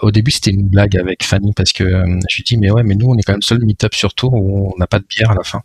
au 0.00 0.10
début 0.10 0.30
c'était 0.30 0.50
une 0.50 0.68
blague 0.68 0.96
avec 0.96 1.22
Fanny 1.22 1.52
parce 1.54 1.72
que 1.72 1.84
je 1.84 2.36
lui 2.36 2.42
dis 2.42 2.56
mais 2.56 2.70
ouais 2.70 2.82
mais 2.82 2.94
nous 2.94 3.06
on 3.10 3.16
est 3.16 3.22
quand 3.22 3.34
même 3.34 3.42
seul 3.42 3.60
meet-up 3.60 3.94
sur 3.94 4.14
tour 4.14 4.32
où 4.32 4.72
on 4.74 4.78
n'a 4.78 4.86
pas 4.86 4.98
de 4.98 5.04
bière 5.04 5.30
à 5.30 5.34
la 5.34 5.44
fin. 5.44 5.62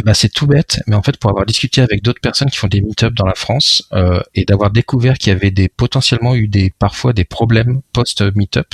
Eh 0.00 0.02
ben, 0.02 0.14
c'est 0.14 0.30
tout 0.30 0.46
bête, 0.46 0.80
mais 0.86 0.96
en 0.96 1.02
fait, 1.02 1.18
pour 1.18 1.28
avoir 1.28 1.44
discuté 1.44 1.82
avec 1.82 2.02
d'autres 2.02 2.22
personnes 2.22 2.48
qui 2.48 2.56
font 2.56 2.68
des 2.68 2.80
meet-up 2.80 3.12
dans 3.12 3.26
la 3.26 3.34
France 3.34 3.86
euh, 3.92 4.22
et 4.34 4.46
d'avoir 4.46 4.70
découvert 4.70 5.18
qu'il 5.18 5.30
y 5.30 5.36
avait 5.36 5.50
des 5.50 5.68
potentiellement 5.68 6.34
eu 6.34 6.48
des 6.48 6.72
parfois 6.78 7.12
des 7.12 7.26
problèmes 7.26 7.82
post 7.92 8.22
meet-up, 8.34 8.68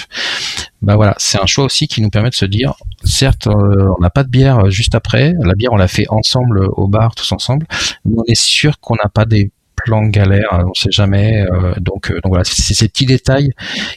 bah 0.82 0.94
voilà, 0.94 1.16
c'est 1.18 1.42
un 1.42 1.46
choix 1.46 1.64
aussi 1.64 1.88
qui 1.88 2.00
nous 2.00 2.10
permet 2.10 2.30
de 2.30 2.36
se 2.36 2.44
dire, 2.44 2.74
certes, 3.02 3.48
euh, 3.48 3.92
on 3.98 4.00
n'a 4.00 4.10
pas 4.10 4.22
de 4.22 4.28
bière 4.28 4.70
juste 4.70 4.94
après, 4.94 5.34
la 5.40 5.54
bière 5.54 5.72
on 5.72 5.76
l'a 5.76 5.88
fait 5.88 6.06
ensemble 6.10 6.68
au 6.76 6.86
bar, 6.86 7.16
tous 7.16 7.32
ensemble, 7.32 7.66
mais 8.04 8.14
on 8.16 8.24
est 8.28 8.40
sûr 8.40 8.78
qu'on 8.78 8.94
n'a 8.94 9.08
pas 9.08 9.24
des 9.24 9.50
plan 9.86 10.02
galère, 10.08 10.52
hein, 10.52 10.64
on 10.68 10.74
sait 10.74 10.90
jamais. 10.90 11.46
Euh, 11.46 11.74
donc, 11.80 12.10
euh, 12.10 12.14
donc 12.14 12.30
voilà, 12.30 12.42
c'est 12.42 12.74
ces 12.74 12.88
petits 12.88 13.06
détails 13.06 13.50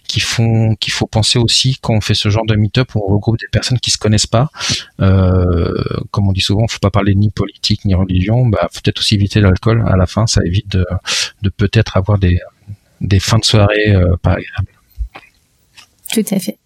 qui 0.08 0.20
font 0.20 0.76
qu'il 0.76 0.94
faut 0.94 1.08
penser 1.08 1.40
aussi 1.40 1.78
quand 1.82 1.96
on 1.96 2.02
fait 2.02 2.14
ce 2.14 2.30
genre 2.30 2.46
de 2.46 2.56
meet-up 2.56 2.94
où 2.94 3.02
on 3.06 3.12
regroupe 3.12 3.40
des 3.40 3.48
personnes 3.52 3.80
qui 3.80 3.90
se 3.90 3.98
connaissent 3.98 4.28
pas. 4.28 4.50
Euh, 5.02 5.84
comme 6.12 6.28
on 6.30 6.32
dit 6.32 6.42
souvent, 6.42 6.68
faut 6.68 6.80
pas 6.80 6.92
parler 6.92 7.16
ni 7.16 7.32
politique 7.32 7.86
ni 7.86 7.96
religion. 7.96 8.46
Bah, 8.46 8.70
faut 8.72 8.82
peut-être 8.84 9.00
aussi 9.00 9.16
éviter 9.16 9.42
l'alcool. 9.42 9.84
À 9.88 9.98
la 9.98 10.06
fin, 10.06 10.28
ça 10.28 10.42
évite 10.46 10.70
de, 10.70 10.86
de 11.42 11.50
peut-être 11.50 11.98
avoir 11.98 12.20
des 12.20 12.40
des 13.02 13.20
fins 13.20 13.40
de 13.40 13.46
soirée 13.46 13.94
pas 14.22 14.34
agréables. 14.34 14.74
Tout 16.14 16.26
à 16.36 16.40
fait. 16.40 16.58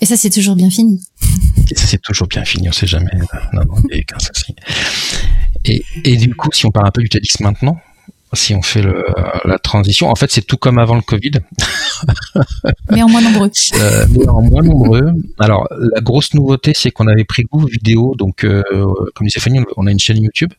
Et 0.00 0.06
ça, 0.06 0.16
c'est 0.16 0.30
toujours 0.30 0.54
bien 0.54 0.70
fini. 0.70 1.00
Et 1.70 1.74
ça, 1.74 1.86
c'est 1.86 2.00
toujours 2.00 2.28
bien 2.28 2.44
fini, 2.44 2.68
on 2.68 2.72
sait 2.72 2.86
jamais. 2.86 3.10
Non, 3.52 3.62
non, 3.64 3.82
il. 3.90 4.04
Et, 5.64 5.84
et 6.04 6.16
du 6.16 6.34
coup, 6.34 6.50
si 6.52 6.66
on 6.66 6.70
parle 6.70 6.86
un 6.86 6.90
peu 6.90 7.02
du 7.02 7.08
TEDx 7.08 7.40
maintenant, 7.40 7.78
si 8.32 8.54
on 8.54 8.62
fait 8.62 8.82
le, 8.82 9.04
la 9.44 9.58
transition. 9.58 10.08
En 10.08 10.14
fait, 10.14 10.30
c'est 10.30 10.46
tout 10.46 10.56
comme 10.56 10.78
avant 10.78 10.94
le 10.94 11.02
Covid. 11.02 11.32
mais 12.90 13.02
en 13.02 13.08
moins 13.08 13.22
nombreux. 13.22 13.50
Euh, 13.74 14.06
mais 14.10 14.28
en 14.28 14.42
moins 14.42 14.62
nombreux. 14.62 15.12
Alors, 15.38 15.66
la 15.70 16.00
grosse 16.00 16.34
nouveauté, 16.34 16.72
c'est 16.74 16.90
qu'on 16.90 17.06
avait 17.06 17.24
pris 17.24 17.44
goût 17.44 17.66
vidéo. 17.66 18.14
Donc, 18.16 18.44
euh, 18.44 18.62
comme 19.14 19.26
disait 19.26 19.40
Fanny, 19.40 19.60
on 19.76 19.86
a 19.86 19.90
une 19.90 19.98
chaîne 19.98 20.22
YouTube 20.22 20.52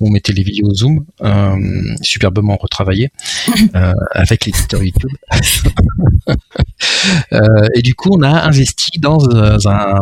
où 0.00 0.08
on 0.08 0.10
mettait 0.10 0.32
les 0.32 0.42
vidéos 0.42 0.74
Zoom, 0.74 1.04
euh, 1.22 1.56
superbement 2.02 2.56
retravaillées, 2.56 3.10
euh, 3.74 3.92
avec 4.12 4.46
l'éditeur 4.46 4.82
YouTube. 4.82 5.10
Et 7.74 7.82
du 7.82 7.94
coup, 7.94 8.10
on 8.12 8.22
a 8.22 8.46
investi 8.46 8.98
dans 8.98 9.18
un 9.68 10.00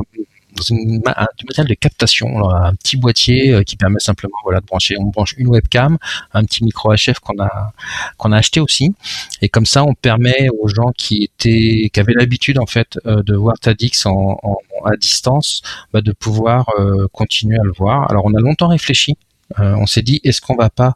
dans 0.57 0.63
une, 0.63 1.03
un, 1.07 1.27
du 1.39 1.45
matériel 1.47 1.69
de 1.69 1.75
captation, 1.75 2.49
un 2.51 2.75
petit 2.75 2.97
boîtier 2.97 3.53
euh, 3.53 3.63
qui 3.63 3.77
permet 3.77 4.01
simplement 4.01 4.37
voilà 4.45 4.61
de 4.61 4.67
brancher, 4.67 4.97
on 4.99 5.05
branche 5.05 5.35
une 5.37 5.49
webcam, 5.49 5.99
un 6.33 6.45
petit 6.45 6.65
micro 6.65 6.95
HF 6.95 7.19
qu'on 7.21 7.43
a 7.43 7.73
qu'on 8.17 8.33
a 8.33 8.37
acheté 8.37 8.61
aussi, 8.61 8.95
et 9.43 9.49
comme 9.49 9.67
ça 9.67 9.85
on 9.85 9.95
permet 9.95 10.49
aux 10.61 10.69
gens 10.69 10.93
qui 10.97 11.25
étaient 11.25 11.91
qui 11.93 12.01
avaient 12.01 12.15
l'habitude 12.15 12.59
en 12.59 12.67
fait 12.67 12.99
euh, 13.07 13.23
de 13.23 13.35
voir 13.35 13.59
Tadix 13.59 14.07
à 14.07 14.97
distance, 14.97 15.63
bah, 15.93 16.01
de 16.01 16.13
pouvoir 16.13 16.69
euh, 16.79 17.07
continuer 17.13 17.59
à 17.59 17.65
le 17.65 17.73
voir. 17.73 18.11
Alors 18.11 18.25
on 18.27 18.35
a 18.35 18.41
longtemps 18.41 18.69
réfléchi, 18.69 19.17
on 19.59 19.87
s'est 19.87 20.03
dit 20.03 20.21
est-ce 20.25 20.41
qu'on 20.41 20.57
va 20.57 20.71
pas 20.71 20.95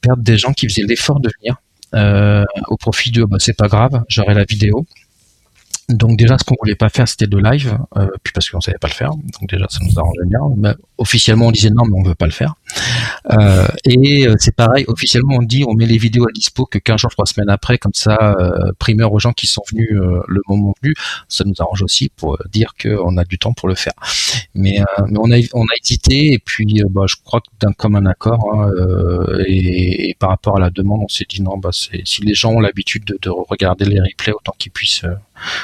perdre 0.00 0.22
des 0.22 0.36
gens 0.36 0.52
qui 0.52 0.68
faisaient 0.68 0.86
l'effort 0.86 1.20
de 1.20 1.30
venir 1.40 1.56
au 2.68 2.76
profit 2.76 3.10
de 3.10 3.24
bah, 3.24 3.38
c'est 3.40 3.56
pas 3.56 3.68
grave, 3.68 4.04
j'aurai 4.08 4.34
la 4.34 4.44
vidéo. 4.44 4.86
Donc 5.88 6.18
déjà, 6.18 6.36
ce 6.36 6.44
qu'on 6.44 6.56
voulait 6.60 6.74
pas 6.74 6.88
faire, 6.88 7.06
c'était 7.06 7.28
de 7.28 7.38
live, 7.38 7.78
euh, 7.96 8.08
puis 8.22 8.32
parce 8.32 8.50
qu'on 8.50 8.60
savait 8.60 8.78
pas 8.78 8.88
le 8.88 8.94
faire. 8.94 9.10
Donc 9.10 9.48
déjà, 9.48 9.66
ça 9.68 9.78
nous 9.82 9.98
arrangeait 9.98 10.26
bien. 10.26 10.40
Mais 10.56 10.74
officiellement, 10.98 11.46
on 11.46 11.52
disait 11.52 11.70
non, 11.70 11.84
mais 11.86 11.96
on 11.96 12.02
veut 12.02 12.16
pas 12.16 12.26
le 12.26 12.32
faire. 12.32 12.54
Euh, 13.32 13.66
et 13.84 14.26
euh, 14.26 14.36
c'est 14.38 14.54
pareil, 14.54 14.84
officiellement, 14.88 15.36
on 15.38 15.42
dit 15.42 15.64
on 15.66 15.74
met 15.74 15.86
les 15.86 15.98
vidéos 15.98 16.26
à 16.28 16.32
dispo 16.32 16.66
que 16.66 16.78
15 16.78 17.00
jours, 17.00 17.10
3 17.10 17.26
semaines 17.26 17.50
après, 17.50 17.78
comme 17.78 17.94
ça, 17.94 18.36
euh, 18.38 18.72
primeur 18.78 19.12
aux 19.12 19.18
gens 19.18 19.32
qui 19.32 19.46
sont 19.46 19.62
venus 19.70 19.90
le 19.90 20.40
moment 20.48 20.74
venu. 20.82 20.94
Ça 21.28 21.44
nous 21.44 21.54
arrange 21.58 21.82
aussi 21.82 22.10
pour 22.14 22.38
dire 22.52 22.74
qu'on 22.80 23.16
a 23.16 23.24
du 23.24 23.38
temps 23.38 23.52
pour 23.52 23.68
le 23.68 23.74
faire. 23.74 23.94
Mais, 24.54 24.80
on 25.12 25.30
a 25.30 25.36
hésité 25.82 26.32
et 26.32 26.38
puis 26.38 26.82
bah, 26.90 27.04
je 27.06 27.16
crois 27.24 27.40
que 27.40 27.46
d'un 27.60 27.72
commun 27.72 28.06
accord 28.06 28.54
hein, 28.54 28.70
et, 29.46 30.14
par 30.18 30.30
rapport 30.30 30.56
à 30.56 30.60
la 30.60 30.70
demande, 30.70 31.02
on 31.04 31.08
s'est 31.08 31.26
dit 31.28 31.42
non, 31.42 31.58
bah 31.58 31.70
si 31.72 32.22
les 32.22 32.34
gens 32.34 32.52
ont 32.52 32.60
l'habitude 32.60 33.04
de, 33.04 33.18
de, 33.20 33.30
regarder 33.30 33.84
les 33.84 34.00
replays, 34.00 34.32
autant 34.32 34.54
qu'ils 34.58 34.72
puissent 34.72 35.04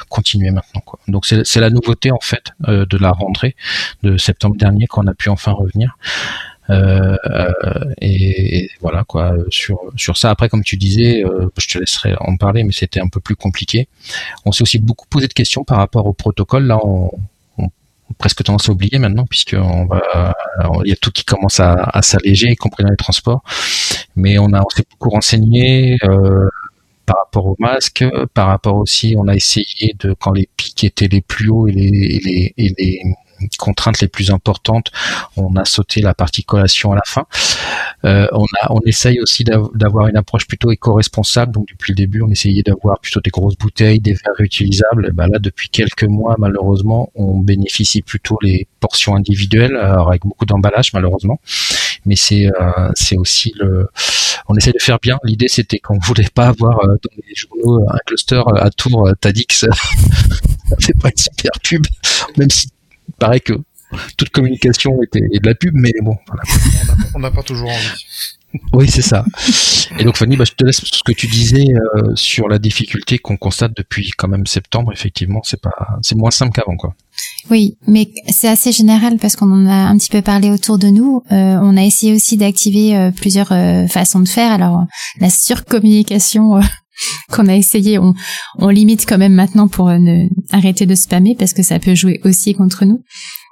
continuer 0.08 0.50
maintenant. 0.50 0.82
Donc 1.08 1.26
c'est 1.26 1.60
la 1.60 1.70
nouveauté 1.70 2.10
en 2.10 2.20
fait 2.20 2.52
de 2.66 2.98
la 2.98 3.10
rentrée 3.10 3.56
de 4.02 4.16
septembre 4.16 4.56
dernier 4.56 4.86
qu'on 4.86 5.06
a 5.06 5.14
pu 5.14 5.28
enfin 5.28 5.52
revenir. 5.52 5.96
Euh, 6.70 7.16
et, 8.00 8.70
voilà 8.80 9.04
quoi 9.04 9.34
sur 9.50 9.78
sur 9.96 10.16
ça. 10.16 10.30
Après 10.30 10.48
comme 10.48 10.62
tu 10.62 10.76
disais 10.76 11.24
euh, 11.24 11.48
je 11.58 11.68
te 11.68 11.78
laisserai 11.78 12.14
en 12.20 12.36
parler 12.36 12.64
mais 12.64 12.72
c'était 12.72 13.00
un 13.00 13.08
peu 13.08 13.20
plus 13.20 13.36
compliqué. 13.36 13.88
On 14.44 14.52
s'est 14.52 14.62
aussi 14.62 14.78
beaucoup 14.78 15.06
posé 15.08 15.28
de 15.28 15.32
questions 15.32 15.64
par 15.64 15.78
rapport 15.78 16.06
au 16.06 16.12
protocole. 16.12 16.64
Là 16.66 16.78
on, 16.84 17.10
presque 18.18 18.44
tendance 18.44 18.68
à 18.68 18.72
oublier 18.72 18.98
maintenant 18.98 19.24
puisque 19.24 19.56
on 19.58 19.88
il 20.84 20.90
y 20.90 20.92
a 20.92 20.96
tout 20.96 21.10
qui 21.10 21.24
commence 21.24 21.60
à, 21.60 22.00
s'alléger 22.02 22.48
y 22.50 22.56
compris 22.56 22.84
dans 22.84 22.90
les 22.90 22.96
transports. 22.96 23.42
Mais 24.16 24.38
on 24.38 24.52
a 24.52 24.60
on 24.60 24.68
s'est 24.68 24.84
beaucoup 24.90 25.10
renseigné 25.10 25.98
euh, 26.04 26.48
par 27.06 27.16
rapport 27.18 27.46
au 27.46 27.56
masque, 27.58 28.04
par 28.34 28.48
rapport 28.48 28.76
aussi, 28.76 29.14
on 29.18 29.26
a 29.28 29.34
essayé 29.34 29.96
de 29.98 30.14
quand 30.18 30.32
les 30.32 30.48
pics 30.56 30.84
étaient 30.84 31.08
les 31.08 31.20
plus 31.20 31.48
hauts 31.48 31.66
et 31.66 31.72
les 31.72 33.02
contraintes 33.58 34.00
les 34.00 34.08
plus 34.08 34.30
importantes, 34.30 34.90
on 35.36 35.54
a 35.56 35.64
sauté 35.64 36.00
la 36.00 36.14
partie 36.14 36.44
collation 36.44 36.92
à 36.92 36.96
la 36.96 37.02
fin. 37.06 37.26
Euh, 38.04 38.26
on, 38.32 38.44
a, 38.60 38.72
on 38.72 38.80
essaye 38.80 39.20
aussi 39.20 39.44
d'avoir 39.44 40.08
une 40.08 40.16
approche 40.16 40.46
plutôt 40.46 40.70
éco-responsable. 40.70 41.52
Donc 41.52 41.68
depuis 41.68 41.92
le 41.92 41.96
début, 41.96 42.22
on 42.22 42.28
essayait 42.28 42.62
d'avoir 42.62 42.98
plutôt 43.00 43.20
des 43.20 43.30
grosses 43.30 43.56
bouteilles, 43.56 44.00
des 44.00 44.12
verres 44.12 44.34
réutilisables. 44.36 45.12
Ben 45.12 45.28
là, 45.28 45.38
depuis 45.38 45.68
quelques 45.68 46.04
mois, 46.04 46.36
malheureusement, 46.38 47.10
on 47.14 47.38
bénéficie 47.38 48.02
plutôt 48.02 48.38
les 48.42 48.66
portions 48.80 49.14
individuelles, 49.14 49.76
alors 49.76 50.08
avec 50.08 50.22
beaucoup 50.22 50.46
d'emballage, 50.46 50.92
malheureusement. 50.92 51.40
Mais 52.04 52.16
c'est 52.16 52.46
euh, 52.46 52.90
c'est 52.94 53.16
aussi 53.16 53.52
le, 53.56 53.88
on 54.48 54.56
essaie 54.56 54.72
de 54.72 54.82
faire 54.82 54.98
bien. 55.00 55.18
L'idée, 55.24 55.48
c'était 55.48 55.78
qu'on 55.78 55.98
voulait 55.98 56.28
pas 56.34 56.48
avoir 56.48 56.80
euh, 56.80 56.96
dans 57.02 57.22
les 57.28 57.34
journaux 57.34 57.86
un 57.88 57.98
cluster 58.06 58.42
à 58.56 58.70
tour 58.70 59.08
Tadix. 59.20 59.64
c'est 60.78 60.98
pas 60.98 61.10
une 61.10 61.16
super 61.16 61.52
pub, 61.62 61.86
même 62.36 62.50
si 62.50 62.68
paraît 63.22 63.40
que 63.40 63.52
toute 64.16 64.30
communication 64.30 65.00
était 65.00 65.20
de 65.20 65.46
la 65.46 65.54
pub, 65.54 65.74
mais 65.74 65.92
bon. 66.02 66.16
On 67.14 67.20
n'a 67.20 67.30
pas 67.30 67.44
toujours 67.44 67.68
envie. 67.68 68.58
oui, 68.72 68.90
c'est 68.90 69.02
ça. 69.02 69.24
Et 69.96 70.04
donc 70.04 70.16
Fanny, 70.16 70.36
bah, 70.36 70.44
je 70.44 70.52
te 70.52 70.64
laisse 70.64 70.80
ce 70.84 71.02
que 71.04 71.12
tu 71.12 71.28
disais 71.28 71.66
euh, 71.68 72.16
sur 72.16 72.48
la 72.48 72.58
difficulté 72.58 73.18
qu'on 73.18 73.36
constate 73.36 73.76
depuis 73.76 74.10
quand 74.16 74.26
même 74.26 74.46
septembre. 74.46 74.92
Effectivement, 74.92 75.40
c'est 75.44 75.60
pas, 75.60 75.98
c'est 76.02 76.16
moins 76.16 76.32
simple 76.32 76.52
qu'avant, 76.52 76.76
quoi. 76.76 76.96
Oui, 77.48 77.76
mais 77.86 78.10
c'est 78.28 78.48
assez 78.48 78.72
général 78.72 79.18
parce 79.18 79.36
qu'on 79.36 79.52
en 79.52 79.66
a 79.66 79.88
un 79.88 79.96
petit 79.98 80.10
peu 80.10 80.22
parlé 80.22 80.50
autour 80.50 80.78
de 80.78 80.88
nous. 80.88 81.22
Euh, 81.30 81.58
on 81.62 81.76
a 81.76 81.84
essayé 81.84 82.12
aussi 82.12 82.36
d'activer 82.36 82.96
euh, 82.96 83.12
plusieurs 83.12 83.52
façons 83.88 84.20
de 84.20 84.28
faire. 84.28 84.50
Alors 84.50 84.84
la 85.20 85.30
surcommunication 85.30 86.60
qu'on 87.30 87.48
a 87.48 87.56
essayé, 87.56 87.98
on, 87.98 88.14
on, 88.58 88.68
limite 88.68 89.06
quand 89.06 89.18
même 89.18 89.34
maintenant 89.34 89.68
pour 89.68 89.88
ne 89.88 90.28
arrêter 90.50 90.86
de 90.86 90.94
spammer 90.94 91.34
parce 91.38 91.52
que 91.52 91.62
ça 91.62 91.78
peut 91.78 91.94
jouer 91.94 92.20
aussi 92.24 92.54
contre 92.54 92.84
nous. 92.84 93.02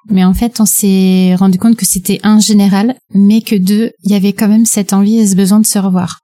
Mais 0.08 0.24
en 0.24 0.34
fait, 0.34 0.60
on 0.60 0.66
s'est 0.66 1.34
rendu 1.34 1.58
compte 1.58 1.76
que 1.76 1.86
c'était 1.86 2.20
un 2.22 2.40
général, 2.40 2.96
mais 3.14 3.42
que 3.42 3.56
deux, 3.56 3.90
il 4.04 4.12
y 4.12 4.14
avait 4.14 4.32
quand 4.32 4.48
même 4.48 4.64
cette 4.64 4.92
envie 4.92 5.18
et 5.18 5.26
ce 5.26 5.36
besoin 5.36 5.60
de 5.60 5.66
se 5.66 5.78
revoir. 5.78 6.20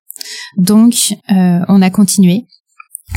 Donc, 0.56 1.14
euh, 1.30 1.60
on 1.68 1.82
a 1.82 1.90
continué. 1.90 2.46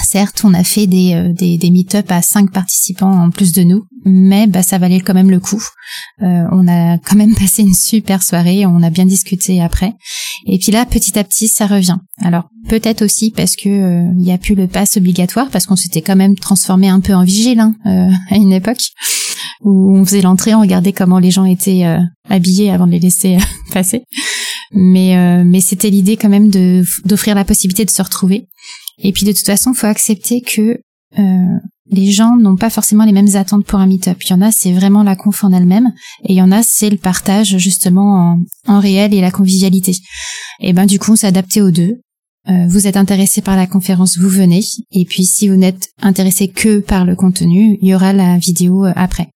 Certes, 0.04 0.42
on 0.44 0.54
a 0.54 0.64
fait 0.64 0.88
des, 0.88 1.14
euh, 1.14 1.34
des, 1.34 1.58
des 1.58 1.70
meet-up 1.70 2.12
à 2.12 2.22
cinq 2.22 2.52
participants 2.52 3.12
en 3.12 3.30
plus 3.30 3.52
de 3.52 3.64
nous, 3.64 3.84
mais 4.06 4.48
bah, 4.48 4.64
ça 4.64 4.78
valait 4.78 5.02
quand 5.02 5.14
même 5.14 5.30
le 5.30 5.40
coup. 5.40 5.62
Euh, 6.22 6.44
on 6.52 6.68
a 6.68 6.98
quand 6.98 7.16
même 7.16 7.36
passé 7.40 7.62
une 7.62 7.74
super 7.74 8.24
soirée, 8.24 8.66
on 8.66 8.82
a 8.82 8.90
bien 8.90 9.06
discuté 9.06 9.62
après. 9.62 9.94
Et 10.48 10.58
puis 10.58 10.72
là, 10.72 10.86
petit 10.86 11.18
à 11.20 11.24
petit, 11.24 11.48
ça 11.48 11.68
revient. 11.68 11.98
Alors 12.22 12.50
peut-être 12.68 13.04
aussi 13.04 13.32
parce 13.32 13.56
que 13.56 13.70
il 14.12 14.18
n'y 14.18 14.32
a 14.32 14.38
plus 14.38 14.56
le 14.56 14.68
pass 14.68 14.98
obligatoire, 14.98 15.50
parce 15.50 15.66
qu'on 15.66 15.76
s'était 15.76 16.02
quand 16.02 16.16
même 16.16 16.36
transformé 16.36 16.90
un 16.90 17.00
peu 17.00 17.14
en 17.14 17.24
vigile 17.24 17.60
hein, 17.60 17.76
à 18.30 18.36
une 18.36 18.54
époque 18.54 18.92
où 19.62 19.96
on 19.96 20.06
faisait 20.06 20.22
l'entrée, 20.22 20.56
on 20.56 20.62
regardait 20.62 20.94
comment 20.94 21.20
les 21.20 21.32
gens 21.32 21.46
étaient 21.46 21.86
euh, 21.86 22.00
habillés 22.30 22.72
avant 22.72 22.88
de 22.88 22.92
les 22.92 23.00
laisser 23.00 23.36
euh, 23.36 23.40
passer. 23.74 24.04
Mais 24.72 25.18
euh, 25.18 25.44
mais 25.44 25.62
c'était 25.62 25.90
l'idée 25.90 26.16
quand 26.16 26.30
même 26.30 26.50
d'offrir 27.06 27.36
la 27.36 27.44
possibilité 27.44 27.86
de 27.86 27.90
se 27.90 28.02
retrouver. 28.02 28.48
Et 29.00 29.12
puis 29.12 29.26
de 29.26 29.32
toute 29.32 29.46
façon, 29.46 29.74
faut 29.74 29.88
accepter 29.88 30.42
que 30.42 30.80
les 31.92 32.12
gens 32.12 32.38
n'ont 32.38 32.56
pas 32.56 32.70
forcément 32.70 33.04
les 33.04 33.12
mêmes 33.12 33.36
attentes 33.36 33.66
pour 33.66 33.80
un 33.80 33.88
meet-up. 33.88 34.22
Il 34.24 34.30
y 34.30 34.34
en 34.34 34.42
a, 34.42 34.52
c'est 34.52 34.72
vraiment 34.72 35.02
la 35.02 35.16
conf 35.16 35.44
en 35.44 35.52
elle-même, 35.52 35.92
et 36.24 36.34
il 36.34 36.36
y 36.36 36.42
en 36.42 36.52
a, 36.52 36.62
c'est 36.62 36.92
le 36.92 36.98
partage 36.98 37.58
justement 37.58 38.38
en, 38.68 38.74
en, 38.74 38.80
réel 38.80 39.14
et 39.14 39.22
la 39.22 39.32
convivialité. 39.32 39.96
Et 40.60 40.74
ben 40.74 40.86
du 40.86 41.00
coup, 41.00 41.16
adapté 41.24 41.62
aux 41.62 41.72
deux. 41.72 42.02
vous 42.68 42.86
êtes 42.86 42.98
intéressé 42.98 43.42
par 43.42 43.56
la 43.56 43.66
conférence, 43.66 44.20
vous 44.20 44.30
venez. 44.30 44.62
Et 44.92 45.06
puis 45.06 45.24
si 45.24 45.50
vous 45.50 45.56
n'êtes 45.56 45.90
intéressé 46.02 46.48
que 46.48 46.80
par 46.80 47.06
le 47.06 47.16
contenu, 47.16 47.80
il 47.82 47.88
y 47.88 47.96
aura 47.96 48.14
la 48.14 48.38
vidéo 48.38 48.86
après 48.96 49.30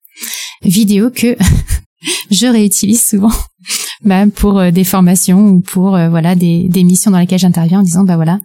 vidéo 0.70 1.09
que 1.09 1.36
je 2.31 2.47
réutilise 2.47 3.03
souvent 3.03 3.31
bah, 4.03 4.25
pour 4.27 4.59
euh, 4.59 4.71
des 4.71 4.83
formations 4.83 5.47
ou 5.47 5.61
pour 5.61 5.95
euh, 5.95 6.09
voilà 6.09 6.35
des, 6.35 6.67
des 6.69 6.83
missions 6.83 7.11
dans 7.11 7.19
lesquelles 7.19 7.39
j'interviens 7.39 7.79
en 7.79 7.83
disant 7.83 8.03
bah 8.03 8.15
voilà 8.15 8.39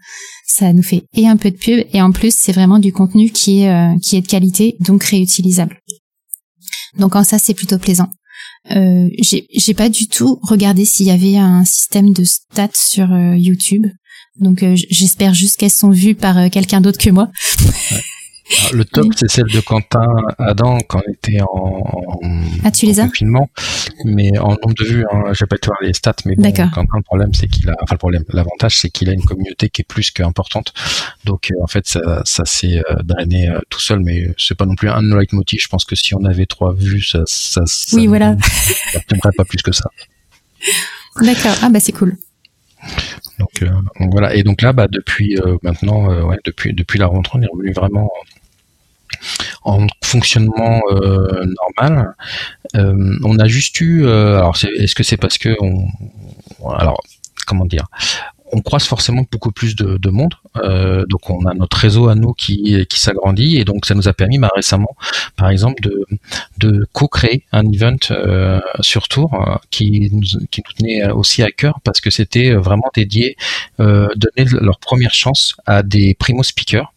ça 0.46 0.72
nous 0.72 0.82
fait 0.82 1.04
et 1.14 1.28
un 1.28 1.36
peu 1.36 1.50
de 1.50 1.56
pub. 1.56 1.84
Et 1.92 2.02
en 2.02 2.12
plus 2.12 2.34
c'est 2.36 2.52
vraiment 2.52 2.78
du 2.78 2.92
contenu 2.92 3.30
qui 3.30 3.62
est 3.62 3.70
euh, 3.70 3.98
qui 4.02 4.16
est 4.16 4.22
de 4.22 4.26
qualité 4.26 4.76
donc 4.80 5.04
réutilisable. 5.04 5.78
Donc 6.98 7.16
en 7.16 7.24
ça 7.24 7.38
c'est 7.38 7.54
plutôt 7.54 7.78
plaisant. 7.78 8.08
Euh, 8.70 9.08
j'ai 9.22 9.74
pas 9.74 9.88
du 9.88 10.08
tout 10.08 10.38
regardé 10.42 10.84
s'il 10.84 11.06
y 11.06 11.10
avait 11.10 11.36
un 11.36 11.64
système 11.64 12.12
de 12.12 12.24
stats 12.24 12.68
sur 12.74 13.08
YouTube. 13.34 13.86
Donc 14.40 14.64
j'espère 14.74 15.34
juste 15.34 15.56
qu'elles 15.56 15.70
sont 15.70 15.90
vues 15.90 16.14
par 16.14 16.50
quelqu'un 16.50 16.80
d'autre 16.80 16.98
que 16.98 17.10
moi 17.10 17.28
le 18.72 18.84
top, 18.84 19.06
c'est 19.16 19.30
celle 19.30 19.46
de 19.46 19.60
Quentin 19.60 20.06
Adam 20.38 20.78
quand 20.88 21.02
on 21.06 21.12
était 21.12 21.40
en, 21.42 22.20
ah, 22.64 22.70
tu 22.70 22.86
les 22.86 23.00
as 23.00 23.06
confinement, 23.06 23.50
mais 24.04 24.38
en 24.38 24.50
nombre 24.50 24.74
de 24.74 24.84
vues, 24.84 25.04
hein, 25.12 25.24
je 25.32 25.44
vais 25.44 25.46
pas 25.46 25.58
te 25.58 25.66
voir 25.66 25.78
les 25.82 25.92
stats, 25.92 26.14
mais 26.24 26.34
bon, 26.34 26.50
Quentin, 26.52 26.84
le 26.94 27.02
problème, 27.02 27.34
c'est 27.34 27.48
qu'il 27.48 27.68
a, 27.68 27.76
enfin 27.82 27.94
le 27.94 27.98
problème, 27.98 28.24
l'avantage, 28.30 28.78
c'est 28.78 28.90
qu'il 28.90 29.10
a 29.10 29.12
une 29.12 29.24
communauté 29.24 29.68
qui 29.68 29.82
est 29.82 29.88
plus 29.88 30.10
qu'importante, 30.10 30.72
donc 31.24 31.50
euh, 31.50 31.62
en 31.62 31.66
fait, 31.66 31.86
ça, 31.86 32.22
ça 32.24 32.44
s'est 32.44 32.78
euh, 32.78 33.02
drainé 33.02 33.48
euh, 33.48 33.58
tout 33.68 33.80
seul, 33.80 34.00
mais 34.00 34.32
c'est 34.38 34.56
pas 34.56 34.66
non 34.66 34.74
plus 34.74 34.88
un 34.88 35.02
leitmotiv. 35.02 35.60
Je 35.60 35.68
pense 35.68 35.84
que 35.84 35.94
si 35.94 36.14
on 36.14 36.24
avait 36.24 36.46
trois 36.46 36.72
vues, 36.72 37.02
ça, 37.02 37.22
ça, 37.26 37.62
ça 37.66 37.96
oui, 37.96 38.06
voilà, 38.06 38.36
ça 38.92 39.00
pas 39.36 39.44
plus 39.44 39.62
que 39.62 39.72
ça. 39.72 39.90
D'accord, 41.20 41.54
ah 41.62 41.68
bah 41.68 41.80
c'est 41.80 41.92
cool. 41.92 42.16
Donc, 43.38 43.64
voilà. 44.12 44.34
Et 44.34 44.42
donc 44.42 44.62
là 44.62 44.72
bah 44.72 44.86
depuis 44.90 45.36
maintenant 45.62 46.24
ouais 46.24 46.38
depuis 46.44 46.72
depuis 46.72 46.98
la 46.98 47.06
rentrée 47.06 47.38
on 47.38 47.42
est 47.42 47.46
revenu 47.52 47.72
vraiment 47.72 48.10
en 49.64 49.86
fonctionnement 50.02 50.80
euh, 50.90 51.44
normal. 51.60 52.14
Euh, 52.76 53.18
on 53.24 53.38
a 53.38 53.46
juste 53.46 53.80
eu, 53.80 54.04
euh, 54.04 54.38
alors 54.38 54.56
est-ce 54.56 54.94
que 54.94 55.02
c'est 55.02 55.16
parce 55.16 55.38
que 55.38 55.56
on, 55.60 55.88
alors 56.70 57.00
comment 57.46 57.66
dire, 57.66 57.86
on 58.52 58.62
croise 58.62 58.84
forcément 58.84 59.24
beaucoup 59.30 59.52
plus 59.52 59.76
de, 59.76 60.10
monde. 60.10 60.34
donc 61.08 61.28
on 61.28 61.44
a 61.44 61.52
notre 61.52 61.76
réseau 61.76 62.08
à 62.08 62.14
nous 62.14 62.32
qui, 62.32 62.86
qui 62.88 62.98
s'agrandit 62.98 63.58
et 63.58 63.64
donc 63.64 63.84
ça 63.84 63.94
nous 63.94 64.08
a 64.08 64.14
permis 64.14 64.38
bah, 64.38 64.50
récemment, 64.54 64.96
par 65.36 65.50
exemple, 65.50 65.82
de, 66.58 66.88
co-créer 66.92 67.44
un 67.52 67.70
event 67.70 67.96
sur 68.80 69.08
Tour 69.08 69.60
qui 69.70 70.08
nous, 70.12 70.22
qui 70.50 70.62
nous 70.66 70.72
tenait 70.78 71.10
aussi 71.10 71.42
à 71.42 71.50
cœur 71.50 71.80
parce 71.84 72.00
que 72.00 72.10
c'était 72.10 72.52
vraiment 72.52 72.90
dédié, 72.94 73.36
donner 73.78 74.44
leur 74.60 74.78
première 74.78 75.12
chance 75.12 75.54
à 75.66 75.82
des 75.82 76.14
primo 76.14 76.42
speakers 76.42 76.90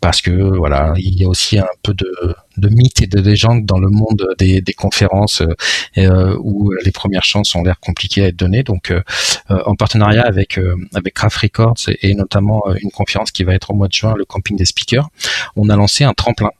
parce 0.00 0.20
que 0.20 0.30
voilà, 0.30 0.94
il 0.96 1.20
y 1.20 1.24
a 1.24 1.28
aussi 1.28 1.58
un 1.58 1.66
peu 1.82 1.94
de, 1.94 2.68
mythes 2.68 3.02
et 3.02 3.06
de 3.06 3.20
légendes 3.20 3.64
dans 3.64 3.78
le 3.78 3.88
monde 3.88 4.34
des, 4.38 4.62
conférences 4.76 5.42
euh, 5.42 5.54
euh 5.98 6.36
où 6.40 6.72
les 6.84 6.92
premières 6.92 7.24
chances 7.24 7.54
ont 7.54 7.62
l'air 7.62 7.78
compliquées 7.80 8.24
à 8.24 8.28
être 8.28 8.36
données. 8.36 8.62
Donc, 8.62 8.90
euh, 8.90 9.02
en 9.48 9.74
partenariat 9.74 10.24
avec 10.24 10.58
avec 10.94 11.14
Craft 11.14 11.36
Records 11.38 11.88
et, 12.02 12.14
notamment 12.14 12.62
une 12.80 12.90
conférence 12.90 13.30
qui 13.30 13.44
va 13.44 13.54
être 13.54 13.70
au 13.70 13.74
mois 13.74 13.88
de 13.88 13.92
juin, 13.92 14.14
le 14.16 14.24
camping 14.24 14.56
des 14.56 14.64
speakers, 14.64 15.08
on 15.56 15.68
a 15.68 15.76
lancé 15.76 16.04
un 16.04 16.14
tremplin 16.14 16.50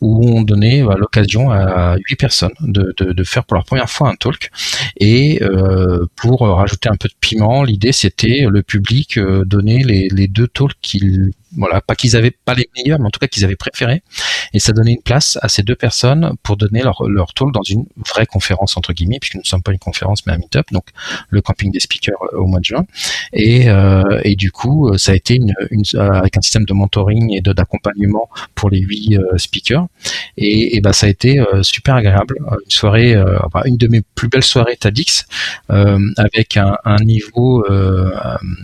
où 0.00 0.28
on 0.28 0.42
donnait 0.42 0.82
bah, 0.82 0.96
l'occasion 0.98 1.50
à 1.50 1.96
huit 2.08 2.16
personnes 2.16 2.52
de, 2.60 3.24
faire 3.24 3.44
pour 3.44 3.56
la 3.56 3.62
première 3.62 3.88
fois 3.88 4.08
un 4.08 4.14
talk. 4.14 4.50
Et 4.98 5.42
euh, 5.42 6.06
pour 6.16 6.40
rajouter 6.40 6.88
un 6.88 6.96
peu 6.96 7.08
de 7.08 7.14
piment, 7.20 7.62
l'idée 7.62 7.92
c'était 7.92 8.46
le 8.48 8.62
public 8.62 9.18
euh, 9.18 9.44
donner 9.44 9.82
les, 9.82 10.28
deux 10.28 10.48
talks 10.48 10.76
qu'ils 10.80 11.32
voilà, 11.56 11.80
pas 11.80 11.94
qu'ils 11.94 12.16
avaient 12.16 12.30
pas 12.30 12.54
les 12.54 12.68
meilleurs, 12.76 12.98
mais 12.98 13.06
en 13.06 13.10
tout 13.10 13.20
cas 13.20 13.26
qu'ils 13.26 13.44
avaient 13.44 13.56
préféré. 13.56 14.02
Et 14.54 14.58
ça 14.58 14.72
donnait 14.72 14.92
une 14.92 15.02
place 15.02 15.38
à 15.42 15.48
ces 15.48 15.62
deux 15.62 15.74
personnes 15.74 16.34
pour 16.42 16.56
donner 16.56 16.82
leur, 16.82 17.04
leur 17.08 17.32
talk 17.34 17.52
dans 17.52 17.62
une 17.62 17.86
vraie 18.08 18.26
conférence, 18.26 18.76
entre 18.76 18.92
guillemets, 18.92 19.18
puisque 19.20 19.34
nous 19.36 19.42
ne 19.42 19.46
sommes 19.46 19.62
pas 19.62 19.72
une 19.72 19.78
conférence, 19.78 20.26
mais 20.26 20.32
un 20.32 20.38
meet-up, 20.38 20.66
donc 20.72 20.84
le 21.30 21.40
camping 21.40 21.70
des 21.70 21.80
speakers 21.80 22.22
euh, 22.32 22.38
au 22.38 22.46
mois 22.46 22.60
de 22.60 22.64
juin. 22.64 22.84
Et, 23.32 23.68
euh, 23.68 24.20
et 24.24 24.36
du 24.36 24.50
coup, 24.50 24.88
euh, 24.88 24.98
ça 24.98 25.12
a 25.12 25.14
été 25.14 25.36
une, 25.36 25.54
avec 25.98 26.36
un 26.36 26.40
système 26.40 26.64
de 26.64 26.72
mentoring 26.72 27.32
et 27.32 27.40
d'accompagnement 27.40 28.28
pour 28.54 28.70
les 28.70 28.80
huit 28.80 29.18
speakers. 29.36 29.86
Et, 30.36 30.76
et 30.76 30.80
bah, 30.80 30.92
ça 30.92 31.06
a 31.06 31.08
été 31.08 31.42
super 31.62 31.96
agréable. 31.96 32.36
Une 32.40 32.70
soirée, 32.70 33.14
une 33.64 33.76
de 33.76 33.88
mes 33.88 34.02
plus 34.14 34.28
belles 34.28 34.44
soirées 34.44 34.76
TADX, 34.76 35.26
avec 35.68 36.56
un 36.56 36.96
niveau 37.00 37.64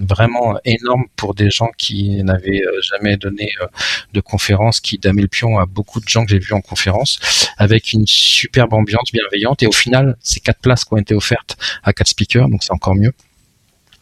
vraiment 0.00 0.58
énorme 0.64 1.04
pour 1.16 1.34
des 1.34 1.50
gens 1.50 1.70
qui 1.76 2.22
n'avaient 2.22 2.62
jamais 2.80 3.16
donné 3.16 3.50
euh, 3.60 3.66
de 4.12 4.20
conférence 4.20 4.80
qui 4.80 4.98
damait 4.98 5.22
le 5.22 5.28
pion 5.28 5.58
à 5.58 5.66
beaucoup 5.66 6.00
de 6.00 6.08
gens 6.08 6.24
que 6.24 6.30
j'ai 6.30 6.38
vus 6.38 6.52
en 6.52 6.60
conférence, 6.60 7.18
avec 7.56 7.92
une 7.92 8.06
superbe 8.06 8.74
ambiance 8.74 9.12
bienveillante. 9.12 9.62
Et 9.62 9.66
au 9.66 9.72
final, 9.72 10.16
c'est 10.20 10.40
quatre 10.40 10.60
places 10.60 10.84
qui 10.84 10.94
ont 10.94 10.98
été 10.98 11.14
offertes 11.14 11.56
à 11.82 11.92
quatre 11.92 12.08
speakers, 12.08 12.48
donc 12.48 12.62
c'est 12.62 12.72
encore 12.72 12.94
mieux. 12.94 13.12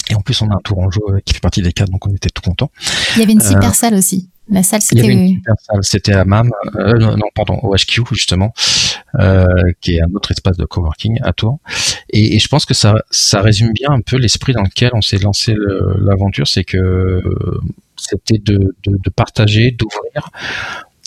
Et 0.09 0.14
en 0.14 0.20
plus, 0.20 0.41
on 0.43 0.51
a 0.51 0.55
un 0.55 0.61
tour 0.62 0.79
en 0.79 0.91
jeu 0.91 1.01
qui 1.24 1.35
fait 1.35 1.41
partie 1.41 1.62
des 1.62 1.72
quatre, 1.72 1.91
donc 1.91 2.07
on 2.07 2.14
était 2.14 2.31
tout 2.31 2.43
contents. 2.43 2.70
Il 3.16 3.20
y 3.20 3.22
avait 3.22 3.33
une 3.33 3.43
euh, 3.43 3.49
super 3.49 3.74
salle 3.74 3.95
aussi. 3.95 4.29
La 4.49 4.62
salle, 4.62 4.81
c'était. 4.81 5.03
Il 5.03 5.05
y 5.05 5.07
avait 5.07 5.14
une 5.14 5.37
super 5.39 5.55
salle, 5.59 5.79
c'était 5.83 6.12
à 6.12 6.24
MAM, 6.24 6.53
euh, 6.77 7.16
non, 7.16 7.27
pardon, 7.35 7.59
au 7.62 7.74
HQ 7.74 8.03
justement, 8.12 8.53
qui 9.81 9.97
est 9.97 10.01
un 10.01 10.14
autre 10.14 10.31
espace 10.31 10.57
de 10.57 10.64
coworking 10.64 11.18
à 11.22 11.33
Tours. 11.33 11.59
Et, 12.11 12.37
et, 12.37 12.39
je 12.39 12.47
pense 12.47 12.64
que 12.64 12.74
ça, 12.74 13.03
ça 13.11 13.41
résume 13.41 13.72
bien 13.72 13.91
un 13.91 14.01
peu 14.01 14.16
l'esprit 14.16 14.53
dans 14.53 14.62
lequel 14.62 14.91
on 14.95 15.03
s'est 15.03 15.18
lancé 15.18 15.55
l'aventure, 15.99 16.47
c'est 16.47 16.62
que 16.62 17.20
c'était 17.99 18.38
de, 18.38 18.74
de, 18.84 18.99
de, 18.99 19.11
partager, 19.11 19.70
d'ouvrir 19.70 20.30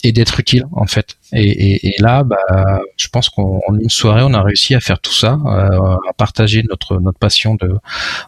et 0.04 0.12
d'être 0.12 0.40
utile 0.40 0.66
en 0.72 0.86
fait. 0.86 1.18
Et, 1.34 1.44
et, 1.44 1.88
et, 1.90 1.96
là, 2.00 2.24
bah, 2.24 2.82
je 2.98 3.08
pense 3.08 3.30
qu'en 3.30 3.60
une 3.80 3.90
soirée, 3.90 4.24
on 4.24 4.34
a 4.34 4.42
réussi 4.42 4.74
à 4.76 4.80
faire 4.80 5.00
tout 5.00 5.14
ça, 5.14 5.40
euh, 5.46 5.96
à 6.10 6.14
partager 6.18 6.64
notre 6.70 7.00
notre 7.00 7.20
passion 7.20 7.56
de, 7.56 7.78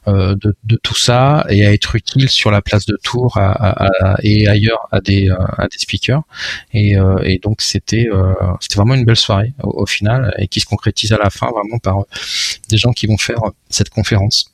euh, 0.07 0.35
de, 0.35 0.55
de 0.63 0.75
tout 0.81 0.95
ça 0.95 1.45
et 1.49 1.65
à 1.65 1.73
être 1.73 1.95
utile 1.95 2.29
sur 2.29 2.51
la 2.51 2.61
place 2.61 2.85
de 2.85 2.97
Tours 3.03 3.37
à, 3.37 3.51
à, 3.51 4.17
et 4.21 4.47
ailleurs 4.47 4.87
à 4.91 5.01
des 5.01 5.29
à 5.29 5.67
des 5.67 5.77
speakers. 5.77 6.23
Et, 6.73 6.97
euh, 6.97 7.17
et 7.23 7.39
donc 7.39 7.61
c'était 7.61 8.07
euh, 8.11 8.33
c'était 8.59 8.75
vraiment 8.75 8.95
une 8.95 9.05
belle 9.05 9.15
soirée 9.15 9.53
au, 9.63 9.83
au, 9.83 9.85
final 9.85 10.33
et 10.37 10.47
qui 10.47 10.59
se 10.59 10.65
concrétise 10.65 11.11
à 11.13 11.17
la 11.17 11.29
fin 11.29 11.49
vraiment 11.51 11.79
par 11.79 12.05
des 12.69 12.77
gens 12.77 12.91
qui 12.91 13.07
vont 13.07 13.17
faire 13.17 13.39
cette 13.69 13.89
conférence. 13.89 14.51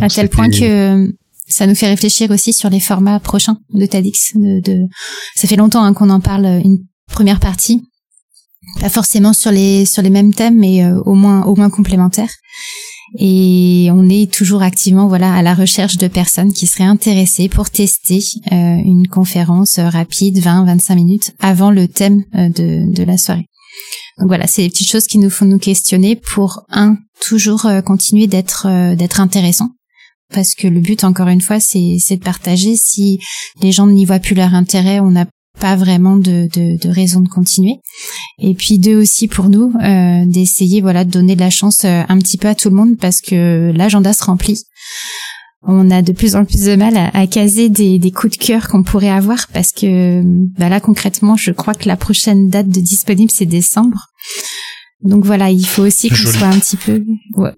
à 0.00 0.08
tel 0.08 0.28
point 0.28 0.50
que 0.50 1.12
ça 1.48 1.66
nous 1.66 1.74
fait 1.74 1.88
réfléchir 1.88 2.30
aussi 2.30 2.52
sur 2.52 2.70
les 2.70 2.80
formats 2.80 3.20
prochains 3.20 3.58
de 3.72 3.86
de... 4.60 4.86
Ça 5.34 5.48
fait 5.48 5.56
longtemps 5.56 5.82
hein, 5.82 5.94
qu'on 5.94 6.10
en 6.10 6.20
parle, 6.20 6.46
une 6.64 6.78
première 7.10 7.40
partie. 7.40 7.82
pas 8.80 8.88
forcément 8.90 9.32
sur 9.32 9.50
les 9.50 9.86
sur 9.86 10.02
les 10.02 10.10
mêmes 10.10 10.34
thèmes, 10.34 10.58
mais 10.58 10.86
au 10.86 11.14
moins 11.14 11.44
au 11.44 11.56
moins 11.56 11.70
complémentaires. 11.70 12.32
Et 13.18 13.88
on 13.90 14.08
est 14.10 14.30
toujours 14.30 14.62
activement 14.62 15.08
voilà 15.08 15.34
à 15.34 15.42
la 15.42 15.54
recherche 15.54 15.96
de 15.96 16.08
personnes 16.08 16.52
qui 16.52 16.66
seraient 16.66 16.84
intéressées 16.84 17.48
pour 17.48 17.70
tester 17.70 18.22
une 18.50 19.08
conférence 19.08 19.78
rapide, 19.78 20.38
20-25 20.38 20.94
minutes 20.94 21.32
avant 21.38 21.70
le 21.70 21.88
thème 21.88 22.24
de, 22.34 22.92
de 22.92 23.02
la 23.04 23.16
soirée. 23.16 23.46
Donc 24.18 24.28
voilà, 24.28 24.46
c'est 24.46 24.62
des 24.62 24.70
petites 24.70 24.90
choses 24.90 25.06
qui 25.06 25.18
nous 25.18 25.30
font 25.30 25.44
nous 25.44 25.58
questionner 25.58 26.16
pour 26.16 26.64
un 26.70 26.96
toujours 27.20 27.66
euh, 27.66 27.80
continuer 27.82 28.26
d'être 28.26 28.66
euh, 28.66 28.94
d'être 28.94 29.20
intéressant 29.20 29.68
parce 30.32 30.54
que 30.54 30.66
le 30.66 30.80
but 30.80 31.04
encore 31.04 31.28
une 31.28 31.40
fois 31.40 31.60
c'est 31.60 31.96
c'est 32.00 32.16
de 32.16 32.24
partager. 32.24 32.76
Si 32.76 33.20
les 33.62 33.72
gens 33.72 33.86
n'y 33.86 34.04
voient 34.04 34.18
plus 34.18 34.34
leur 34.34 34.54
intérêt 34.54 35.00
on 35.00 35.10
n'a 35.10 35.26
pas 35.58 35.76
vraiment 35.76 36.16
de, 36.16 36.48
de, 36.54 36.78
de, 36.80 36.88
raison 36.88 37.20
de 37.20 37.28
continuer. 37.28 37.80
Et 38.38 38.54
puis 38.54 38.78
deux 38.78 38.96
aussi 38.96 39.26
pour 39.26 39.48
nous 39.48 39.72
euh, 39.82 40.24
d'essayer 40.26 40.80
voilà 40.80 41.04
de 41.04 41.10
donner 41.10 41.34
de 41.34 41.40
la 41.40 41.50
chance 41.50 41.84
un 41.84 42.18
petit 42.18 42.38
peu 42.38 42.48
à 42.48 42.54
tout 42.54 42.70
le 42.70 42.76
monde 42.76 42.96
parce 42.98 43.20
que 43.20 43.72
l'agenda 43.74 44.12
se 44.12 44.24
remplit. 44.24 44.64
On 45.62 45.90
a 45.90 46.02
de 46.02 46.12
plus 46.12 46.36
en 46.36 46.44
plus 46.44 46.62
de 46.62 46.76
mal 46.76 46.96
à, 46.96 47.26
caser 47.26 47.68
des, 47.68 47.98
des, 47.98 48.12
coups 48.12 48.38
de 48.38 48.44
cœur 48.44 48.68
qu'on 48.68 48.84
pourrait 48.84 49.10
avoir 49.10 49.48
parce 49.52 49.72
que 49.72 50.22
bah 50.56 50.68
là 50.68 50.78
concrètement 50.78 51.36
je 51.36 51.50
crois 51.50 51.74
que 51.74 51.88
la 51.88 51.96
prochaine 51.96 52.48
date 52.48 52.68
de 52.68 52.80
disponible 52.80 53.32
c'est 53.32 53.44
décembre 53.44 54.06
donc 55.02 55.24
voilà, 55.24 55.50
il 55.50 55.64
faut 55.64 55.82
aussi 55.82 56.08
qu'on 56.08 56.16
soit 56.16 56.48
un 56.48 56.58
petit 56.58 56.76
peu. 56.76 57.04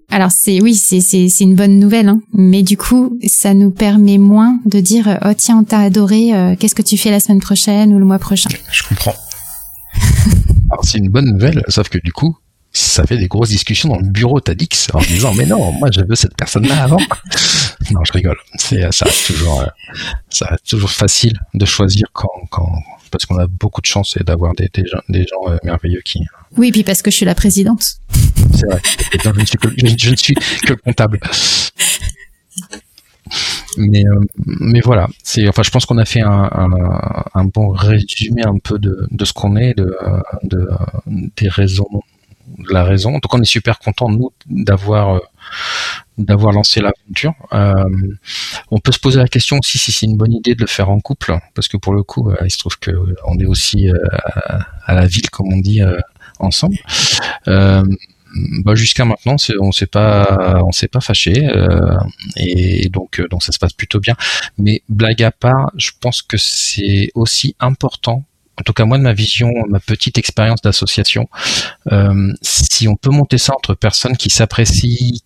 Alors 0.09 0.29
c'est 0.31 0.61
oui, 0.61 0.75
c'est 0.75 1.01
c'est 1.01 1.27
c'est 1.27 1.43
une 1.43 1.55
bonne 1.55 1.79
nouvelle, 1.79 2.07
hein. 2.07 2.21
mais 2.33 2.61
du 2.61 2.77
coup, 2.77 3.17
ça 3.25 3.55
nous 3.55 3.71
permet 3.71 4.19
moins 4.19 4.59
de 4.65 4.79
dire 4.79 5.17
oh 5.25 5.33
tiens 5.35 5.57
on 5.57 5.63
t'a 5.63 5.79
adoré, 5.79 6.35
euh, 6.35 6.55
qu'est-ce 6.55 6.75
que 6.75 6.83
tu 6.83 6.97
fais 6.97 7.09
la 7.09 7.19
semaine 7.19 7.39
prochaine 7.39 7.93
ou 7.93 7.99
le 7.99 8.05
mois 8.05 8.19
prochain? 8.19 8.49
Je 8.71 8.83
comprends. 8.87 9.15
Alors 10.71 10.85
c'est 10.85 10.99
une 10.99 11.09
bonne 11.09 11.31
nouvelle, 11.31 11.63
sauf 11.67 11.89
que 11.89 11.97
du 11.97 12.11
coup, 12.11 12.37
ça 12.73 13.05
fait 13.05 13.17
des 13.17 13.27
grosses 13.27 13.49
discussions 13.49 13.89
dans 13.89 13.97
le 13.97 14.07
bureau 14.07 14.39
Tadix 14.39 14.89
en 14.93 15.01
disant 15.01 15.33
mais 15.33 15.47
non, 15.47 15.71
moi 15.71 15.89
je 15.91 16.01
veux 16.01 16.15
cette 16.15 16.37
personne-là 16.37 16.83
avant. 16.83 16.99
non, 17.91 18.01
je 18.03 18.13
rigole. 18.13 18.37
C'est 18.55 18.91
ça 18.91 19.05
reste 19.05 19.25
toujours 19.25 19.61
euh, 19.61 19.65
ça 20.29 20.45
reste 20.45 20.69
toujours 20.69 20.91
facile 20.91 21.39
de 21.55 21.65
choisir 21.65 22.05
quand 22.13 22.29
quand 22.51 22.71
parce 23.11 23.25
qu'on 23.25 23.37
a 23.37 23.47
beaucoup 23.47 23.81
de 23.81 23.85
chance 23.85 24.17
d'avoir 24.17 24.53
des, 24.53 24.69
des, 24.73 24.85
gens, 24.87 25.01
des 25.09 25.25
gens 25.27 25.51
euh, 25.51 25.57
merveilleux 25.63 26.01
qui. 26.03 26.21
Oui, 26.57 26.71
puis 26.71 26.83
parce 26.83 27.01
que 27.01 27.11
je 27.11 27.17
suis 27.17 27.25
la 27.25 27.35
présidente. 27.35 27.83
C'est 28.55 28.65
vrai. 28.65 28.81
je, 29.23 29.29
ne 29.29 29.45
suis 29.45 29.57
que, 29.57 29.67
je, 29.77 30.11
ne 30.11 30.15
suis 30.15 30.33
que 30.33 30.73
comptable. 30.73 31.19
Mais, 33.77 34.05
euh, 34.05 34.19
mais 34.37 34.81
voilà, 34.81 35.07
c'est 35.23 35.47
enfin 35.47 35.63
je 35.63 35.69
pense 35.69 35.85
qu'on 35.85 35.97
a 35.97 36.03
fait 36.03 36.21
un, 36.21 36.49
un, 36.51 37.23
un, 37.33 37.45
bon 37.45 37.69
résumé 37.69 38.43
un 38.43 38.57
peu 38.57 38.77
de, 38.77 39.07
de 39.09 39.25
ce 39.25 39.31
qu'on 39.31 39.55
est, 39.55 39.73
de, 39.73 39.95
de, 40.43 40.67
des 41.37 41.47
raisons, 41.47 41.87
de 42.57 42.73
la 42.73 42.83
raison. 42.83 43.13
Donc 43.13 43.33
on 43.33 43.41
est 43.41 43.45
super 43.45 43.79
content 43.79 44.09
nous 44.09 44.31
d'avoir 44.47 45.15
euh, 45.15 45.19
d'avoir 46.17 46.53
lancé 46.53 46.81
l'aventure. 46.81 47.33
Euh, 47.53 47.83
on 48.69 48.79
peut 48.79 48.91
se 48.91 48.99
poser 48.99 49.19
la 49.19 49.27
question 49.27 49.57
aussi 49.59 49.77
si 49.77 49.91
c'est 49.91 50.05
une 50.05 50.17
bonne 50.17 50.33
idée 50.33 50.55
de 50.55 50.61
le 50.61 50.67
faire 50.67 50.89
en 50.89 50.99
couple, 50.99 51.37
parce 51.55 51.67
que 51.67 51.77
pour 51.77 51.93
le 51.93 52.03
coup, 52.03 52.29
euh, 52.29 52.35
il 52.43 52.51
se 52.51 52.57
trouve 52.57 52.77
que 52.79 52.91
on 53.25 53.37
est 53.39 53.45
aussi 53.45 53.89
euh, 53.89 53.97
à 54.85 54.93
la 54.93 55.05
ville, 55.05 55.29
comme 55.29 55.51
on 55.53 55.59
dit, 55.59 55.81
ensemble. 56.39 56.77
Bah 58.63 58.75
jusqu'à 58.75 59.03
maintenant, 59.03 59.35
on 59.59 59.73
s'est 59.73 59.87
pas, 59.87 60.63
s'est 60.71 60.87
pas 60.87 61.01
fâché, 61.01 61.49
et 62.37 62.87
donc 62.87 63.21
donc 63.29 63.43
ça 63.43 63.51
se 63.51 63.59
passe 63.59 63.73
plutôt 63.73 63.99
bien. 63.99 64.15
Mais 64.57 64.83
blague 64.87 65.21
à 65.21 65.31
part, 65.31 65.71
je 65.75 65.91
pense 65.99 66.21
que 66.21 66.37
c'est 66.37 67.09
aussi 67.13 67.57
important 67.59 68.23
en 68.61 68.63
tout 68.63 68.73
cas 68.73 68.85
moi 68.85 68.97
de 68.97 69.03
ma 69.03 69.13
vision, 69.13 69.51
ma 69.69 69.79
petite 69.79 70.17
expérience 70.17 70.61
d'association, 70.61 71.27
euh, 71.91 72.31
si 72.41 72.87
on 72.87 72.95
peut 72.95 73.09
monter 73.09 73.37
ça 73.37 73.53
entre 73.55 73.73
personnes 73.73 74.15
qui 74.15 74.29
s'apprécient, 74.29 75.19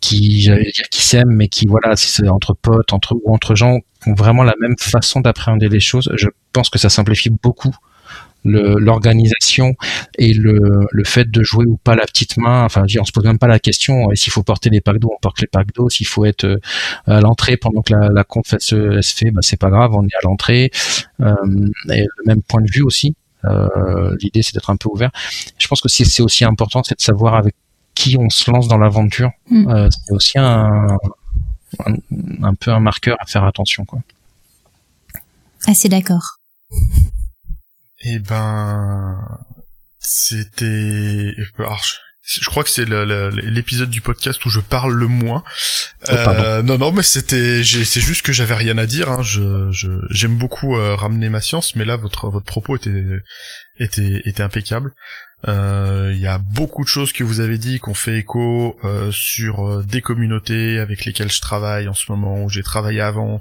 qui 0.00 0.42
j'allais 0.42 0.70
dire 0.72 0.88
qui 0.90 1.02
s'aiment 1.02 1.34
mais 1.34 1.48
qui 1.48 1.66
voilà 1.66 1.96
si 1.96 2.08
c'est 2.08 2.28
entre 2.28 2.54
potes 2.54 2.92
entre 2.92 3.16
ou 3.24 3.34
entre 3.34 3.54
gens 3.54 3.78
qui 4.02 4.10
ont 4.10 4.14
vraiment 4.14 4.44
la 4.44 4.54
même 4.60 4.76
façon 4.78 5.20
d'appréhender 5.20 5.68
les 5.68 5.80
choses 5.80 6.12
je 6.16 6.28
pense 6.52 6.68
que 6.68 6.78
ça 6.78 6.90
simplifie 6.90 7.30
beaucoup 7.30 7.74
l'organisation 8.46 9.74
et 10.18 10.32
le, 10.32 10.86
le, 10.90 11.04
fait 11.04 11.30
de 11.30 11.42
jouer 11.42 11.66
ou 11.66 11.76
pas 11.76 11.94
la 11.94 12.06
petite 12.06 12.36
main. 12.36 12.64
Enfin, 12.64 12.84
on 13.00 13.04
se 13.04 13.12
pose 13.12 13.24
même 13.24 13.38
pas 13.38 13.46
la 13.46 13.58
question. 13.58 14.08
S'il 14.14 14.32
faut 14.32 14.42
porter 14.42 14.70
les 14.70 14.80
packs 14.80 14.98
d'eau, 14.98 15.10
on 15.14 15.20
porte 15.20 15.40
les 15.40 15.46
packs 15.46 15.72
d'eau. 15.74 15.88
S'il 15.88 16.06
faut 16.06 16.24
être 16.24 16.44
euh, 16.44 16.58
à 17.06 17.20
l'entrée 17.20 17.56
pendant 17.56 17.82
que 17.82 17.94
la, 17.94 18.08
la 18.08 18.24
conf 18.24 18.54
se, 18.58 19.00
fait, 19.02 19.30
bah, 19.30 19.40
c'est 19.42 19.58
pas 19.58 19.70
grave, 19.70 19.92
on 19.94 20.04
est 20.04 20.14
à 20.14 20.24
l'entrée. 20.24 20.70
Euh, 21.20 21.34
et 21.90 22.02
le 22.02 22.24
même 22.26 22.42
point 22.42 22.62
de 22.62 22.70
vue 22.70 22.82
aussi. 22.82 23.14
Euh, 23.44 24.16
L'idée, 24.20 24.42
c'est 24.42 24.54
d'être 24.54 24.70
un 24.70 24.76
peu 24.76 24.88
ouvert. 24.88 25.10
Je 25.58 25.68
pense 25.68 25.80
que 25.80 25.88
c'est 25.88 26.22
aussi 26.22 26.44
important, 26.44 26.82
c'est 26.82 26.96
de 26.96 27.02
savoir 27.02 27.34
avec 27.34 27.54
qui 27.94 28.16
on 28.18 28.28
se 28.28 28.50
lance 28.50 28.68
dans 28.68 28.78
l'aventure. 28.78 29.30
Mm. 29.50 29.68
Euh, 29.68 29.88
c'est 29.90 30.12
aussi 30.12 30.38
un, 30.38 30.98
un, 31.84 31.94
un, 32.42 32.54
peu 32.54 32.70
un 32.70 32.80
marqueur 32.80 33.16
à 33.20 33.26
faire 33.26 33.44
attention, 33.44 33.84
quoi. 33.84 34.00
Assez 35.66 35.88
d'accord. 35.88 36.38
Eh 38.00 38.18
ben, 38.18 39.16
c'était. 39.98 41.32
je 41.34 42.46
crois 42.46 42.62
que 42.62 42.70
c'est 42.70 42.84
l'épisode 42.86 43.90
du 43.90 44.00
podcast 44.00 44.44
où 44.44 44.50
je 44.50 44.60
parle 44.60 44.92
le 44.92 45.06
moins. 45.06 45.42
Oh, 46.08 46.12
euh, 46.12 46.62
non, 46.62 46.78
non, 46.78 46.92
mais 46.92 47.02
c'était, 47.02 47.62
c'est 47.64 48.00
juste 48.00 48.22
que 48.22 48.32
j'avais 48.32 48.54
rien 48.54 48.76
à 48.78 48.86
dire. 48.86 49.10
Hein. 49.10 49.22
Je, 49.22 49.70
j'aime 50.10 50.36
beaucoup 50.36 50.76
euh, 50.76 50.94
ramener 50.94 51.28
ma 51.28 51.40
science, 51.40 51.74
mais 51.74 51.84
là, 51.84 51.96
votre 51.96 52.28
votre 52.28 52.46
propos 52.46 52.76
était 52.76 53.04
était 53.78 54.22
était 54.24 54.42
impeccable. 54.42 54.92
Euh, 55.48 56.12
il 56.14 56.20
y 56.20 56.26
a 56.26 56.38
beaucoup 56.38 56.82
de 56.82 56.88
choses 56.88 57.12
que 57.12 57.22
vous 57.22 57.40
avez 57.40 57.58
dit 57.58 57.78
qu'on 57.78 57.94
fait 57.94 58.18
écho 58.18 58.76
euh, 58.84 59.10
sur 59.12 59.66
euh, 59.66 59.82
des 59.84 60.00
communautés 60.00 60.78
avec 60.78 61.04
lesquelles 61.04 61.30
je 61.30 61.40
travaille 61.40 61.88
en 61.88 61.94
ce 61.94 62.10
moment, 62.10 62.44
où 62.44 62.50
j'ai 62.50 62.62
travaillé 62.62 63.00
avant, 63.00 63.40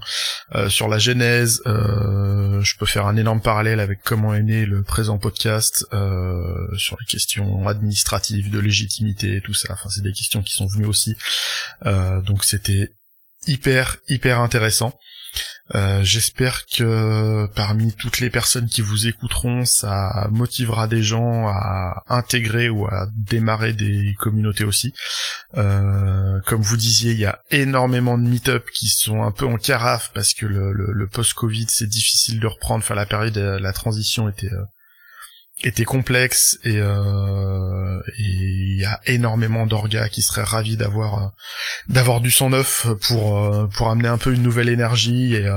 sur 0.69 0.87
la 0.87 0.97
genèse. 0.97 1.61
je 1.65 2.77
peux 2.77 2.85
faire 2.85 3.07
un 3.07 3.15
énorme 3.17 3.41
parallèle 3.41 3.79
avec 3.79 3.99
comment 4.03 4.33
est 4.33 4.43
né 4.43 4.65
le 4.65 4.83
présent 4.83 5.17
podcast 5.17 5.85
sur 6.77 6.97
les 6.99 7.05
questions 7.07 7.67
administratives, 7.67 8.49
de 8.49 8.59
légitimité, 8.59 9.41
tout 9.43 9.53
ça. 9.53 9.73
Enfin, 9.73 9.89
c'est 9.89 10.03
des 10.03 10.13
questions 10.13 10.41
qui 10.43 10.53
sont 10.53 10.67
venues 10.67 10.85
aussi. 10.85 11.15
donc 11.83 12.43
c'était 12.43 12.91
hyper 13.47 13.97
hyper 14.07 14.39
intéressant. 14.39 14.97
Euh, 15.73 16.03
j'espère 16.03 16.65
que 16.67 17.47
parmi 17.55 17.91
toutes 17.93 18.19
les 18.19 18.29
personnes 18.29 18.67
qui 18.67 18.81
vous 18.81 19.07
écouteront, 19.07 19.65
ça 19.65 20.27
motivera 20.31 20.87
des 20.87 21.01
gens 21.01 21.47
à 21.47 22.03
intégrer 22.07 22.69
ou 22.69 22.85
à 22.85 23.07
démarrer 23.15 23.73
des 23.73 24.13
communautés 24.19 24.63
aussi. 24.63 24.93
Euh, 25.57 26.39
comme 26.45 26.61
vous 26.61 26.77
disiez, 26.77 27.13
il 27.13 27.19
y 27.19 27.25
a 27.25 27.39
énormément 27.49 28.17
de 28.17 28.27
meet-up 28.27 28.65
qui 28.73 28.87
sont 28.89 29.23
un 29.23 29.31
peu 29.31 29.45
en 29.45 29.57
carafe 29.57 30.11
parce 30.13 30.33
que 30.33 30.45
le, 30.45 31.07
post-Covid 31.07 31.67
c'est 31.69 31.87
difficile 31.87 32.39
de 32.39 32.47
reprendre. 32.47 32.83
Enfin, 32.83 32.95
la 32.95 33.05
période, 33.05 33.37
la 33.37 33.73
transition 33.73 34.29
était 34.29 34.51
euh, 34.51 34.65
était 35.63 35.85
complexe 35.85 36.59
et 36.63 36.77
euh, 36.77 37.99
il 38.17 38.77
y 38.77 38.85
a 38.85 38.99
énormément 39.05 39.65
d'orgas 39.65 40.09
qui 40.09 40.21
seraient 40.21 40.43
ravis 40.43 40.75
d'avoir 40.75 41.23
euh, 41.23 41.27
d'avoir 41.87 42.19
du 42.19 42.29
sang 42.29 42.49
neuf 42.49 42.87
pour 43.07 43.37
euh, 43.37 43.67
pour 43.67 43.89
amener 43.89 44.09
un 44.09 44.17
peu 44.17 44.33
une 44.33 44.43
nouvelle 44.43 44.67
énergie 44.67 45.33
et, 45.33 45.49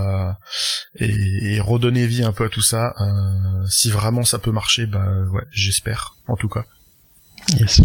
et, 1.01 1.61
redonner 1.61 2.07
vie 2.07 2.23
un 2.23 2.33
peu 2.33 2.45
à 2.45 2.49
tout 2.49 2.63
ça. 2.63 2.95
Si 3.69 3.91
vraiment 3.91 4.25
ça 4.25 4.39
peut 4.39 4.53
marcher 4.53 4.87
bah 4.87 5.05
ouais 5.33 5.45
j'espère 5.51 6.15
en 6.29 6.37
tout 6.37 6.49
cas. 6.49 6.65
Yes. 7.59 7.81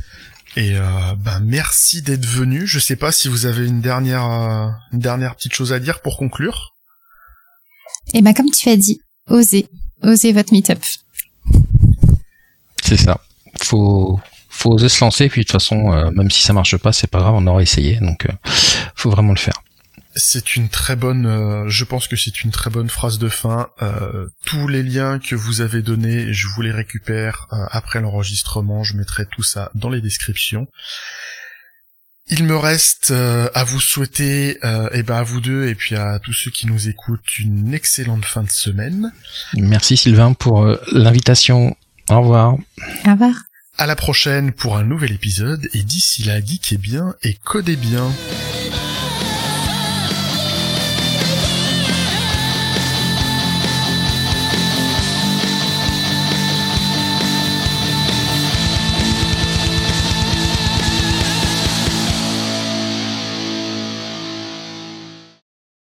et 0.56 0.74
ben 0.74 1.40
merci 1.42 2.02
d'être 2.02 2.26
venu. 2.26 2.68
Je 2.68 2.80
sais 2.80 2.96
pas 2.96 3.12
si 3.12 3.28
vous 3.28 3.48
avez 3.48 3.66
une 3.66 3.82
dernière 3.82 4.24
une 4.92 5.00
dernière 5.00 5.36
petite 5.36 5.54
chose 5.54 5.74
à 5.74 5.80
dire 5.80 6.02
pour 6.02 6.18
conclure. 6.18 6.76
Et 8.14 8.20
eh 8.20 8.22
ben 8.22 8.34
comme 8.34 8.52
tu 8.52 8.70
as 8.70 8.78
dit 8.78 9.02
osez. 9.28 9.68
Osez 10.04 10.34
votre 10.34 10.52
meet-up 10.52 10.80
c'est 12.98 13.06
ça. 13.06 13.20
Faut 13.62 14.20
faut 14.54 14.72
oser 14.72 14.88
se 14.88 15.04
lancer 15.04 15.30
puis 15.30 15.42
de 15.42 15.46
toute 15.46 15.52
façon 15.52 15.92
euh, 15.94 16.12
même 16.12 16.30
si 16.30 16.42
ça 16.42 16.54
marche 16.54 16.78
pas 16.78 16.94
c'est 16.94 17.10
pas 17.10 17.20
grave 17.20 17.34
on 17.36 17.48
aura 17.48 17.62
essayé 17.62 17.98
donc 18.00 18.26
euh, 18.26 18.32
faut 18.96 19.10
vraiment 19.10 19.34
le 19.34 19.40
faire 19.40 19.62
c'est 20.16 20.56
une 20.56 20.70
très 20.70 20.96
bonne 20.96 21.26
euh, 21.26 21.68
je 21.68 21.84
pense 21.84 22.08
que 22.08 22.16
c'est 22.16 22.44
une 22.44 22.52
très 22.52 22.70
bonne 22.70 22.90
phrase 22.90 23.18
de 23.18 23.30
fin 23.30 23.70
tous 24.46 24.68
les 24.68 24.84
liens 24.84 25.20
que 25.20 25.36
vous 25.36 25.62
avez 25.62 25.82
donnés 25.82 26.32
je 26.34 26.48
vous 26.48 26.62
les 26.62 26.72
récupère 26.72 27.48
après 27.72 28.00
l'enregistrement 28.00 28.84
je 28.84 28.96
mettrai 28.96 29.26
tout 29.26 29.44
ça 29.44 29.72
dans 29.74 29.90
les 29.90 30.02
descriptions 30.02 30.68
il 32.28 32.46
me 32.46 32.56
reste 32.56 33.12
à 33.12 33.64
vous 33.66 33.82
souhaiter, 33.82 34.52
et 34.52 34.60
eh 34.94 35.04
ben 35.04 35.18
à 35.18 35.24
vous 35.24 35.42
deux 35.42 35.68
et 35.68 35.76
puis 35.76 35.96
à 35.96 36.20
tous 36.20 36.32
ceux 36.32 36.52
qui 36.52 36.68
nous 36.68 36.88
écoutent 36.88 37.38
une 37.38 37.74
excellente 37.74 38.24
fin 38.24 38.44
de 38.44 38.50
semaine. 38.50 39.12
Merci 39.56 39.98
Sylvain 39.98 40.32
pour 40.32 40.66
l'invitation. 40.94 41.76
Au 42.10 42.22
revoir. 42.22 42.54
Au 43.06 43.12
revoir. 43.12 43.36
À 43.78 43.88
la 43.88 43.96
prochaine 43.96 44.52
pour 44.52 44.78
un 44.78 44.84
nouvel 44.84 45.14
épisode 45.14 45.68
et 45.74 45.82
d'ici 45.82 46.24
là, 46.24 46.40
geekez 46.40 46.78
bien 46.78 47.16
et 47.24 47.34
codez 47.44 47.76
bien. 47.76 48.12